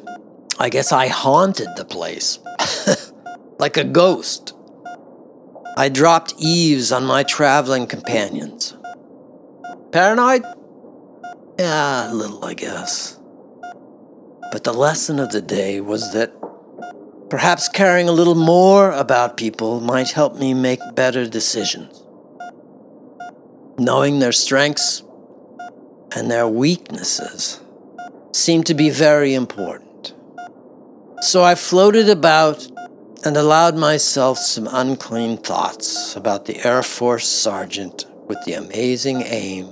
I 0.59 0.67
guess 0.67 0.91
I 0.91 1.07
haunted 1.07 1.69
the 1.77 1.85
place. 1.85 2.39
like 3.57 3.77
a 3.77 3.85
ghost. 3.85 4.53
I 5.77 5.87
dropped 5.87 6.33
eaves 6.37 6.91
on 6.91 7.05
my 7.05 7.23
traveling 7.23 7.87
companions. 7.87 8.75
Paranoid? 9.93 10.43
Yeah, 11.57 12.11
a 12.11 12.13
little, 12.13 12.43
I 12.43 12.53
guess. 12.53 13.17
But 14.51 14.65
the 14.65 14.73
lesson 14.73 15.19
of 15.19 15.31
the 15.31 15.41
day 15.41 15.79
was 15.79 16.11
that 16.11 16.33
perhaps 17.33 17.67
caring 17.67 18.07
a 18.07 18.11
little 18.11 18.35
more 18.35 18.91
about 18.91 19.37
people 19.37 19.79
might 19.79 20.11
help 20.11 20.35
me 20.35 20.53
make 20.53 20.79
better 20.93 21.27
decisions. 21.27 22.03
Knowing 23.79 24.19
their 24.19 24.31
strengths 24.31 25.01
and 26.15 26.29
their 26.29 26.47
weaknesses 26.47 27.59
seemed 28.33 28.67
to 28.67 28.75
be 28.75 28.91
very 28.91 29.33
important. 29.33 30.13
So 31.21 31.43
I 31.43 31.55
floated 31.55 32.07
about 32.07 32.67
and 33.25 33.35
allowed 33.35 33.75
myself 33.75 34.37
some 34.37 34.69
unclean 34.71 35.37
thoughts 35.37 36.15
about 36.15 36.45
the 36.45 36.63
Air 36.63 36.83
Force 36.83 37.27
sergeant 37.27 38.05
with 38.27 38.37
the 38.45 38.53
amazing 38.53 39.23
aim 39.23 39.69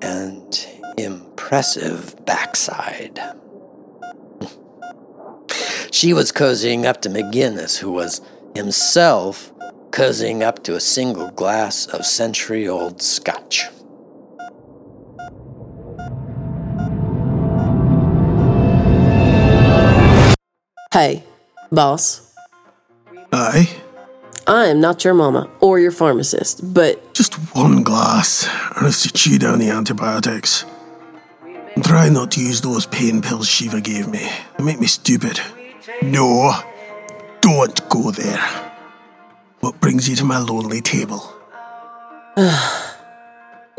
and 0.00 0.64
impressive 0.96 2.24
backside. 2.24 3.18
She 5.92 6.14
was 6.14 6.32
cozying 6.32 6.86
up 6.86 7.02
to 7.02 7.10
McInnes, 7.10 7.76
who 7.76 7.92
was 7.92 8.22
himself 8.54 9.52
cozying 9.90 10.40
up 10.42 10.64
to 10.64 10.74
a 10.74 10.80
single 10.80 11.30
glass 11.32 11.86
of 11.86 12.06
century 12.06 12.66
old 12.66 13.02
scotch. 13.02 13.68
Hey, 20.94 21.24
boss. 21.70 22.34
Aye. 23.30 23.68
I 24.46 24.66
am 24.68 24.80
not 24.80 25.04
your 25.04 25.12
mama 25.12 25.50
or 25.60 25.78
your 25.78 25.90
pharmacist, 25.90 26.72
but 26.72 27.12
Just 27.12 27.34
one 27.54 27.82
glass, 27.82 28.48
and 28.76 28.86
it's 28.86 29.02
to 29.02 29.12
chew 29.12 29.38
down 29.38 29.58
the 29.58 29.68
antibiotics. 29.68 30.64
And 31.74 31.84
try 31.84 32.08
not 32.08 32.30
to 32.32 32.40
use 32.40 32.62
those 32.62 32.86
pain 32.86 33.20
pills 33.20 33.46
Shiva 33.46 33.82
gave 33.82 34.08
me. 34.08 34.26
They 34.56 34.64
make 34.64 34.80
me 34.80 34.86
stupid. 34.86 35.38
No, 36.02 36.52
don't 37.40 37.88
go 37.88 38.10
there. 38.10 38.72
What 39.60 39.80
brings 39.80 40.08
you 40.08 40.16
to 40.16 40.24
my 40.24 40.38
lonely 40.38 40.80
table? 40.80 41.20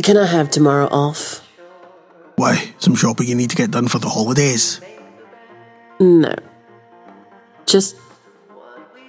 can 0.01 0.17
I 0.17 0.25
have 0.25 0.49
tomorrow 0.49 0.87
off? 0.87 1.45
Why? 2.35 2.73
Some 2.79 2.95
shopping 2.95 3.27
you 3.27 3.35
need 3.35 3.49
to 3.49 3.57
get 3.57 3.71
done 3.71 3.89
for 3.89 3.99
the 3.99 4.07
holidays? 4.07 4.79
No. 5.99 6.33
Just. 7.65 7.97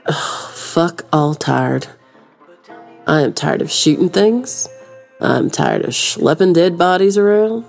Ugh, 0.07 0.51
fuck 0.53 1.07
all 1.13 1.35
tired. 1.35 1.87
I 3.07 3.21
am 3.21 3.33
tired 3.33 3.63
of 3.63 3.71
shooting 3.71 4.09
things. 4.09 4.69
I'm 5.21 5.51
tired 5.51 5.85
of 5.85 5.91
schlepping 5.91 6.53
dead 6.53 6.77
bodies 6.77 7.17
around. 7.17 7.65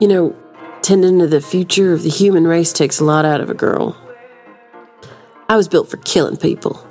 You 0.00 0.08
know, 0.08 0.36
tending 0.88 1.18
to 1.18 1.26
the 1.26 1.42
future 1.42 1.92
of 1.92 2.02
the 2.02 2.08
human 2.08 2.46
race 2.46 2.72
takes 2.72 2.98
a 2.98 3.04
lot 3.04 3.26
out 3.26 3.42
of 3.42 3.50
a 3.50 3.54
girl. 3.54 3.94
I 5.46 5.54
was 5.54 5.68
built 5.68 5.90
for 5.90 5.98
killing 5.98 6.38
people, 6.38 6.82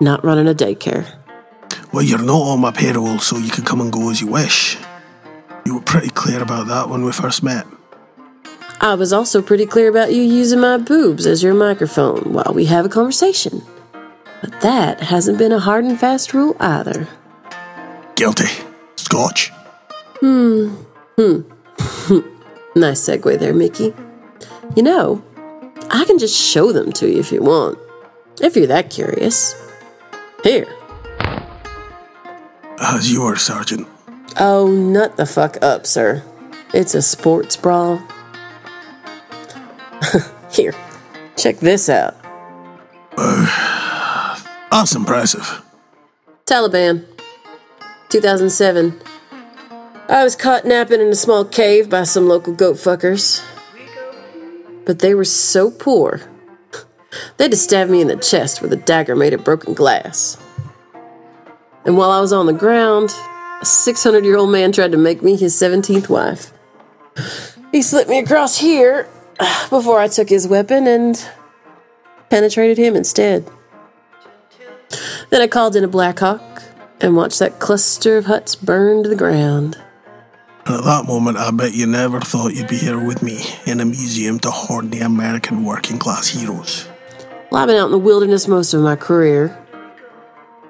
not 0.00 0.24
running 0.24 0.48
a 0.48 0.54
daycare. 0.54 1.06
Well, 1.92 2.02
you're 2.02 2.22
not 2.22 2.40
on 2.40 2.60
my 2.60 2.70
payroll, 2.70 3.18
so 3.18 3.36
you 3.36 3.50
can 3.50 3.62
come 3.62 3.82
and 3.82 3.92
go 3.92 4.08
as 4.08 4.22
you 4.22 4.28
wish. 4.28 4.78
You 5.66 5.74
were 5.74 5.82
pretty 5.82 6.08
clear 6.08 6.40
about 6.40 6.68
that 6.68 6.88
when 6.88 7.04
we 7.04 7.12
first 7.12 7.42
met. 7.42 7.66
I 8.80 8.94
was 8.94 9.12
also 9.12 9.42
pretty 9.42 9.66
clear 9.66 9.90
about 9.90 10.14
you 10.14 10.22
using 10.22 10.60
my 10.60 10.78
boobs 10.78 11.26
as 11.26 11.42
your 11.42 11.52
microphone 11.52 12.32
while 12.32 12.54
we 12.54 12.64
have 12.64 12.86
a 12.86 12.88
conversation. 12.88 13.60
But 14.40 14.62
that 14.62 15.00
hasn't 15.02 15.36
been 15.36 15.52
a 15.52 15.60
hard 15.60 15.84
and 15.84 16.00
fast 16.00 16.32
rule 16.32 16.56
either. 16.58 17.06
Guilty. 18.16 18.48
Scotch. 18.96 19.52
Hmm. 20.22 20.74
Hmm. 21.18 22.20
nice 22.74 23.00
segue 23.00 23.38
there, 23.38 23.54
Mickey. 23.54 23.94
You 24.76 24.82
know, 24.82 25.22
I 25.90 26.04
can 26.04 26.18
just 26.18 26.36
show 26.40 26.72
them 26.72 26.92
to 26.92 27.10
you 27.10 27.18
if 27.18 27.32
you 27.32 27.42
want. 27.42 27.78
If 28.40 28.56
you're 28.56 28.66
that 28.68 28.90
curious. 28.90 29.54
Here. 30.42 30.66
As 32.80 33.12
you 33.12 33.22
were, 33.22 33.36
Sergeant. 33.36 33.86
Oh, 34.38 34.68
nut 34.68 35.16
the 35.16 35.26
fuck 35.26 35.62
up, 35.62 35.86
sir. 35.86 36.22
It's 36.72 36.94
a 36.94 37.02
sports 37.02 37.56
bra. 37.56 38.00
Here, 40.50 40.74
check 41.36 41.58
this 41.58 41.88
out. 41.88 42.16
Uh, 43.16 44.40
that's 44.70 44.94
impressive. 44.94 45.62
Taliban. 46.46 47.06
2007. 48.08 49.00
I 50.10 50.24
was 50.24 50.34
caught 50.34 50.64
napping 50.64 51.00
in 51.00 51.06
a 51.06 51.14
small 51.14 51.44
cave 51.44 51.88
by 51.88 52.02
some 52.02 52.26
local 52.26 52.52
goat 52.52 52.78
fuckers. 52.78 53.44
But 54.84 54.98
they 54.98 55.14
were 55.14 55.24
so 55.24 55.70
poor, 55.70 56.20
they 57.36 57.44
had 57.44 57.52
to 57.52 57.56
stab 57.56 57.88
me 57.88 58.00
in 58.00 58.08
the 58.08 58.16
chest 58.16 58.60
with 58.60 58.72
a 58.72 58.76
dagger 58.76 59.14
made 59.14 59.34
of 59.34 59.44
broken 59.44 59.72
glass. 59.72 60.36
And 61.84 61.96
while 61.96 62.10
I 62.10 62.20
was 62.20 62.32
on 62.32 62.46
the 62.46 62.52
ground, 62.52 63.14
a 63.60 63.64
600 63.64 64.24
year 64.24 64.36
old 64.36 64.50
man 64.50 64.72
tried 64.72 64.90
to 64.90 64.98
make 64.98 65.22
me 65.22 65.36
his 65.36 65.54
17th 65.54 66.08
wife. 66.08 66.52
He 67.70 67.80
slipped 67.80 68.10
me 68.10 68.18
across 68.18 68.58
here 68.58 69.08
before 69.70 70.00
I 70.00 70.08
took 70.08 70.28
his 70.28 70.48
weapon 70.48 70.88
and 70.88 71.24
penetrated 72.30 72.78
him 72.78 72.96
instead. 72.96 73.48
Then 75.30 75.40
I 75.40 75.46
called 75.46 75.76
in 75.76 75.84
a 75.84 75.88
Blackhawk 75.88 76.64
and 77.00 77.14
watched 77.14 77.38
that 77.38 77.60
cluster 77.60 78.16
of 78.16 78.24
huts 78.24 78.56
burn 78.56 79.04
to 79.04 79.08
the 79.08 79.14
ground. 79.14 79.78
And 80.70 80.78
at 80.78 80.84
that 80.84 81.04
moment, 81.04 81.36
I 81.36 81.50
bet 81.50 81.74
you 81.74 81.84
never 81.88 82.20
thought 82.20 82.54
you'd 82.54 82.68
be 82.68 82.76
here 82.76 83.04
with 83.04 83.24
me 83.24 83.42
in 83.66 83.80
a 83.80 83.84
museum 83.84 84.38
to 84.38 84.52
hoard 84.52 84.92
the 84.92 85.00
American 85.00 85.64
working 85.64 85.98
class 85.98 86.28
heroes. 86.28 86.88
Well, 87.50 87.60
I've 87.60 87.66
been 87.66 87.74
out 87.76 87.86
in 87.86 87.90
the 87.90 87.98
wilderness 87.98 88.46
most 88.46 88.72
of 88.72 88.80
my 88.80 88.94
career. 88.94 89.58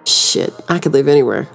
Shit, 0.06 0.54
I 0.70 0.78
could 0.78 0.94
live 0.94 1.06
anywhere. 1.06 1.48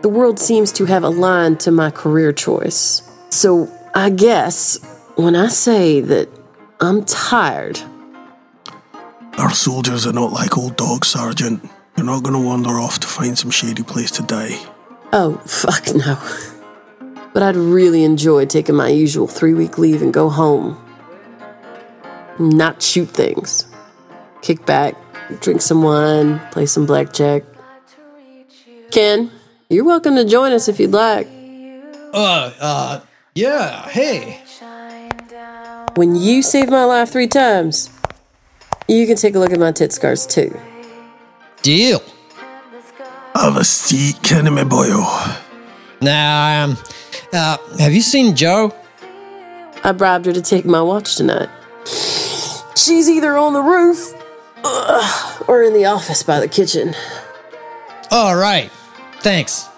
The 0.00 0.08
world 0.08 0.38
seems 0.38 0.72
to 0.72 0.86
have 0.86 1.02
aligned 1.04 1.60
to 1.60 1.70
my 1.70 1.90
career 1.90 2.32
choice. 2.32 3.02
So 3.28 3.70
I 3.94 4.08
guess 4.08 4.78
when 5.16 5.36
I 5.36 5.48
say 5.48 6.00
that 6.00 6.30
I'm 6.80 7.04
tired, 7.04 7.78
Our 9.36 9.50
soldiers 9.50 10.06
are 10.06 10.14
not 10.14 10.32
like 10.32 10.56
old 10.56 10.78
dogs, 10.78 11.08
Sergeant. 11.08 11.62
They're 11.94 12.06
not 12.06 12.22
going 12.22 12.40
to 12.40 12.46
wander 12.48 12.80
off 12.80 13.00
to 13.00 13.06
find 13.06 13.36
some 13.36 13.50
shady 13.50 13.82
place 13.82 14.12
to 14.12 14.22
die. 14.22 14.58
oh, 15.12 15.34
fuck 15.44 15.94
no. 15.94 16.16
But 17.38 17.44
I'd 17.44 17.56
really 17.56 18.02
enjoy 18.02 18.46
taking 18.46 18.74
my 18.74 18.88
usual 18.88 19.28
three 19.28 19.54
week 19.54 19.78
leave 19.78 20.02
and 20.02 20.12
go 20.12 20.28
home. 20.28 20.76
Not 22.40 22.82
shoot 22.82 23.08
things. 23.08 23.64
Kick 24.42 24.66
back, 24.66 24.96
drink 25.40 25.62
some 25.62 25.84
wine, 25.84 26.40
play 26.50 26.66
some 26.66 26.84
blackjack. 26.84 27.44
Ken, 28.90 29.30
you're 29.70 29.84
welcome 29.84 30.16
to 30.16 30.24
join 30.24 30.50
us 30.50 30.66
if 30.66 30.80
you'd 30.80 30.90
like. 30.90 31.28
Uh, 32.12 32.50
uh, 32.58 33.00
yeah, 33.36 33.88
hey. 33.88 34.42
When 35.94 36.16
you 36.16 36.42
saved 36.42 36.72
my 36.72 36.82
life 36.86 37.10
three 37.10 37.28
times, 37.28 37.88
you 38.88 39.06
can 39.06 39.14
take 39.14 39.36
a 39.36 39.38
look 39.38 39.52
at 39.52 39.60
my 39.60 39.70
tit 39.70 39.92
scars 39.92 40.26
too. 40.26 40.58
Deal. 41.62 42.02
Have 43.36 43.56
a 43.56 43.64
seat, 43.64 44.24
Kenny, 44.24 44.50
my 44.50 44.64
boyo. 44.64 45.38
Now, 46.00 46.64
um, 46.64 46.76
uh, 47.32 47.56
have 47.78 47.92
you 47.92 48.00
seen 48.00 48.34
Jo? 48.36 48.74
I 49.84 49.92
bribed 49.92 50.26
her 50.26 50.32
to 50.32 50.42
take 50.42 50.64
my 50.64 50.82
watch 50.82 51.16
tonight. 51.16 51.48
She's 52.76 53.08
either 53.08 53.36
on 53.36 53.52
the 53.52 53.62
roof 53.62 54.14
uh, 54.64 55.38
or 55.46 55.62
in 55.62 55.72
the 55.72 55.84
office 55.84 56.22
by 56.22 56.40
the 56.40 56.48
kitchen. 56.48 56.94
All 58.10 58.36
right. 58.36 58.70
Thanks. 59.20 59.68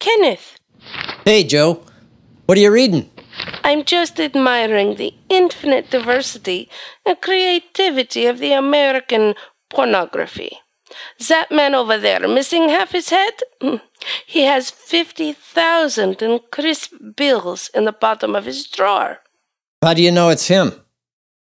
Kenneth. 0.00 0.53
Hey, 1.24 1.42
Jo. 1.42 1.80
What 2.44 2.58
are 2.58 2.60
you 2.60 2.70
reading? 2.70 3.10
I'm 3.62 3.84
just 3.84 4.20
admiring 4.20 4.96
the 4.96 5.14
infinite 5.30 5.90
diversity 5.90 6.68
and 7.06 7.18
creativity 7.18 8.26
of 8.26 8.40
the 8.40 8.52
American 8.52 9.34
pornography. 9.70 10.58
That 11.26 11.50
man 11.50 11.74
over 11.74 11.96
there 11.96 12.28
missing 12.28 12.68
half 12.68 12.92
his 12.92 13.08
head? 13.08 13.32
Hmm. 13.62 13.76
He 14.26 14.42
has 14.42 14.70
50,000 14.70 16.20
in 16.20 16.40
crisp 16.52 16.92
bills 17.16 17.70
in 17.74 17.86
the 17.86 17.92
bottom 17.92 18.36
of 18.36 18.44
his 18.44 18.66
drawer. 18.66 19.20
How 19.82 19.94
do 19.94 20.02
you 20.02 20.12
know 20.12 20.28
it's 20.28 20.48
him? 20.48 20.72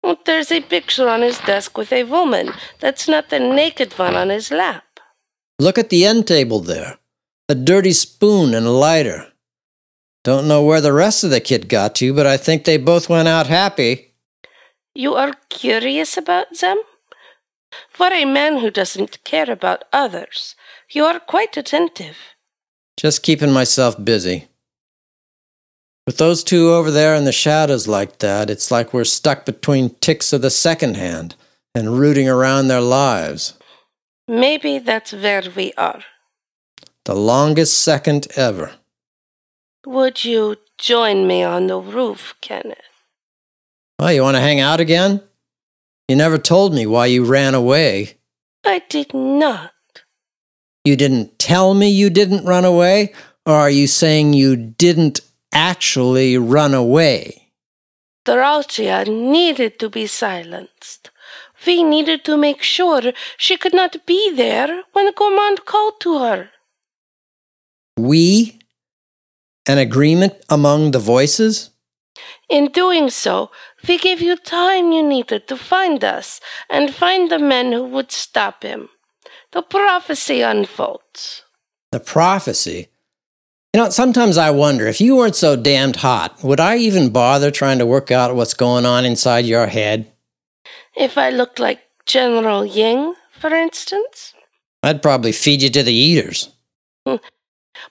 Well, 0.01 0.17
there's 0.25 0.53
a 0.53 0.61
picture 0.61 1.09
on 1.09 1.21
his 1.21 1.39
desk 1.39 1.77
with 1.77 1.91
a 1.91 2.05
woman 2.05 2.53
that's 2.79 3.09
not 3.09 3.29
the 3.29 3.39
naked 3.39 3.91
one 3.99 4.15
on 4.15 4.29
his 4.29 4.51
lap. 4.51 5.01
Look 5.59 5.77
at 5.77 5.89
the 5.89 6.05
end 6.05 6.27
table 6.27 6.61
there. 6.61 6.97
A 7.49 7.55
dirty 7.55 7.91
spoon 7.91 8.53
and 8.53 8.65
a 8.65 8.71
lighter. 8.71 9.33
Don't 10.25 10.47
know 10.47 10.63
where 10.63 10.81
the 10.81 10.91
rest 10.91 11.23
of 11.23 11.29
the 11.29 11.39
kid 11.39 11.69
got 11.69 11.93
to, 11.95 12.11
but 12.11 12.25
I 12.25 12.35
think 12.35 12.63
they 12.63 12.77
both 12.77 13.09
went 13.09 13.27
out 13.27 13.45
happy. 13.45 14.15
You 14.95 15.13
are 15.13 15.33
curious 15.49 16.17
about 16.17 16.47
them? 16.61 16.77
For 17.91 18.07
a 18.07 18.25
man 18.25 18.57
who 18.57 18.71
doesn't 18.71 19.23
care 19.23 19.51
about 19.51 19.83
others, 19.93 20.55
you 20.89 21.05
are 21.05 21.19
quite 21.19 21.55
attentive. 21.57 22.17
Just 22.97 23.21
keeping 23.21 23.51
myself 23.51 24.03
busy. 24.03 24.47
With 26.07 26.17
those 26.17 26.43
two 26.43 26.71
over 26.71 26.89
there 26.89 27.13
in 27.13 27.25
the 27.25 27.31
shadows 27.31 27.87
like 27.87 28.17
that, 28.17 28.49
it's 28.49 28.71
like 28.71 28.95
we're 28.95 29.03
stuck 29.03 29.45
between 29.45 29.93
ticks 30.01 30.33
of 30.33 30.41
the 30.41 30.49
second 30.49 30.97
hand 30.97 31.35
and 31.75 31.99
rooting 31.99 32.27
around 32.27 32.67
their 32.67 32.81
lives. 32.81 33.59
Maybe 34.27 34.79
that's 34.79 35.13
where 35.13 35.43
we 35.55 35.71
are. 35.77 36.01
The 37.03 37.13
longest 37.13 37.79
second 37.79 38.25
ever. 38.35 38.71
Would 39.85 40.25
you 40.25 40.57
join 40.77 41.27
me 41.27 41.43
on 41.43 41.67
the 41.67 41.77
roof, 41.77 42.33
Kenneth? 42.41 42.77
Oh, 43.99 44.09
you 44.09 44.23
want 44.23 44.35
to 44.35 44.41
hang 44.41 44.59
out 44.59 44.79
again? 44.79 45.21
You 46.07 46.15
never 46.15 46.37
told 46.37 46.73
me 46.73 46.85
why 46.85 47.05
you 47.05 47.23
ran 47.23 47.53
away. 47.53 48.17
I 48.65 48.81
did 48.89 49.13
not. 49.13 49.71
You 50.83 50.95
didn't 50.95 51.37
tell 51.39 51.73
me 51.73 51.89
you 51.89 52.09
didn't 52.09 52.45
run 52.45 52.65
away? 52.65 53.13
Or 53.45 53.53
are 53.53 53.69
you 53.69 53.87
saying 53.87 54.33
you 54.33 54.55
didn't 54.55 55.21
actually 55.53 56.37
run 56.37 56.73
away? 56.73 57.51
Doralcia 58.25 59.07
needed 59.07 59.77
to 59.79 59.89
be 59.89 60.07
silenced. 60.07 61.11
We 61.65 61.83
needed 61.83 62.25
to 62.25 62.37
make 62.37 62.63
sure 62.63 63.13
she 63.37 63.55
could 63.55 63.73
not 63.73 64.05
be 64.05 64.31
there 64.35 64.83
when 64.93 65.13
Gourmand 65.13 65.65
called 65.65 65.99
to 66.01 66.19
her. 66.19 66.49
We? 67.97 68.59
An 69.67 69.77
agreement 69.77 70.33
among 70.49 70.91
the 70.91 70.99
voices? 70.99 71.71
In 72.49 72.71
doing 72.71 73.09
so, 73.09 73.49
we 73.87 73.97
gave 73.97 74.21
you 74.21 74.35
time 74.37 74.91
you 74.91 75.01
needed 75.01 75.47
to 75.47 75.57
find 75.57 76.03
us 76.03 76.39
and 76.69 76.93
find 76.93 77.29
the 77.29 77.39
men 77.39 77.71
who 77.71 77.83
would 77.83 78.11
stop 78.11 78.63
him. 78.63 78.89
The 79.51 79.63
prophecy 79.63 80.41
unfolds. 80.41 81.43
The 81.91 81.99
prophecy? 81.99 82.89
You 83.73 83.81
know, 83.81 83.89
sometimes 83.89 84.37
I 84.37 84.51
wonder 84.51 84.87
if 84.87 85.01
you 85.01 85.15
weren't 85.15 85.35
so 85.35 85.55
damned 85.55 85.97
hot, 85.97 86.43
would 86.43 86.59
I 86.59 86.77
even 86.77 87.09
bother 87.09 87.51
trying 87.51 87.79
to 87.79 87.85
work 87.85 88.11
out 88.11 88.35
what's 88.35 88.53
going 88.53 88.85
on 88.85 89.03
inside 89.03 89.45
your 89.45 89.67
head? 89.67 90.11
If 90.95 91.17
I 91.17 91.29
looked 91.29 91.59
like 91.59 91.81
General 92.05 92.65
Ying, 92.65 93.15
for 93.39 93.53
instance? 93.53 94.33
I'd 94.83 95.01
probably 95.01 95.31
feed 95.31 95.61
you 95.61 95.69
to 95.71 95.83
the 95.83 95.93
eaters. 95.93 96.53
Hmm. 97.05 97.15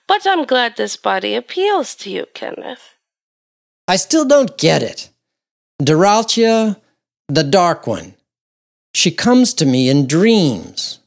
But 0.07 0.27
I'm 0.27 0.45
glad 0.45 0.77
this 0.77 0.97
body 0.97 1.35
appeals 1.35 1.95
to 1.95 2.09
you, 2.09 2.25
Kenneth. 2.33 2.95
I 3.87 3.95
still 3.95 4.25
don't 4.25 4.57
get 4.57 4.83
it. 4.83 5.09
Doralcia, 5.81 6.79
the 7.27 7.43
Dark 7.43 7.87
One. 7.87 8.15
She 8.93 9.11
comes 9.11 9.53
to 9.55 9.65
me 9.65 9.89
in 9.89 10.07
dreams. 10.07 10.99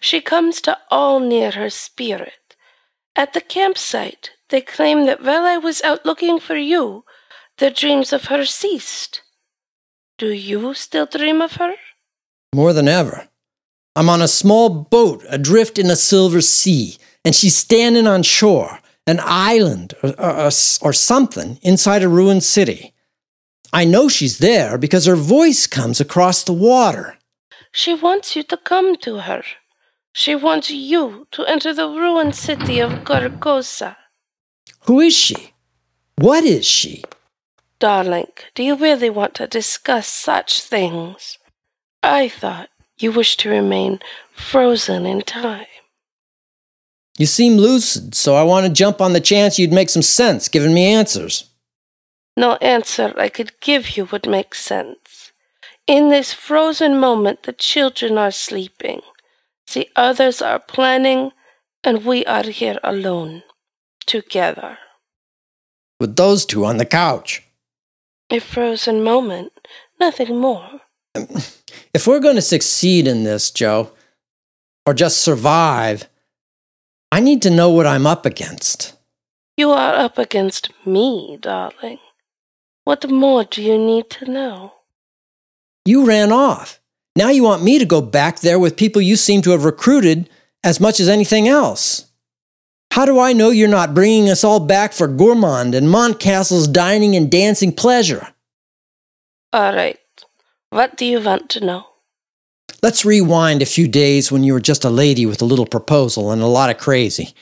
She 0.00 0.20
comes 0.20 0.60
to 0.62 0.78
all 0.90 1.20
near 1.20 1.50
her 1.52 1.70
spirit. 1.70 2.56
At 3.14 3.34
the 3.34 3.40
campsite, 3.40 4.30
they 4.48 4.60
claim 4.60 5.06
that 5.06 5.22
while 5.22 5.44
I 5.44 5.58
was 5.58 5.82
out 5.82 6.06
looking 6.06 6.40
for 6.40 6.56
you, 6.56 7.04
the 7.58 7.70
dreams 7.70 8.12
of 8.12 8.24
her 8.24 8.44
ceased. 8.44 9.22
Do 10.16 10.32
you 10.32 10.74
still 10.74 11.06
dream 11.06 11.42
of 11.42 11.54
her? 11.54 11.74
More 12.54 12.72
than 12.72 12.88
ever. 12.88 13.28
I'm 13.94 14.08
on 14.08 14.22
a 14.22 14.28
small 14.28 14.70
boat 14.70 15.24
adrift 15.28 15.78
in 15.78 15.90
a 15.90 15.96
silver 15.96 16.40
sea, 16.40 16.96
and 17.24 17.34
she's 17.34 17.56
standing 17.56 18.06
on 18.06 18.22
shore, 18.22 18.80
an 19.06 19.20
island 19.22 19.94
or, 20.02 20.18
or, 20.18 20.50
or 20.82 20.92
something 20.92 21.58
inside 21.62 22.02
a 22.02 22.08
ruined 22.08 22.44
city. 22.44 22.92
I 23.72 23.84
know 23.84 24.08
she's 24.08 24.38
there 24.38 24.76
because 24.76 25.06
her 25.06 25.16
voice 25.16 25.66
comes 25.66 26.00
across 26.00 26.44
the 26.44 26.52
water. 26.52 27.16
She 27.72 27.94
wants 27.94 28.36
you 28.36 28.42
to 28.44 28.56
come 28.56 28.96
to 28.96 29.20
her. 29.20 29.42
She 30.12 30.34
wants 30.34 30.70
you 30.70 31.26
to 31.30 31.46
enter 31.46 31.72
the 31.72 31.88
ruined 31.88 32.34
city 32.34 32.80
of 32.80 33.04
Carcosa. 33.04 33.96
Who 34.84 35.00
is 35.00 35.16
she? 35.16 35.54
What 36.16 36.44
is 36.44 36.66
she? 36.66 37.02
Darling, 37.78 38.30
do 38.54 38.62
you 38.62 38.76
really 38.76 39.08
want 39.08 39.34
to 39.36 39.46
discuss 39.46 40.06
such 40.06 40.62
things? 40.62 41.38
I 42.02 42.28
thought 42.28 42.68
you 42.98 43.10
wished 43.10 43.40
to 43.40 43.48
remain 43.48 44.00
frozen 44.34 45.06
in 45.06 45.22
time. 45.22 45.66
You 47.18 47.26
seem 47.26 47.56
lucid, 47.56 48.14
so 48.14 48.34
I 48.34 48.42
want 48.42 48.66
to 48.66 48.72
jump 48.72 49.00
on 49.00 49.12
the 49.12 49.20
chance 49.20 49.58
you'd 49.58 49.72
make 49.72 49.90
some 49.90 50.02
sense 50.02 50.48
giving 50.48 50.72
me 50.72 50.86
answers. 50.86 51.50
No 52.36 52.54
answer 52.56 53.12
I 53.18 53.28
could 53.28 53.60
give 53.60 53.96
you 53.96 54.06
would 54.06 54.26
make 54.26 54.54
sense. 54.54 55.32
In 55.86 56.08
this 56.08 56.32
frozen 56.32 56.98
moment, 56.98 57.42
the 57.42 57.52
children 57.52 58.16
are 58.16 58.30
sleeping. 58.30 59.02
The 59.74 59.88
others 59.96 60.40
are 60.40 60.58
planning, 60.58 61.32
and 61.84 62.04
we 62.04 62.24
are 62.24 62.44
here 62.44 62.78
alone, 62.82 63.42
together. 64.06 64.78
With 66.00 66.16
those 66.16 66.46
two 66.46 66.64
on 66.64 66.78
the 66.78 66.86
couch. 66.86 67.42
A 68.30 68.38
frozen 68.38 69.02
moment, 69.02 69.52
nothing 70.00 70.38
more. 70.38 70.80
If 71.92 72.06
we're 72.06 72.20
going 72.20 72.36
to 72.36 72.42
succeed 72.42 73.06
in 73.06 73.24
this, 73.24 73.50
Jo, 73.50 73.92
or 74.86 74.94
just 74.94 75.20
survive, 75.20 76.08
I 77.12 77.20
need 77.20 77.42
to 77.42 77.50
know 77.50 77.68
what 77.68 77.86
I'm 77.86 78.06
up 78.06 78.24
against. 78.24 78.94
You 79.58 79.70
are 79.70 79.94
up 79.96 80.16
against 80.16 80.70
me, 80.86 81.36
darling. 81.38 81.98
What 82.84 83.10
more 83.10 83.44
do 83.44 83.62
you 83.62 83.76
need 83.76 84.08
to 84.12 84.30
know? 84.30 84.72
You 85.84 86.06
ran 86.06 86.32
off. 86.32 86.80
Now 87.14 87.28
you 87.28 87.42
want 87.42 87.62
me 87.62 87.78
to 87.78 87.84
go 87.84 88.00
back 88.00 88.40
there 88.40 88.58
with 88.58 88.78
people 88.78 89.02
you 89.02 89.16
seem 89.16 89.42
to 89.42 89.50
have 89.50 89.66
recruited 89.66 90.30
as 90.64 90.80
much 90.80 91.00
as 91.00 91.08
anything 91.10 91.48
else. 91.48 92.06
How 92.92 93.04
do 93.04 93.20
I 93.20 93.34
know 93.34 93.50
you're 93.50 93.68
not 93.68 93.92
bringing 93.92 94.30
us 94.30 94.42
all 94.42 94.60
back 94.60 94.94
for 94.94 95.06
Gourmand 95.06 95.74
and 95.74 95.90
Montcastle's 95.90 96.66
dining 96.66 97.14
and 97.14 97.30
dancing 97.30 97.74
pleasure? 97.74 98.28
All 99.52 99.74
right. 99.74 99.98
What 100.70 100.96
do 100.96 101.04
you 101.04 101.20
want 101.20 101.50
to 101.50 101.60
know? 101.60 101.91
Let's 102.82 103.04
rewind 103.04 103.62
a 103.62 103.66
few 103.66 103.86
days 103.86 104.32
when 104.32 104.42
you 104.42 104.52
were 104.52 104.60
just 104.60 104.84
a 104.84 104.90
lady 104.90 105.24
with 105.24 105.40
a 105.40 105.44
little 105.44 105.66
proposal 105.66 106.32
and 106.32 106.42
a 106.42 106.46
lot 106.46 106.68
of 106.68 106.78
crazy. 106.78 107.32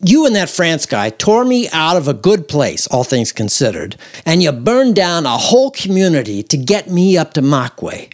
You 0.00 0.24
and 0.24 0.34
that 0.36 0.48
France 0.48 0.86
guy 0.86 1.10
tore 1.10 1.44
me 1.44 1.68
out 1.70 1.98
of 1.98 2.08
a 2.08 2.14
good 2.14 2.48
place, 2.48 2.86
all 2.86 3.04
things 3.04 3.30
considered, 3.30 3.96
and 4.24 4.42
you 4.42 4.50
burned 4.52 4.96
down 4.96 5.26
a 5.26 5.36
whole 5.36 5.70
community 5.70 6.42
to 6.44 6.56
get 6.56 6.88
me 6.88 7.18
up 7.18 7.34
to 7.34 7.42
Makwe. 7.42 8.12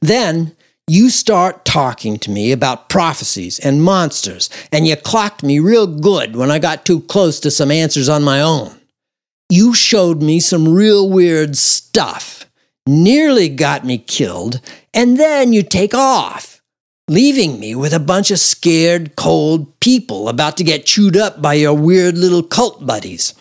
Then 0.00 0.56
you 0.86 1.10
start 1.10 1.66
talking 1.66 2.16
to 2.20 2.30
me 2.30 2.52
about 2.52 2.88
prophecies 2.88 3.58
and 3.58 3.82
monsters, 3.82 4.48
and 4.72 4.86
you 4.86 4.96
clocked 4.96 5.42
me 5.42 5.58
real 5.58 5.86
good 5.86 6.36
when 6.36 6.50
I 6.50 6.58
got 6.58 6.86
too 6.86 7.00
close 7.02 7.38
to 7.40 7.50
some 7.50 7.70
answers 7.70 8.08
on 8.08 8.22
my 8.22 8.40
own. 8.40 8.74
You 9.50 9.74
showed 9.74 10.22
me 10.22 10.40
some 10.40 10.68
real 10.72 11.10
weird 11.10 11.56
stuff, 11.56 12.45
nearly 12.86 13.48
got 13.48 13.84
me 13.84 13.98
killed, 13.98 14.60
and 14.94 15.18
then 15.18 15.52
you 15.52 15.62
take 15.62 15.94
off, 15.94 16.62
leaving 17.08 17.58
me 17.58 17.74
with 17.74 17.92
a 17.92 18.00
bunch 18.00 18.30
of 18.30 18.38
scared, 18.38 19.16
cold 19.16 19.78
people 19.80 20.28
about 20.28 20.56
to 20.56 20.64
get 20.64 20.86
chewed 20.86 21.16
up 21.16 21.42
by 21.42 21.54
your 21.54 21.74
weird 21.74 22.16
little 22.16 22.42
cult 22.42 22.86
buddies. 22.86 23.34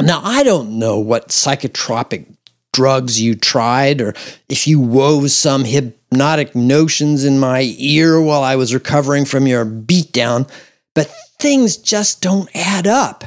Now, 0.00 0.20
I 0.24 0.42
don't 0.42 0.78
know 0.78 0.98
what 0.98 1.28
psychotropic 1.28 2.26
drugs 2.72 3.20
you 3.20 3.36
tried 3.36 4.00
or 4.00 4.14
if 4.48 4.66
you 4.66 4.80
wove 4.80 5.30
some 5.30 5.64
hypnotic 5.64 6.54
notions 6.56 7.24
in 7.24 7.38
my 7.38 7.72
ear 7.78 8.20
while 8.20 8.42
I 8.42 8.56
was 8.56 8.74
recovering 8.74 9.24
from 9.24 9.46
your 9.46 9.64
beatdown, 9.64 10.50
but 10.94 11.06
things 11.38 11.76
just 11.76 12.20
don't 12.20 12.50
add 12.54 12.86
up. 12.86 13.24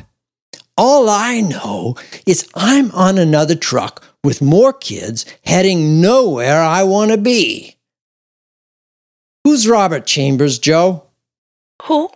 All 0.77 1.09
I 1.09 1.39
know 1.41 1.95
is 2.25 2.47
I'm 2.53 2.91
on 2.91 3.17
another 3.17 3.55
truck 3.55 4.03
with 4.23 4.41
more 4.41 4.73
kids 4.73 5.25
heading 5.45 6.01
nowhere 6.01 6.61
I 6.61 6.83
want 6.83 7.11
to 7.11 7.17
be. 7.17 7.75
Who's 9.43 9.67
Robert 9.67 10.05
Chambers, 10.05 10.59
Jo? 10.59 11.03
Who? 11.83 12.09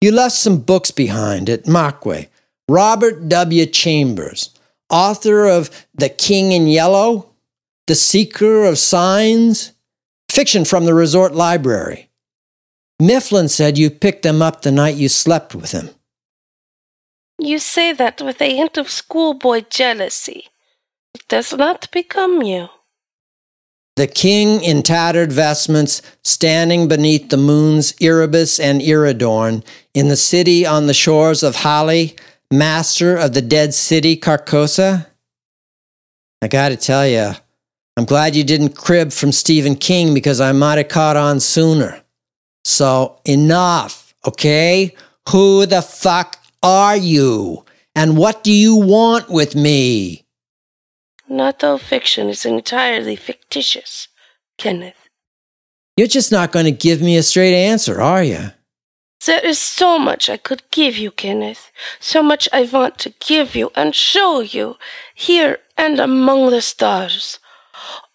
You 0.00 0.12
left 0.12 0.34
some 0.34 0.58
books 0.58 0.90
behind 0.90 1.48
at 1.48 1.64
Makwe. 1.64 2.28
Robert 2.68 3.28
W. 3.28 3.66
Chambers, 3.66 4.50
author 4.90 5.46
of 5.46 5.86
The 5.94 6.08
King 6.08 6.50
in 6.50 6.66
Yellow, 6.66 7.30
The 7.86 7.94
Seeker 7.94 8.64
of 8.64 8.78
Signs, 8.78 9.72
fiction 10.28 10.64
from 10.64 10.84
the 10.84 10.94
resort 10.94 11.32
library. 11.34 12.10
Mifflin 13.00 13.48
said 13.48 13.78
you 13.78 13.90
picked 13.90 14.22
them 14.22 14.42
up 14.42 14.62
the 14.62 14.72
night 14.72 14.96
you 14.96 15.08
slept 15.08 15.54
with 15.54 15.70
him. 15.70 15.90
You 17.38 17.58
say 17.58 17.92
that 17.92 18.20
with 18.20 18.40
a 18.40 18.56
hint 18.56 18.76
of 18.76 18.90
schoolboy 18.90 19.64
jealousy. 19.70 20.48
Does 21.28 21.52
not 21.52 21.90
become 21.90 22.42
you. 22.42 22.68
The 23.96 24.06
king 24.06 24.62
in 24.62 24.82
tattered 24.82 25.32
vestments, 25.32 26.02
standing 26.22 26.86
beneath 26.86 27.30
the 27.30 27.36
moons 27.36 27.94
Erebus 28.00 28.60
and 28.60 28.80
Iridorn, 28.80 29.64
in 29.94 30.08
the 30.08 30.16
city 30.16 30.66
on 30.66 30.86
the 30.86 30.94
shores 30.94 31.42
of 31.42 31.56
Hali, 31.56 32.14
master 32.52 33.16
of 33.16 33.32
the 33.32 33.42
dead 33.42 33.74
city 33.74 34.16
Carcosa? 34.16 35.06
I 36.42 36.48
gotta 36.48 36.76
tell 36.76 37.08
you, 37.08 37.32
I'm 37.96 38.04
glad 38.04 38.36
you 38.36 38.44
didn't 38.44 38.76
crib 38.76 39.10
from 39.10 39.32
Stephen 39.32 39.74
King 39.74 40.12
because 40.12 40.40
I 40.40 40.52
might 40.52 40.76
have 40.76 40.88
caught 40.88 41.16
on 41.16 41.40
sooner. 41.40 42.02
So, 42.64 43.18
enough, 43.24 44.14
okay? 44.26 44.94
Who 45.30 45.64
the 45.64 45.82
fuck 45.82 46.38
are 46.62 46.96
you? 46.96 47.64
And 47.94 48.18
what 48.18 48.44
do 48.44 48.52
you 48.52 48.76
want 48.76 49.30
with 49.30 49.56
me? 49.56 50.25
Not 51.28 51.64
all 51.64 51.78
fiction 51.78 52.28
is 52.28 52.44
entirely 52.44 53.16
fictitious, 53.16 54.08
Kenneth. 54.58 55.08
You're 55.96 56.06
just 56.06 56.30
not 56.30 56.52
going 56.52 56.66
to 56.66 56.72
give 56.72 57.00
me 57.00 57.16
a 57.16 57.22
straight 57.22 57.54
answer, 57.54 58.00
are 58.00 58.22
you? 58.22 58.50
There 59.24 59.44
is 59.44 59.58
so 59.58 59.98
much 59.98 60.28
I 60.28 60.36
could 60.36 60.62
give 60.70 60.96
you, 60.98 61.10
Kenneth. 61.10 61.72
So 61.98 62.22
much 62.22 62.48
I 62.52 62.64
want 62.64 62.98
to 62.98 63.14
give 63.18 63.56
you 63.56 63.72
and 63.74 63.94
show 63.94 64.40
you, 64.40 64.76
here 65.14 65.58
and 65.76 65.98
among 65.98 66.50
the 66.50 66.60
stars. 66.60 67.38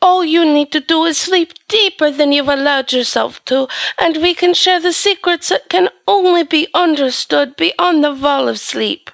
All 0.01 0.23
you 0.23 0.45
need 0.45 0.71
to 0.71 0.79
do 0.79 1.03
is 1.05 1.17
sleep 1.17 1.53
deeper 1.67 2.11
than 2.11 2.31
you've 2.31 2.47
allowed 2.47 2.93
yourself 2.93 3.43
to, 3.45 3.67
and 3.99 4.17
we 4.17 4.33
can 4.33 4.53
share 4.53 4.79
the 4.79 4.93
secrets 4.93 5.49
that 5.49 5.69
can 5.69 5.89
only 6.07 6.43
be 6.43 6.67
understood 6.73 7.55
beyond 7.55 8.03
the 8.03 8.13
wall 8.13 8.47
of 8.47 8.59
sleep. 8.59 9.11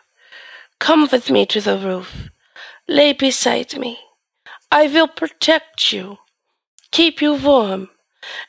Come 0.79 1.07
with 1.11 1.29
me 1.29 1.45
to 1.47 1.61
the 1.61 1.77
roof. 1.77 2.29
Lay 2.87 3.13
beside 3.13 3.77
me. 3.77 3.99
I 4.71 4.87
will 4.87 5.07
protect 5.07 5.91
you, 5.91 6.17
keep 6.91 7.21
you 7.21 7.33
warm, 7.35 7.89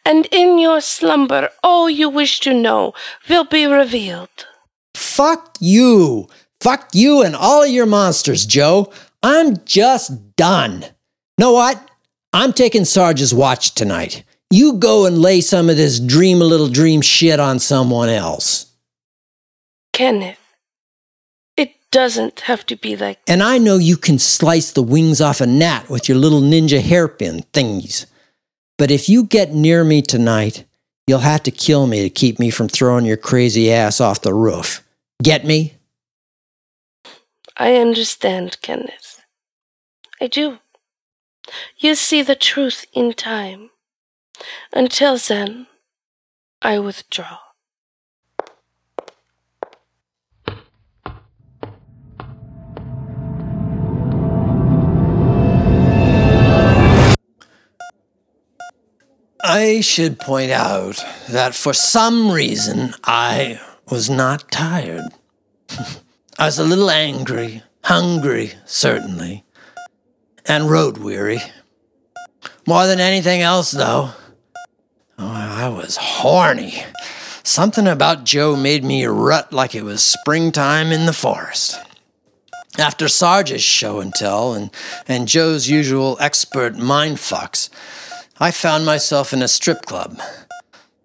and 0.05 0.27
in 0.33 0.59
your 0.59 0.81
slumber 0.81 1.51
all 1.63 1.89
you 1.89 2.09
wish 2.09 2.41
to 2.41 2.53
know 2.55 2.93
will 3.29 3.45
be 3.45 3.67
revealed. 3.67 4.47
Fuck 4.95 5.57
you. 5.61 6.29
Fuck 6.61 6.91
you 6.93 7.23
and 7.23 7.37
all 7.37 7.67
your 7.67 7.87
monsters, 7.87 8.45
Jo. 8.47 8.93
I'm 9.23 9.65
just 9.65 10.37
done. 10.37 10.85
Know 11.39 11.53
what? 11.53 11.81
I'm 12.33 12.53
taking 12.53 12.85
Sarge's 12.85 13.33
watch 13.33 13.75
tonight. 13.75 14.25
You 14.51 14.75
go 14.75 15.07
and 15.07 15.19
lay 15.19 15.41
some 15.41 15.69
of 15.69 15.77
this 15.77 16.01
dream 16.01 16.41
a 16.41 16.45
little 16.45 16.69
dream 16.69 17.01
shit 17.01 17.39
on 17.39 17.59
someone 17.59 18.09
else. 18.09 18.67
Kenneth, 19.93 20.38
doesn't 21.91 22.41
have 22.41 22.67
to 22.67 22.77
be 22.77 22.97
like 22.97 23.19
And 23.27 23.43
I 23.43 23.59
know 23.59 23.77
you 23.77 23.97
can 23.97 24.19
slice 24.19 24.73
the 24.73 24.83
wings 24.83 25.21
off 25.21 25.41
a 25.41 25.47
gnat 25.47 25.89
with 25.89 26.09
your 26.09 26.19
little 26.19 26.41
ninja 26.41 26.81
hairpin 26.81 27.45
thingies. 27.53 28.07
But 28.77 28.91
if 28.91 29.09
you 29.09 29.25
get 29.25 29.53
near 29.53 29.85
me 29.85 30.03
tonight, 30.03 30.65
you'll 31.07 31.21
have 31.21 31.43
to 31.45 31.51
kill 31.51 31.87
me 31.87 32.03
to 32.03 32.11
keep 32.11 32.39
me 32.39 32.51
from 32.51 32.69
throwing 32.69 33.05
your 33.05 33.17
crazy 33.17 33.73
ass 33.73 34.01
off 34.01 34.23
the 34.23 34.35
roof. 34.35 34.87
Get 35.23 35.45
me? 35.45 35.75
I 37.57 37.75
understand, 37.77 38.59
Kenneth. 38.63 39.21
I 40.21 40.29
do. 40.29 40.59
You'll 41.77 41.97
see 41.97 42.23
the 42.23 42.37
truth 42.37 42.85
in 42.93 43.15
time. 43.15 43.71
Until 44.73 45.17
then, 45.17 45.67
I 46.63 46.79
withdraw. 46.79 47.39
I 59.51 59.81
should 59.81 60.21
point 60.21 60.51
out 60.51 61.03
that 61.31 61.55
for 61.55 61.73
some 61.73 62.31
reason 62.31 62.93
I 63.03 63.59
was 63.91 64.11
not 64.11 64.51
tired. 64.51 65.05
I 66.39 66.45
was 66.45 66.59
a 66.59 66.65
little 66.65 66.91
angry, 66.91 67.63
hungry, 67.83 68.53
certainly, 68.67 69.47
and 70.45 70.69
road 70.69 70.99
weary. 70.99 71.41
More 72.67 72.87
than 72.87 73.01
anything 73.01 73.41
else, 73.41 73.71
though, 73.71 74.11
oh, 75.19 75.27
I 75.27 75.71
was 75.71 75.97
horny. 75.97 76.85
Something 77.43 77.87
about 77.87 78.25
Jo 78.25 78.55
made 78.55 78.85
me 78.85 79.07
rut 79.07 79.51
like 79.51 79.75
it 79.75 79.83
was 79.83 80.05
springtime 80.05 80.93
in 80.93 81.07
the 81.07 81.15
forest. 81.15 81.81
After 82.79 83.09
Sarge's 83.09 83.63
show 83.63 84.01
and 84.01 84.13
tell 84.13 84.53
and, 84.53 84.71
and 85.09 85.27
Jo's 85.27 85.71
usual 85.71 86.19
expert 86.21 86.77
mind 86.77 87.17
fucks, 87.17 87.71
I 88.41 88.51
found 88.51 88.87
myself 88.87 89.33
in 89.33 89.43
a 89.43 89.49
strip 89.49 89.83
club. 89.83 90.21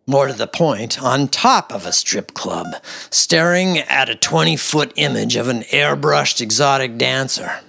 More 0.05 0.27
to 0.27 0.33
the 0.33 0.47
point, 0.47 1.01
on 1.01 1.27
top 1.27 1.73
of 1.73 1.85
a 1.85 1.91
strip 1.93 2.33
club, 2.33 2.67
staring 3.09 3.79
at 3.79 4.09
a 4.09 4.15
20 4.15 4.57
foot 4.57 4.91
image 4.95 5.35
of 5.35 5.47
an 5.47 5.61
airbrushed 5.63 6.41
exotic 6.41 6.97
dancer. 6.97 7.61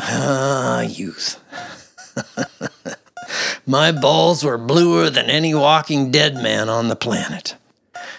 Ah, 0.00 0.80
youth. 0.80 1.42
My 3.66 3.92
balls 3.92 4.42
were 4.42 4.58
bluer 4.58 5.10
than 5.10 5.30
any 5.30 5.54
walking 5.54 6.10
dead 6.10 6.34
man 6.34 6.68
on 6.68 6.88
the 6.88 6.96
planet. 6.96 7.56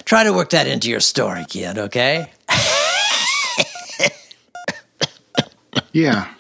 Try 0.06 0.24
to 0.24 0.34
work 0.34 0.52
that 0.52 0.68
into 0.68 0.90
your 0.90 1.00
story, 1.00 1.46
kid, 1.46 1.78
okay? 1.78 2.32
Yeah. 5.92 6.34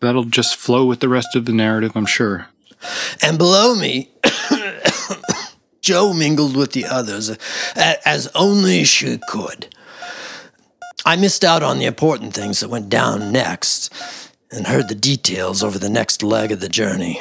That'll 0.00 0.24
just 0.24 0.56
flow 0.56 0.86
with 0.86 1.00
the 1.00 1.08
rest 1.08 1.34
of 1.34 1.44
the 1.44 1.52
narrative, 1.52 1.92
I'm 1.94 2.06
sure. 2.06 2.48
And 3.22 3.38
below 3.38 3.74
me, 3.74 4.10
Jo 5.80 6.12
mingled 6.12 6.56
with 6.56 6.72
the 6.72 6.86
others 6.86 7.30
as 7.76 8.28
only 8.34 8.84
she 8.84 9.18
could. 9.28 9.74
I 11.04 11.16
missed 11.16 11.44
out 11.44 11.62
on 11.62 11.78
the 11.78 11.86
important 11.86 12.34
things 12.34 12.60
that 12.60 12.68
went 12.68 12.90
down 12.90 13.32
next 13.32 13.92
and 14.50 14.66
heard 14.66 14.88
the 14.88 14.94
details 14.94 15.62
over 15.62 15.78
the 15.78 15.88
next 15.88 16.22
leg 16.22 16.52
of 16.52 16.60
the 16.60 16.68
journey. 16.68 17.20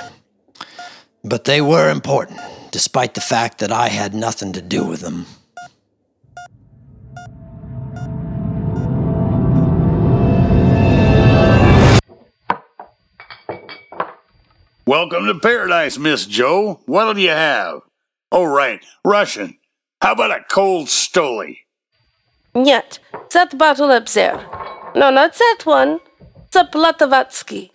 But 1.23 1.45
they 1.45 1.61
were 1.61 1.89
important, 1.89 2.39
despite 2.71 3.13
the 3.13 3.21
fact 3.21 3.59
that 3.59 3.71
I 3.71 3.89
had 3.89 4.13
nothing 4.13 4.53
to 4.53 4.61
do 4.61 4.83
with 4.83 5.01
them. 5.01 5.25
Welcome 14.89 15.27
to 15.27 15.35
paradise, 15.35 15.99
Miss 15.99 16.25
Jo. 16.25 16.79
What'll 16.87 17.19
you 17.19 17.29
have? 17.29 17.81
Oh, 18.31 18.45
right, 18.45 18.83
Russian. 19.05 19.59
How 20.01 20.13
about 20.13 20.31
a 20.31 20.43
cold 20.49 20.87
stoli? 20.87 21.57
Yet, 22.55 22.97
that 23.31 23.55
bottle 23.55 23.91
up 23.91 24.09
there. 24.09 24.43
No, 24.95 25.11
not 25.11 25.35
that 25.35 25.59
one. 25.63 25.99
The 26.53 26.67
Blatovatsky. 26.73 27.69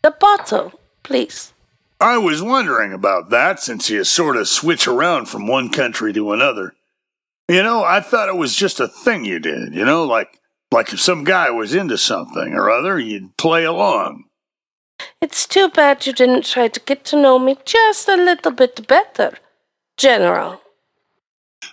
The 0.00 0.12
bottle, 0.18 0.72
please. 1.02 1.52
I 2.00 2.16
was 2.16 2.40
wondering 2.42 2.94
about 2.94 3.28
that 3.28 3.60
since 3.60 3.90
you 3.90 4.02
sort 4.04 4.38
of 4.38 4.48
switch 4.48 4.88
around 4.88 5.26
from 5.26 5.46
one 5.46 5.68
country 5.68 6.14
to 6.14 6.32
another. 6.32 6.72
You 7.50 7.62
know, 7.62 7.84
I 7.84 8.00
thought 8.00 8.30
it 8.30 8.38
was 8.38 8.56
just 8.56 8.80
a 8.80 8.88
thing 8.88 9.26
you 9.26 9.40
did, 9.40 9.74
you 9.74 9.84
know, 9.84 10.04
like 10.04 10.40
like 10.72 10.90
if 10.94 11.02
some 11.02 11.24
guy 11.24 11.50
was 11.50 11.74
into 11.74 11.98
something 11.98 12.54
or 12.54 12.70
other, 12.70 12.98
you'd 12.98 13.36
play 13.36 13.64
along. 13.64 14.24
It's 15.20 15.46
too 15.46 15.68
bad 15.68 16.06
you 16.06 16.14
didn't 16.14 16.46
try 16.46 16.68
to 16.68 16.80
get 16.80 17.04
to 17.06 17.20
know 17.20 17.38
me 17.38 17.58
just 17.64 18.08
a 18.08 18.16
little 18.16 18.52
bit 18.52 18.86
better, 18.86 19.38
General. 19.98 20.62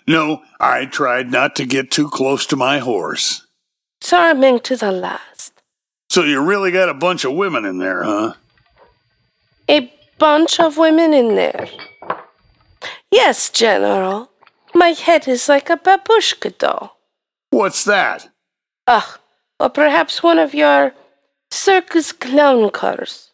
No, 0.06 0.42
I 0.60 0.86
tried 0.86 1.32
not 1.32 1.56
to 1.56 1.66
get 1.66 1.90
too 1.90 2.10
close 2.10 2.46
to 2.48 2.58
my 2.58 2.80
horse. 2.80 3.48
Charming 4.02 4.60
to 4.62 4.76
the 4.76 4.92
last. 4.92 5.54
So 6.10 6.24
you 6.24 6.42
really 6.42 6.72
got 6.72 6.90
a 6.90 6.94
bunch 6.94 7.24
of 7.24 7.34
women 7.34 7.64
in 7.64 7.78
there, 7.78 8.04
huh? 8.04 8.34
A 9.70 9.92
bunch 10.18 10.60
of 10.60 10.78
women 10.78 11.14
in 11.14 11.36
there. 11.36 11.68
Yes, 13.12 13.50
General. 13.50 14.30
My 14.74 14.90
head 14.90 15.28
is 15.28 15.48
like 15.48 15.70
a 15.70 15.78
babushka 15.78 16.58
doll. 16.58 16.98
What's 17.50 17.86
that? 17.86 18.30
Ugh, 18.88 19.20
or 19.60 19.70
perhaps 19.70 20.22
one 20.22 20.38
of 20.38 20.54
your 20.54 20.94
circus 21.50 22.12
clown 22.12 22.70
cars. 22.72 23.27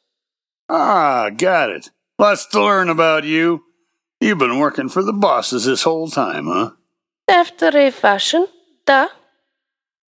Ah, 0.70 1.30
got 1.30 1.70
it. 1.70 1.90
Lots 2.18 2.46
to 2.48 2.64
learn 2.64 2.90
about 2.90 3.24
you. 3.24 3.64
You've 4.22 4.38
been 4.38 4.60
working 4.60 4.90
for 4.90 5.04
the 5.04 5.14
bosses 5.14 5.66
this 5.66 5.84
whole 5.84 6.08
time, 6.08 6.48
huh? 6.48 6.72
After 7.28 7.68
a 7.78 7.92
fashion, 7.92 8.48
duh. 8.86 9.10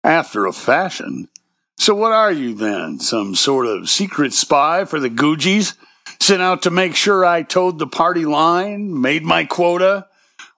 After 0.03 0.45
a 0.45 0.53
fashion? 0.53 1.29
So 1.77 1.95
what 1.95 2.11
are 2.11 2.31
you 2.31 2.53
then? 2.53 2.99
Some 2.99 3.35
sort 3.35 3.65
of 3.65 3.89
secret 3.89 4.33
spy 4.33 4.85
for 4.85 4.99
the 4.99 5.09
Googies? 5.09 5.75
Sent 6.19 6.41
out 6.41 6.61
to 6.63 6.71
make 6.71 6.95
sure 6.95 7.25
I 7.25 7.41
towed 7.41 7.79
the 7.79 7.87
party 7.87 8.25
line? 8.25 9.01
Made 9.01 9.23
my 9.23 9.43
quota? 9.43 10.07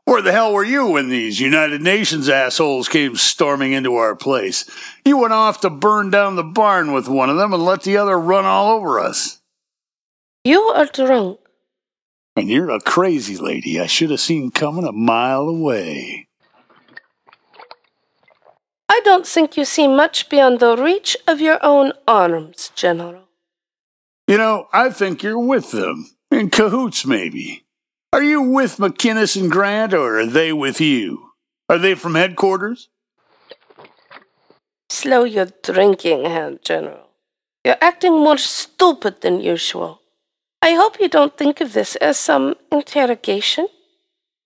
Where 0.03 0.21
the 0.21 0.31
hell 0.31 0.53
were 0.53 0.63
you 0.63 0.85
when 0.87 1.09
these 1.09 1.39
United 1.39 1.81
Nations 1.81 2.29
assholes 2.29 2.87
came 2.87 3.15
storming 3.15 3.73
into 3.73 3.95
our 3.95 4.15
place? 4.15 4.63
You 5.03 5.17
went 5.17 5.33
off 5.33 5.59
to 5.61 5.69
burn 5.69 6.11
down 6.11 6.35
the 6.35 6.43
barn 6.43 6.93
with 6.93 7.09
one 7.09 7.29
of 7.29 7.37
them 7.37 7.53
and 7.53 7.63
let 7.63 7.83
the 7.83 7.97
other 7.97 8.17
run 8.17 8.45
all 8.45 8.77
over 8.77 8.99
us. 8.99 9.36
You 10.47 10.61
are 10.61 10.85
drunk. 10.85 11.41
And 12.37 12.47
you're 12.47 12.69
a 12.69 12.79
crazy 12.79 13.35
lady 13.35 13.81
I 13.81 13.85
should 13.85 14.11
have 14.11 14.21
seen 14.21 14.49
coming 14.49 14.85
a 14.87 14.93
mile 14.93 15.49
away. 15.49 16.29
I 18.87 19.01
don't 19.03 19.27
think 19.27 19.57
you 19.57 19.65
see 19.65 19.89
much 19.89 20.29
beyond 20.29 20.61
the 20.61 20.77
reach 20.77 21.17
of 21.27 21.41
your 21.41 21.59
own 21.61 21.91
arms, 22.07 22.71
General. 22.75 23.23
You 24.25 24.37
know, 24.37 24.69
I 24.71 24.89
think 24.89 25.21
you're 25.21 25.37
with 25.37 25.71
them. 25.71 26.11
In 26.31 26.49
cahoots, 26.49 27.05
maybe. 27.05 27.65
Are 28.13 28.23
you 28.23 28.41
with 28.41 28.77
McInnes 28.77 29.35
and 29.35 29.51
Grant, 29.51 29.93
or 29.93 30.17
are 30.21 30.25
they 30.25 30.53
with 30.53 30.79
you? 30.79 31.31
Are 31.67 31.77
they 31.77 31.93
from 31.93 32.15
headquarters? 32.15 32.87
Slow 34.89 35.25
your 35.25 35.49
drinking, 35.61 36.23
Herr 36.23 36.57
General. 36.63 37.09
You're 37.65 37.81
acting 37.81 38.13
more 38.13 38.37
stupid 38.37 39.19
than 39.19 39.41
usual. 39.41 39.99
I 40.61 40.73
hope 40.73 40.99
you 40.99 41.07
don't 41.07 41.37
think 41.37 41.61
of 41.61 41.73
this 41.73 41.95
as 41.97 42.17
some 42.17 42.55
interrogation. 42.71 43.67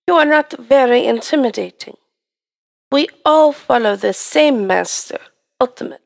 You 0.06 0.14
are 0.14 0.26
not 0.26 0.52
very 0.58 1.06
intimidating. 1.06 1.96
We 2.90 3.08
all 3.24 3.52
follow 3.52 3.96
the 3.96 4.12
same 4.12 4.66
master, 4.66 5.18
ultimately. 5.60 5.98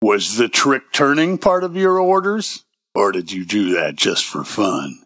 Was 0.00 0.36
the 0.36 0.48
trick 0.48 0.92
turning 0.92 1.38
part 1.38 1.64
of 1.64 1.76
your 1.76 1.98
orders? 1.98 2.64
Or 2.94 3.12
did 3.12 3.30
you 3.30 3.44
do 3.44 3.74
that 3.74 3.96
just 3.96 4.24
for 4.24 4.44
fun? 4.44 5.00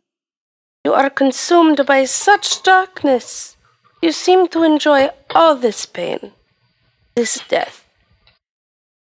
You 0.85 0.93
are 0.93 1.11
consumed 1.11 1.85
by 1.87 2.05
such 2.05 2.63
darkness. 2.63 3.57
You 4.01 4.13
seem 4.13 4.49
to 4.49 4.63
enjoy 4.63 5.11
all 5.35 5.57
this 5.57 5.87
pain, 5.87 6.33
this 7.15 7.41
death. 7.49 7.89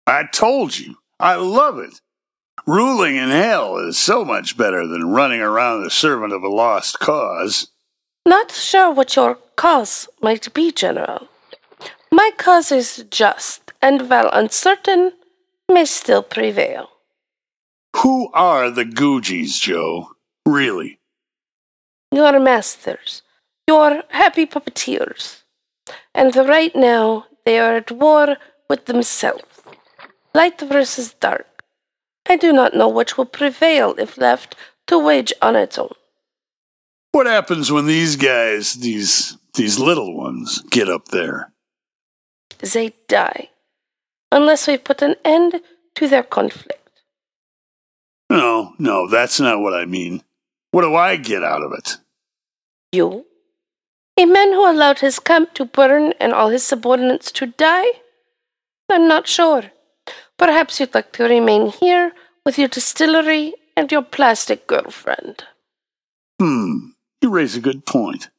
I 0.07 0.23
told 0.25 0.77
you, 0.77 0.95
I 1.19 1.35
love 1.35 1.77
it. 1.77 2.01
Ruling 2.69 3.15
in 3.15 3.29
hell 3.29 3.77
is 3.77 3.97
so 3.97 4.23
much 4.23 4.55
better 4.55 4.85
than 4.85 5.09
running 5.09 5.41
around 5.41 5.81
the 5.81 5.89
servant 5.89 6.33
of 6.33 6.43
a 6.43 6.47
lost 6.47 6.99
cause. 6.99 7.69
Not 8.27 8.51
sure 8.51 8.91
what 8.91 9.15
your 9.15 9.39
cause 9.55 10.07
might 10.21 10.53
be, 10.53 10.71
General. 10.71 11.27
My 12.11 12.29
cause 12.37 12.71
is 12.71 13.05
just, 13.09 13.73
and 13.81 14.07
while 14.07 14.29
uncertain, 14.31 15.13
may 15.67 15.85
still 15.85 16.21
prevail. 16.21 16.91
Who 18.03 18.31
are 18.33 18.69
the 18.69 18.85
Googies, 18.85 19.59
Jo? 19.59 20.11
Really? 20.45 20.99
Your 22.11 22.39
masters, 22.39 23.23
your 23.67 24.03
happy 24.09 24.45
puppeteers. 24.45 25.41
And 26.13 26.35
right 26.35 26.75
now, 26.75 27.25
they 27.45 27.57
are 27.57 27.77
at 27.77 27.91
war 27.91 28.37
with 28.69 28.85
themselves. 28.85 29.63
Light 30.35 30.61
versus 30.61 31.15
dark. 31.15 31.58
I 32.29 32.35
do 32.35 32.53
not 32.53 32.75
know 32.75 32.87
which 32.87 33.17
will 33.17 33.25
prevail 33.25 33.95
if 33.97 34.17
left 34.17 34.55
to 34.87 34.99
wage 34.99 35.33
on 35.41 35.55
its 35.55 35.79
own. 35.79 35.91
What 37.11 37.25
happens 37.25 37.71
when 37.71 37.87
these 37.87 38.15
guys, 38.15 38.75
these 38.75 39.37
these 39.55 39.79
little 39.79 40.15
ones, 40.15 40.61
get 40.69 40.87
up 40.87 41.07
there? 41.07 41.51
They 42.59 42.93
die, 43.07 43.49
unless 44.31 44.67
we 44.67 44.77
put 44.77 45.01
an 45.01 45.15
end 45.25 45.61
to 45.95 46.07
their 46.07 46.23
conflict. 46.23 47.01
No, 48.29 48.75
no, 48.77 49.09
that's 49.09 49.39
not 49.39 49.59
what 49.59 49.73
I 49.73 49.85
mean. 49.85 50.21
What 50.69 50.83
do 50.83 50.95
I 50.95 51.15
get 51.15 51.43
out 51.43 51.63
of 51.63 51.71
it? 51.73 51.97
You? 52.91 53.25
A 54.19 54.25
man 54.25 54.53
who 54.53 54.69
allowed 54.69 54.99
his 54.99 55.17
camp 55.17 55.55
to 55.55 55.65
burn 55.65 56.13
and 56.19 56.31
all 56.31 56.49
his 56.49 56.63
subordinates 56.63 57.31
to 57.31 57.47
die? 57.47 57.87
I'm 58.87 59.07
not 59.07 59.27
sure. 59.27 59.71
Perhaps 60.37 60.79
you'd 60.79 60.93
like 60.93 61.11
to 61.13 61.23
remain 61.23 61.71
here 61.71 62.13
with 62.45 62.57
your 62.57 62.67
distillery 62.67 63.53
and 63.75 63.91
your 63.91 64.01
plastic 64.01 64.67
girlfriend. 64.67 65.43
Hmm, 66.39 66.89
you 67.21 67.29
raise 67.29 67.55
a 67.55 67.61
good 67.61 67.85
point. 67.85 68.29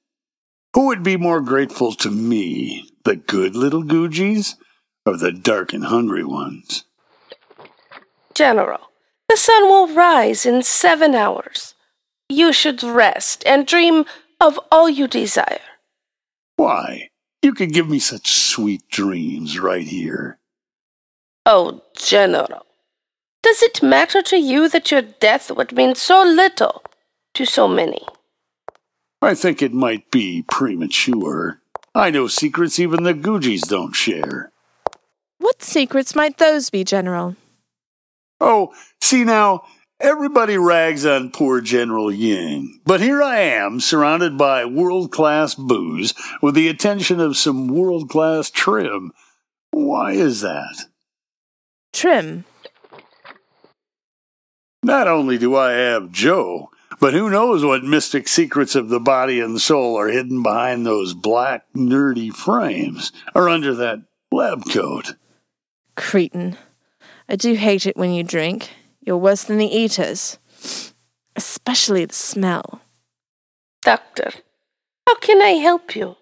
Who 0.74 0.86
would 0.86 1.02
be 1.02 1.16
more 1.16 1.40
grateful 1.40 1.92
to 1.94 2.10
me, 2.10 2.88
the 3.04 3.16
good 3.16 3.56
little 3.56 3.82
Googies, 3.82 4.54
or 5.04 5.16
the 5.16 5.32
dark 5.32 5.72
and 5.72 5.84
hungry 5.84 6.24
ones? 6.24 6.84
General, 8.34 8.90
the 9.28 9.36
sun 9.36 9.64
will 9.64 9.88
rise 9.94 10.46
in 10.46 10.62
seven 10.62 11.14
hours. 11.14 11.74
You 12.28 12.52
should 12.52 12.82
rest 12.82 13.42
and 13.44 13.66
dream 13.66 14.04
of 14.40 14.58
all 14.70 14.88
you 14.88 15.08
desire. 15.08 15.60
Why? 16.56 17.10
You 17.42 17.52
could 17.52 17.72
give 17.72 17.88
me 17.88 17.98
such 17.98 18.30
sweet 18.30 18.88
dreams 18.88 19.58
right 19.58 19.86
here. 19.86 20.38
Oh, 21.46 21.82
General, 21.96 22.66
does 23.42 23.62
it 23.62 23.82
matter 23.82 24.22
to 24.22 24.36
you 24.36 24.68
that 24.68 24.90
your 24.90 25.02
death 25.02 25.50
would 25.50 25.72
mean 25.72 25.94
so 25.94 26.22
little 26.22 26.82
to 27.34 27.44
so 27.44 27.66
many? 27.66 28.02
I 29.22 29.34
think 29.34 29.60
it 29.60 29.72
might 29.72 30.10
be 30.10 30.44
premature. 30.48 31.60
I 31.94 32.10
know 32.10 32.26
secrets 32.26 32.78
even 32.78 33.02
the 33.02 33.14
Googies 33.14 33.68
don't 33.68 33.94
share. 33.94 34.52
What 35.38 35.62
secrets 35.62 36.14
might 36.14 36.38
those 36.38 36.70
be, 36.70 36.84
General? 36.84 37.36
Oh, 38.40 38.72
see 39.00 39.24
now, 39.24 39.64
everybody 40.00 40.56
rags 40.56 41.04
on 41.04 41.30
poor 41.30 41.60
General 41.60 42.12
Ying. 42.12 42.80
But 42.84 43.00
here 43.00 43.22
I 43.22 43.40
am, 43.40 43.80
surrounded 43.80 44.38
by 44.38 44.64
world 44.64 45.10
class 45.10 45.54
booze, 45.54 46.14
with 46.40 46.54
the 46.54 46.68
attention 46.68 47.20
of 47.20 47.36
some 47.36 47.68
world 47.68 48.08
class 48.08 48.50
trim. 48.50 49.12
Why 49.70 50.12
is 50.12 50.40
that? 50.40 50.86
Trim. 51.92 52.44
Not 54.82 55.08
only 55.08 55.36
do 55.36 55.56
I 55.56 55.72
have 55.72 56.10
Jo, 56.10 56.70
but 57.00 57.12
who 57.12 57.30
knows 57.30 57.64
what 57.64 57.84
mystic 57.84 58.28
secrets 58.28 58.74
of 58.74 58.88
the 58.88 59.00
body 59.00 59.40
and 59.40 59.60
soul 59.60 59.96
are 59.98 60.08
hidden 60.08 60.42
behind 60.42 60.86
those 60.86 61.14
black, 61.14 61.64
nerdy 61.74 62.32
frames 62.32 63.12
or 63.34 63.48
under 63.48 63.74
that 63.74 64.02
lab 64.32 64.64
coat? 64.70 65.14
Cretin. 65.96 66.56
I 67.28 67.36
do 67.36 67.54
hate 67.54 67.86
it 67.86 67.96
when 67.96 68.12
you 68.12 68.22
drink. 68.22 68.70
You're 69.00 69.16
worse 69.16 69.44
than 69.44 69.58
the 69.58 69.66
eaters. 69.66 70.38
Especially 71.36 72.04
the 72.04 72.14
smell. 72.14 72.80
Doctor, 73.82 74.30
how 75.06 75.16
can 75.16 75.40
I 75.40 75.52
help 75.52 75.94
you? 75.94 76.16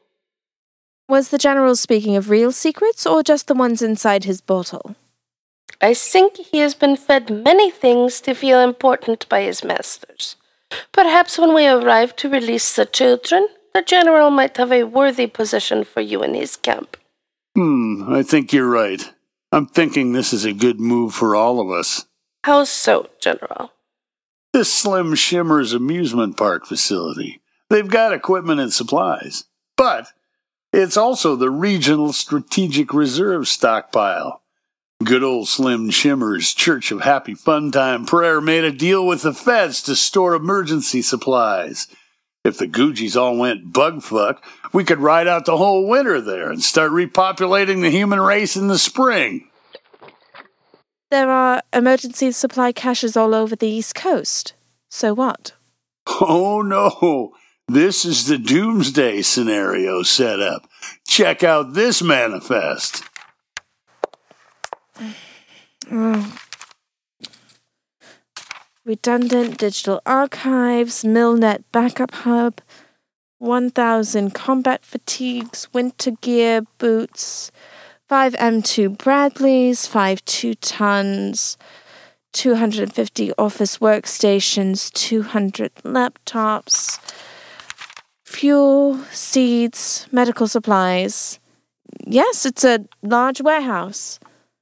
Was 1.09 1.31
the 1.31 1.39
General 1.39 1.75
speaking 1.75 2.17
of 2.17 2.29
real 2.29 2.53
secrets 2.53 3.07
or 3.07 3.23
just 3.23 3.47
the 3.47 3.55
ones 3.55 3.83
inside 3.83 4.25
his 4.25 4.41
bottle? 4.41 4.95
I 5.81 5.95
think 5.95 6.37
he 6.37 6.59
has 6.59 6.75
been 6.75 6.97
fed 6.97 7.31
many 7.31 7.71
things 7.71 8.21
to 8.23 8.35
feel 8.35 8.61
important 8.61 9.29
by 9.29 9.43
his 9.43 9.63
masters. 9.63 10.37
Perhaps 10.93 11.39
when 11.39 11.55
we 11.55 11.67
arrive 11.67 12.17
to 12.17 12.29
release 12.29 12.75
the 12.75 12.85
children, 12.85 13.49
the 13.75 13.83
general 13.83 14.31
might 14.31 14.57
have 14.57 14.73
a 14.73 14.85
worthy 14.85 15.27
position 15.27 15.85
for 15.85 16.01
you 16.01 16.23
in 16.23 16.35
his 16.35 16.57
camp. 16.57 16.97
Hmm, 17.55 18.13
I 18.13 18.23
think 18.23 18.53
you're 18.53 18.69
right. 18.69 19.03
I'm 19.53 19.67
thinking 19.67 20.13
this 20.13 20.33
is 20.33 20.45
a 20.45 20.53
good 20.53 20.81
move 20.81 21.15
for 21.15 21.37
all 21.37 21.61
of 21.61 21.71
us. 21.71 22.07
How 22.45 22.65
so, 22.65 23.09
General? 23.21 23.73
This 24.53 24.73
Slim 24.73 25.15
Shimmer's 25.15 25.73
amusement 25.73 26.37
park 26.37 26.67
facility. 26.67 27.41
They've 27.71 27.89
got 27.89 28.13
equipment 28.13 28.61
and 28.61 28.73
supplies. 28.73 29.45
But 29.77 30.09
it's 30.73 30.97
also 30.97 31.37
the 31.37 31.51
regional 31.51 32.13
strategic 32.13 32.93
reserve 32.93 33.47
stockpile. 33.47 34.43
Good 35.05 35.23
old 35.23 35.47
Slim 35.47 35.91
Shimmer's 35.91 36.53
Church 36.53 36.91
of 36.91 37.03
Happy 37.03 37.33
Fun 37.33 37.71
Time 37.71 38.05
Prayer 38.05 38.41
made 38.41 38.65
a 38.65 38.73
deal 38.73 39.07
with 39.07 39.23
the 39.23 39.33
feds 39.33 39.81
to 39.85 39.95
store 39.95 40.35
emergency 40.35 41.03
supplies. 41.03 41.87
If 42.45 42.59
the 42.59 42.67
Googies 42.67 43.15
all 43.15 43.37
went 43.37 43.73
bugfuck, 43.73 44.39
we 44.73 44.83
could 44.83 44.99
ride 44.99 45.29
out 45.29 45.45
the 45.45 45.57
whole 45.57 45.87
winter 45.87 46.21
there 46.21 46.51
and 46.51 46.61
start 46.61 46.91
repopulating 46.91 47.81
the 47.81 47.91
human 47.91 48.21
race 48.21 48.57
in 48.57 48.67
the 48.67 48.77
spring. 48.77 49.49
There 51.13 51.31
are 51.31 51.63
emergency 51.73 52.33
supply 52.33 52.73
caches 52.73 53.17
all 53.17 53.37
over 53.37 53.55
the 53.55 53.69
East 53.69 53.95
Coast. 53.95 54.55
So 54.91 55.15
what? 55.15 55.53
Oh 56.09 56.61
no! 56.61 57.35
This 57.69 58.05
is 58.05 58.27
the 58.27 58.39
doomsday 58.39 59.23
scenario 59.23 60.03
set 60.03 60.41
up. 60.41 60.69
Check 61.07 61.45
out 61.45 61.75
this 61.75 62.03
manifest. 62.03 63.08
Oh. 65.91 66.39
Redundant 68.85 69.59
digital 69.59 70.03
archives, 70.05 71.03
Milnet 71.03 71.65
backup 71.73 72.13
hub, 72.13 72.61
1,000 73.39 74.35
combat 74.35 74.85
fatigues, 74.85 75.69
winter 75.73 76.11
gear, 76.21 76.63
boots, 76.79 77.51
5 78.09 78.35
M2 78.35 78.99
Bradleys, 78.99 79.87
5 79.87 80.25
2 80.25 80.55
tons, 80.55 81.57
250 82.33 83.33
office 83.39 83.79
workstations, 83.79 84.93
200 84.93 85.75
laptops, 85.85 86.99
fuel, 88.25 88.99
seeds, 89.11 90.07
medical 90.13 90.47
supplies. 90.47 91.39
Yes, 92.07 92.45
it's 92.45 92.65
a 92.65 92.85
large 93.03 93.41
warehouse. 93.41 94.19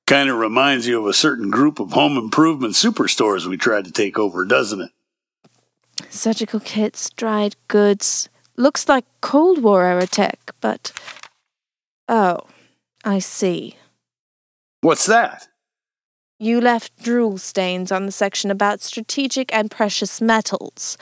Kind 0.07 0.30
of 0.30 0.38
reminds 0.38 0.86
you 0.86 1.00
of 1.00 1.07
a 1.07 1.12
certain 1.12 1.50
group 1.50 1.80
of 1.80 1.92
home 1.92 2.16
improvement 2.16 2.74
superstores 2.74 3.46
we 3.46 3.57
tried 3.57 3.86
to 3.86 3.92
take 3.92 4.16
over, 4.18 4.44
doesn't 4.44 4.80
it? 4.80 4.90
Surgical 6.11 6.61
kits, 6.61 7.11
dried 7.11 7.57
goods. 7.66 8.28
Looks 8.57 8.88
like 8.88 9.04
Cold 9.20 9.62
War 9.62 9.84
era 9.84 10.07
tech, 10.07 10.38
but. 10.61 10.92
Oh, 12.09 12.38
I 13.04 13.18
see. 13.18 13.76
What's 14.80 15.07
that? 15.07 15.48
You 16.38 16.61
left 16.61 17.02
drool 17.02 17.38
stains 17.38 17.90
on 17.90 18.07
the 18.07 18.12
section 18.12 18.50
about 18.50 18.82
strategic 18.82 19.52
and 19.52 19.70
precious 19.70 20.20
metals 20.20 20.96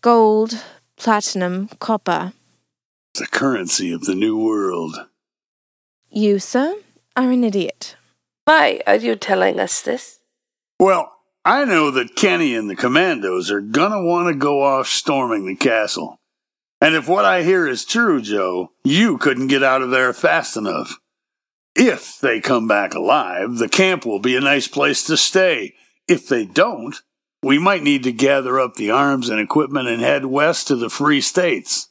gold, 0.00 0.64
platinum, 0.96 1.68
copper. 1.80 2.32
The 3.14 3.26
currency 3.26 3.92
of 3.92 4.04
the 4.04 4.14
new 4.14 4.38
world. 4.38 5.06
You, 6.08 6.38
sir, 6.38 6.76
are 7.14 7.30
an 7.30 7.44
idiot. 7.44 7.96
Why 8.48 8.80
are 8.86 8.96
you 8.96 9.14
telling 9.14 9.60
us 9.60 9.82
this? 9.82 10.20
Well, 10.80 11.12
I 11.44 11.66
know 11.66 11.90
that 11.90 12.16
Kenny 12.16 12.54
and 12.54 12.70
the 12.70 12.74
commandos 12.74 13.50
are 13.50 13.60
gonna 13.60 14.02
want 14.02 14.28
to 14.28 14.34
go 14.34 14.62
off 14.62 14.88
storming 14.88 15.44
the 15.44 15.54
castle. 15.54 16.16
And 16.80 16.94
if 16.94 17.06
what 17.06 17.26
I 17.26 17.42
hear 17.42 17.68
is 17.68 17.84
true, 17.84 18.22
Jo, 18.22 18.72
you 18.82 19.18
couldn't 19.18 19.48
get 19.48 19.62
out 19.62 19.82
of 19.82 19.90
there 19.90 20.14
fast 20.14 20.56
enough. 20.56 20.96
If 21.76 22.18
they 22.20 22.40
come 22.40 22.66
back 22.66 22.94
alive, 22.94 23.58
the 23.58 23.68
camp 23.68 24.06
will 24.06 24.18
be 24.18 24.34
a 24.34 24.40
nice 24.40 24.66
place 24.66 25.04
to 25.08 25.18
stay. 25.18 25.74
If 26.08 26.26
they 26.26 26.46
don't, 26.46 26.96
we 27.42 27.58
might 27.58 27.82
need 27.82 28.02
to 28.04 28.12
gather 28.12 28.58
up 28.58 28.76
the 28.76 28.90
arms 28.90 29.28
and 29.28 29.38
equipment 29.38 29.88
and 29.88 30.00
head 30.00 30.24
west 30.24 30.68
to 30.68 30.76
the 30.76 30.88
Free 30.88 31.20
States. 31.20 31.87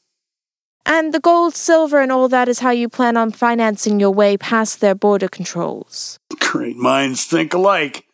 And 0.90 1.14
the 1.14 1.20
gold, 1.20 1.54
silver, 1.54 2.00
and 2.00 2.14
all 2.14 2.30
that 2.30 2.48
is 2.48 2.60
how 2.60 2.70
you 2.70 2.88
plan 2.88 3.18
on 3.18 3.32
financing 3.32 4.00
your 4.00 4.12
way 4.12 4.38
past 4.38 4.80
their 4.80 4.96
border 4.96 5.28
controls. 5.28 6.18
Great 6.40 6.78
minds 6.78 7.26
think 7.26 7.54
alike. 7.54 8.06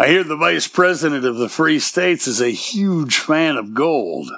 I 0.00 0.08
hear 0.08 0.24
the 0.24 0.36
vice 0.36 0.66
president 0.66 1.24
of 1.24 1.36
the 1.36 1.48
Free 1.48 1.78
States 1.78 2.26
is 2.26 2.40
a 2.40 2.50
huge 2.50 3.18
fan 3.18 3.56
of 3.56 3.72
gold. 3.72 4.32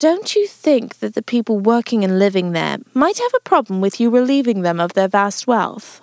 Don't 0.00 0.34
you 0.34 0.46
think 0.46 1.00
that 1.00 1.14
the 1.14 1.22
people 1.22 1.58
working 1.58 2.04
and 2.04 2.18
living 2.18 2.52
there 2.52 2.78
might 2.94 3.18
have 3.18 3.34
a 3.36 3.48
problem 3.48 3.82
with 3.82 4.00
you 4.00 4.08
relieving 4.08 4.62
them 4.62 4.80
of 4.80 4.94
their 4.94 5.08
vast 5.08 5.46
wealth? 5.46 6.00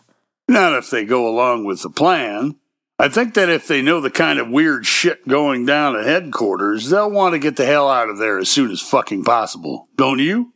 Not 0.47 0.73
if 0.73 0.91
they 0.91 1.03
go 1.03 1.27
along 1.27 1.65
with 1.65 1.81
the 1.81 1.89
plan. 1.89 2.57
I 2.99 3.09
think 3.09 3.33
that 3.33 3.49
if 3.49 3.67
they 3.67 3.81
know 3.81 4.01
the 4.01 4.11
kind 4.11 4.37
of 4.37 4.49
weird 4.49 4.85
shit 4.85 5.27
going 5.27 5.65
down 5.65 5.95
at 5.95 6.05
headquarters, 6.05 6.91
they'll 6.91 7.09
want 7.09 7.33
to 7.33 7.39
get 7.39 7.55
the 7.55 7.65
hell 7.65 7.89
out 7.89 8.09
of 8.09 8.19
there 8.19 8.37
as 8.37 8.49
soon 8.49 8.69
as 8.69 8.81
fucking 8.81 9.23
possible. 9.23 9.87
Don't 9.97 10.19
you? 10.19 10.53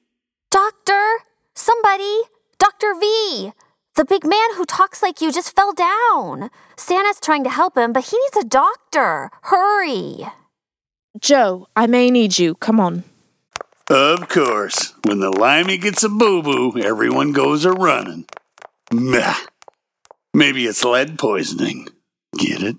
Doctor! 0.56 1.26
Somebody! 1.53 2.22
Dr. 2.60 2.93
V! 2.97 3.51
The 3.97 4.06
big 4.06 4.24
man 4.24 4.56
who 4.56 4.64
talks 4.64 5.03
like 5.03 5.20
you 5.20 5.30
just 5.30 5.53
fell 5.53 5.74
down. 5.74 6.49
Santa's 6.78 7.20
trying 7.20 7.43
to 7.43 7.49
help 7.49 7.78
him, 7.78 7.91
but 7.91 8.06
he 8.06 8.18
needs 8.18 8.38
a 8.38 8.47
doctor. 8.47 9.32
Hurry! 9.41 10.28
Jo, 11.20 11.68
I 11.76 11.88
may 11.88 12.10
need 12.10 12.39
you. 12.39 12.56
Come 12.56 12.80
on. 12.80 13.03
Of 13.89 14.30
course. 14.30 14.93
When 15.03 15.20
the 15.20 15.30
limey 15.30 15.78
gets 15.78 16.06
a 16.06 16.10
boo 16.10 16.41
boo, 16.41 16.80
everyone 16.82 17.34
goes 17.34 17.66
a 17.66 17.74
running. 17.74 18.26
Meh. 18.93 19.36
Maybe 20.34 20.68
it's 20.68 20.86
lead 20.86 21.20
poisoning. 21.20 21.89
Get 22.38 22.64
it? 22.64 22.78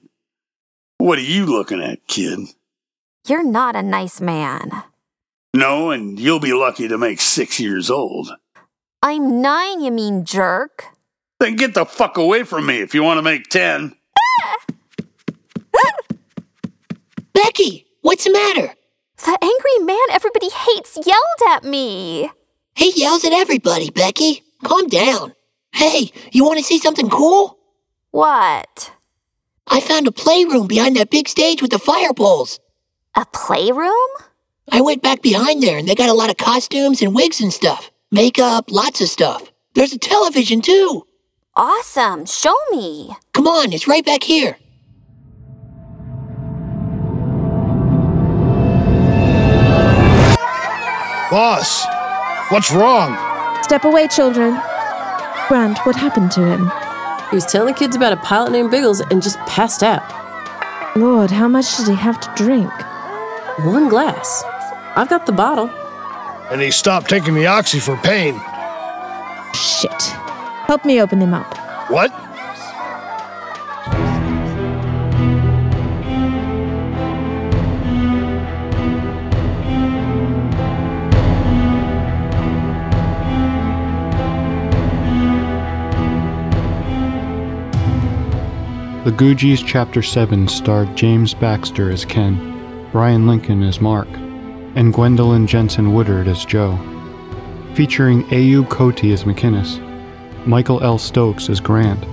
What 0.96 1.18
are 1.18 1.30
you 1.36 1.44
looking 1.44 1.82
at, 1.82 2.06
kid? 2.06 2.38
You're 3.28 3.44
not 3.44 3.76
a 3.76 3.82
nice 3.82 4.18
man. 4.18 4.84
No, 5.56 5.90
and 5.90 6.20
you'll 6.20 6.38
be 6.38 6.52
lucky 6.52 6.86
to 6.86 6.98
make 6.98 7.18
six 7.18 7.58
years 7.58 7.90
old. 7.90 8.30
I'm 9.02 9.40
nine, 9.40 9.80
you 9.80 9.90
mean 9.90 10.26
jerk. 10.26 10.84
Then 11.40 11.56
get 11.56 11.72
the 11.72 11.86
fuck 11.86 12.18
away 12.18 12.42
from 12.44 12.66
me 12.66 12.82
if 12.82 12.94
you 12.94 13.02
want 13.02 13.16
to 13.16 13.22
make 13.22 13.48
ten. 13.48 13.96
Becky, 17.32 17.86
what's 18.02 18.24
the 18.24 18.32
matter? 18.32 18.74
The 19.24 19.38
angry 19.40 19.86
man 19.86 20.06
everybody 20.10 20.50
hates 20.50 20.98
yelled 21.06 21.54
at 21.54 21.64
me. 21.64 22.30
He 22.74 22.92
yells 22.94 23.24
at 23.24 23.32
everybody, 23.32 23.88
Becky. 23.88 24.42
Calm 24.62 24.88
down. 24.88 25.32
Hey, 25.72 26.12
you 26.32 26.44
want 26.44 26.58
to 26.58 26.64
see 26.64 26.78
something 26.78 27.08
cool? 27.08 27.56
What? 28.10 28.92
I 29.66 29.80
found 29.80 30.06
a 30.06 30.12
playroom 30.12 30.66
behind 30.66 30.96
that 30.96 31.08
big 31.08 31.28
stage 31.28 31.62
with 31.62 31.70
the 31.70 31.78
fire 31.78 32.12
poles. 32.12 32.60
A 33.14 33.24
playroom? 33.32 33.94
I 34.70 34.80
went 34.80 35.02
back 35.02 35.22
behind 35.22 35.62
there 35.62 35.78
and 35.78 35.88
they 35.88 35.94
got 35.94 36.08
a 36.08 36.14
lot 36.14 36.30
of 36.30 36.36
costumes 36.36 37.00
and 37.02 37.14
wigs 37.14 37.40
and 37.40 37.52
stuff. 37.52 37.90
Makeup, 38.10 38.70
lots 38.70 39.00
of 39.00 39.08
stuff. 39.08 39.50
There's 39.74 39.92
a 39.92 39.98
television 39.98 40.60
too. 40.60 41.06
Awesome. 41.54 42.26
Show 42.26 42.54
me. 42.70 43.10
Come 43.32 43.46
on, 43.46 43.72
it's 43.72 43.88
right 43.88 44.04
back 44.04 44.22
here. 44.22 44.56
Boss, 51.30 51.84
what's 52.50 52.70
wrong? 52.72 53.16
Step 53.62 53.84
away, 53.84 54.06
children. 54.08 54.60
Grant, 55.48 55.78
what 55.84 55.96
happened 55.96 56.30
to 56.32 56.44
him? 56.44 56.70
He 57.30 57.36
was 57.36 57.46
telling 57.46 57.72
the 57.72 57.78
kids 57.78 57.96
about 57.96 58.12
a 58.12 58.16
pilot 58.18 58.52
named 58.52 58.70
Biggles 58.70 59.00
and 59.00 59.22
just 59.22 59.38
passed 59.40 59.82
out. 59.82 60.04
Lord, 60.96 61.30
how 61.30 61.48
much 61.48 61.76
did 61.76 61.88
he 61.88 61.94
have 61.94 62.20
to 62.20 62.44
drink? 62.44 62.70
One 63.64 63.88
glass. 63.88 64.44
I've 64.96 65.10
got 65.10 65.26
the 65.26 65.32
bottle. 65.32 65.68
And 66.50 66.58
he 66.62 66.70
stopped 66.70 67.10
taking 67.10 67.34
the 67.34 67.46
oxy 67.46 67.80
for 67.80 67.98
pain. 67.98 68.34
Shit. 69.52 70.02
Help 70.64 70.86
me 70.86 71.02
open 71.02 71.20
him 71.20 71.34
up. 71.34 71.54
What? 71.90 72.10
The 89.04 89.12
Googies 89.12 89.62
Chapter 89.64 90.02
7 90.02 90.48
starred 90.48 90.96
James 90.96 91.34
Baxter 91.34 91.90
as 91.90 92.06
Ken, 92.06 92.88
Bryan 92.92 93.26
Lincoln 93.26 93.62
as 93.62 93.78
Mark, 93.78 94.08
and 94.76 94.92
Gwendolyn 94.92 95.46
Jensen 95.46 95.92
Woodard 95.92 96.28
as 96.28 96.44
Jo. 96.44 96.78
Featuring 97.74 98.22
Ayoub 98.24 98.68
Khote 98.68 99.12
as 99.12 99.24
McInnes, 99.24 99.80
Michael 100.46 100.82
L. 100.82 100.98
Stokes 100.98 101.48
as 101.48 101.60
Grant, 101.60 102.04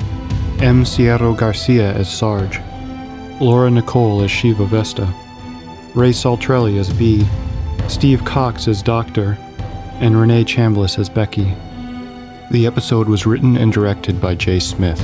M. 0.61 0.83
Sieiro 0.83 1.37
Garcia 1.37 1.93
as 1.93 2.11
Sarge, 2.11 2.59
Laura 3.39 3.69
Nicole 3.69 4.21
as 4.21 4.31
Shiva 4.31 4.65
Vesta, 4.65 5.05
Ray 5.93 6.11
Saltrelli 6.11 6.79
as 6.79 6.91
B, 6.93 7.25
Steve 7.87 8.23
Cox 8.25 8.67
as 8.67 8.81
Doctor, 8.81 9.37
and 9.99 10.19
Renee 10.19 10.45
Chambliss 10.45 10.97
as 10.97 11.09
Becky. 11.09 11.53
The 12.49 12.65
episode 12.65 13.09
was 13.09 13.25
written 13.25 13.57
and 13.57 13.73
directed 13.73 14.21
by 14.21 14.35
Jay 14.35 14.59
Smith. 14.59 15.01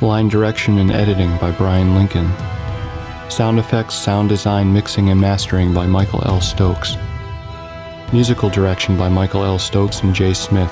Line 0.00 0.28
direction 0.28 0.78
and 0.78 0.90
editing 0.90 1.36
by 1.36 1.50
Bryan 1.52 1.94
Lincoln. 1.94 2.30
Sound 3.32 3.58
effects, 3.58 3.94
sound 3.94 4.28
design, 4.28 4.74
mixing, 4.74 5.08
and 5.08 5.18
mastering 5.18 5.72
by 5.72 5.86
Michael 5.86 6.22
L. 6.26 6.42
Stokes. 6.42 6.96
Musical 8.12 8.50
direction 8.50 8.98
by 8.98 9.08
Michael 9.08 9.42
L. 9.42 9.58
Stokes 9.58 10.02
and 10.02 10.14
Jay 10.14 10.34
Smith. 10.34 10.70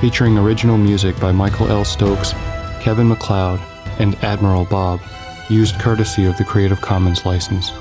Featuring 0.00 0.38
original 0.38 0.78
music 0.78 1.18
by 1.18 1.32
Michael 1.32 1.66
L. 1.66 1.84
Stokes, 1.84 2.32
Kevin 2.80 3.08
MacLeod, 3.08 3.58
and 3.98 4.14
Admiral 4.22 4.66
Bob, 4.66 5.00
used 5.48 5.80
courtesy 5.80 6.26
of 6.26 6.38
the 6.38 6.44
Creative 6.44 6.80
Commons 6.80 7.26
license. 7.26 7.72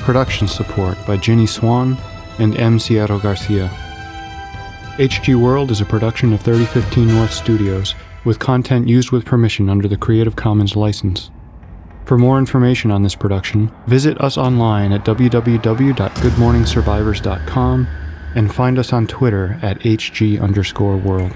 Production 0.00 0.48
support 0.48 0.96
by 1.06 1.18
Ginny 1.18 1.46
Swan 1.46 1.98
and 2.38 2.56
M. 2.56 2.78
Sieiro 2.78 3.20
Garcia. 3.20 3.68
HG 4.96 5.34
World 5.34 5.70
is 5.70 5.82
a 5.82 5.84
production 5.84 6.32
of 6.32 6.40
3015 6.40 7.08
North 7.08 7.34
Studios 7.34 7.94
with 8.24 8.38
content 8.38 8.88
used 8.88 9.10
with 9.10 9.26
permission 9.26 9.68
under 9.68 9.86
the 9.86 9.98
Creative 9.98 10.34
Commons 10.34 10.76
license. 10.76 11.30
For 12.12 12.18
more 12.18 12.38
information 12.38 12.90
on 12.90 13.02
this 13.02 13.14
production, 13.14 13.72
visit 13.86 14.20
us 14.20 14.36
online 14.36 14.92
at 14.92 15.02
www.goodmorningsurvivors.com 15.02 17.88
and 18.34 18.54
find 18.54 18.78
us 18.78 18.92
on 18.92 19.06
Twitter 19.06 19.58
at 19.62 19.78
HG 19.78 20.38
underscore 20.38 20.98
world. 20.98 21.32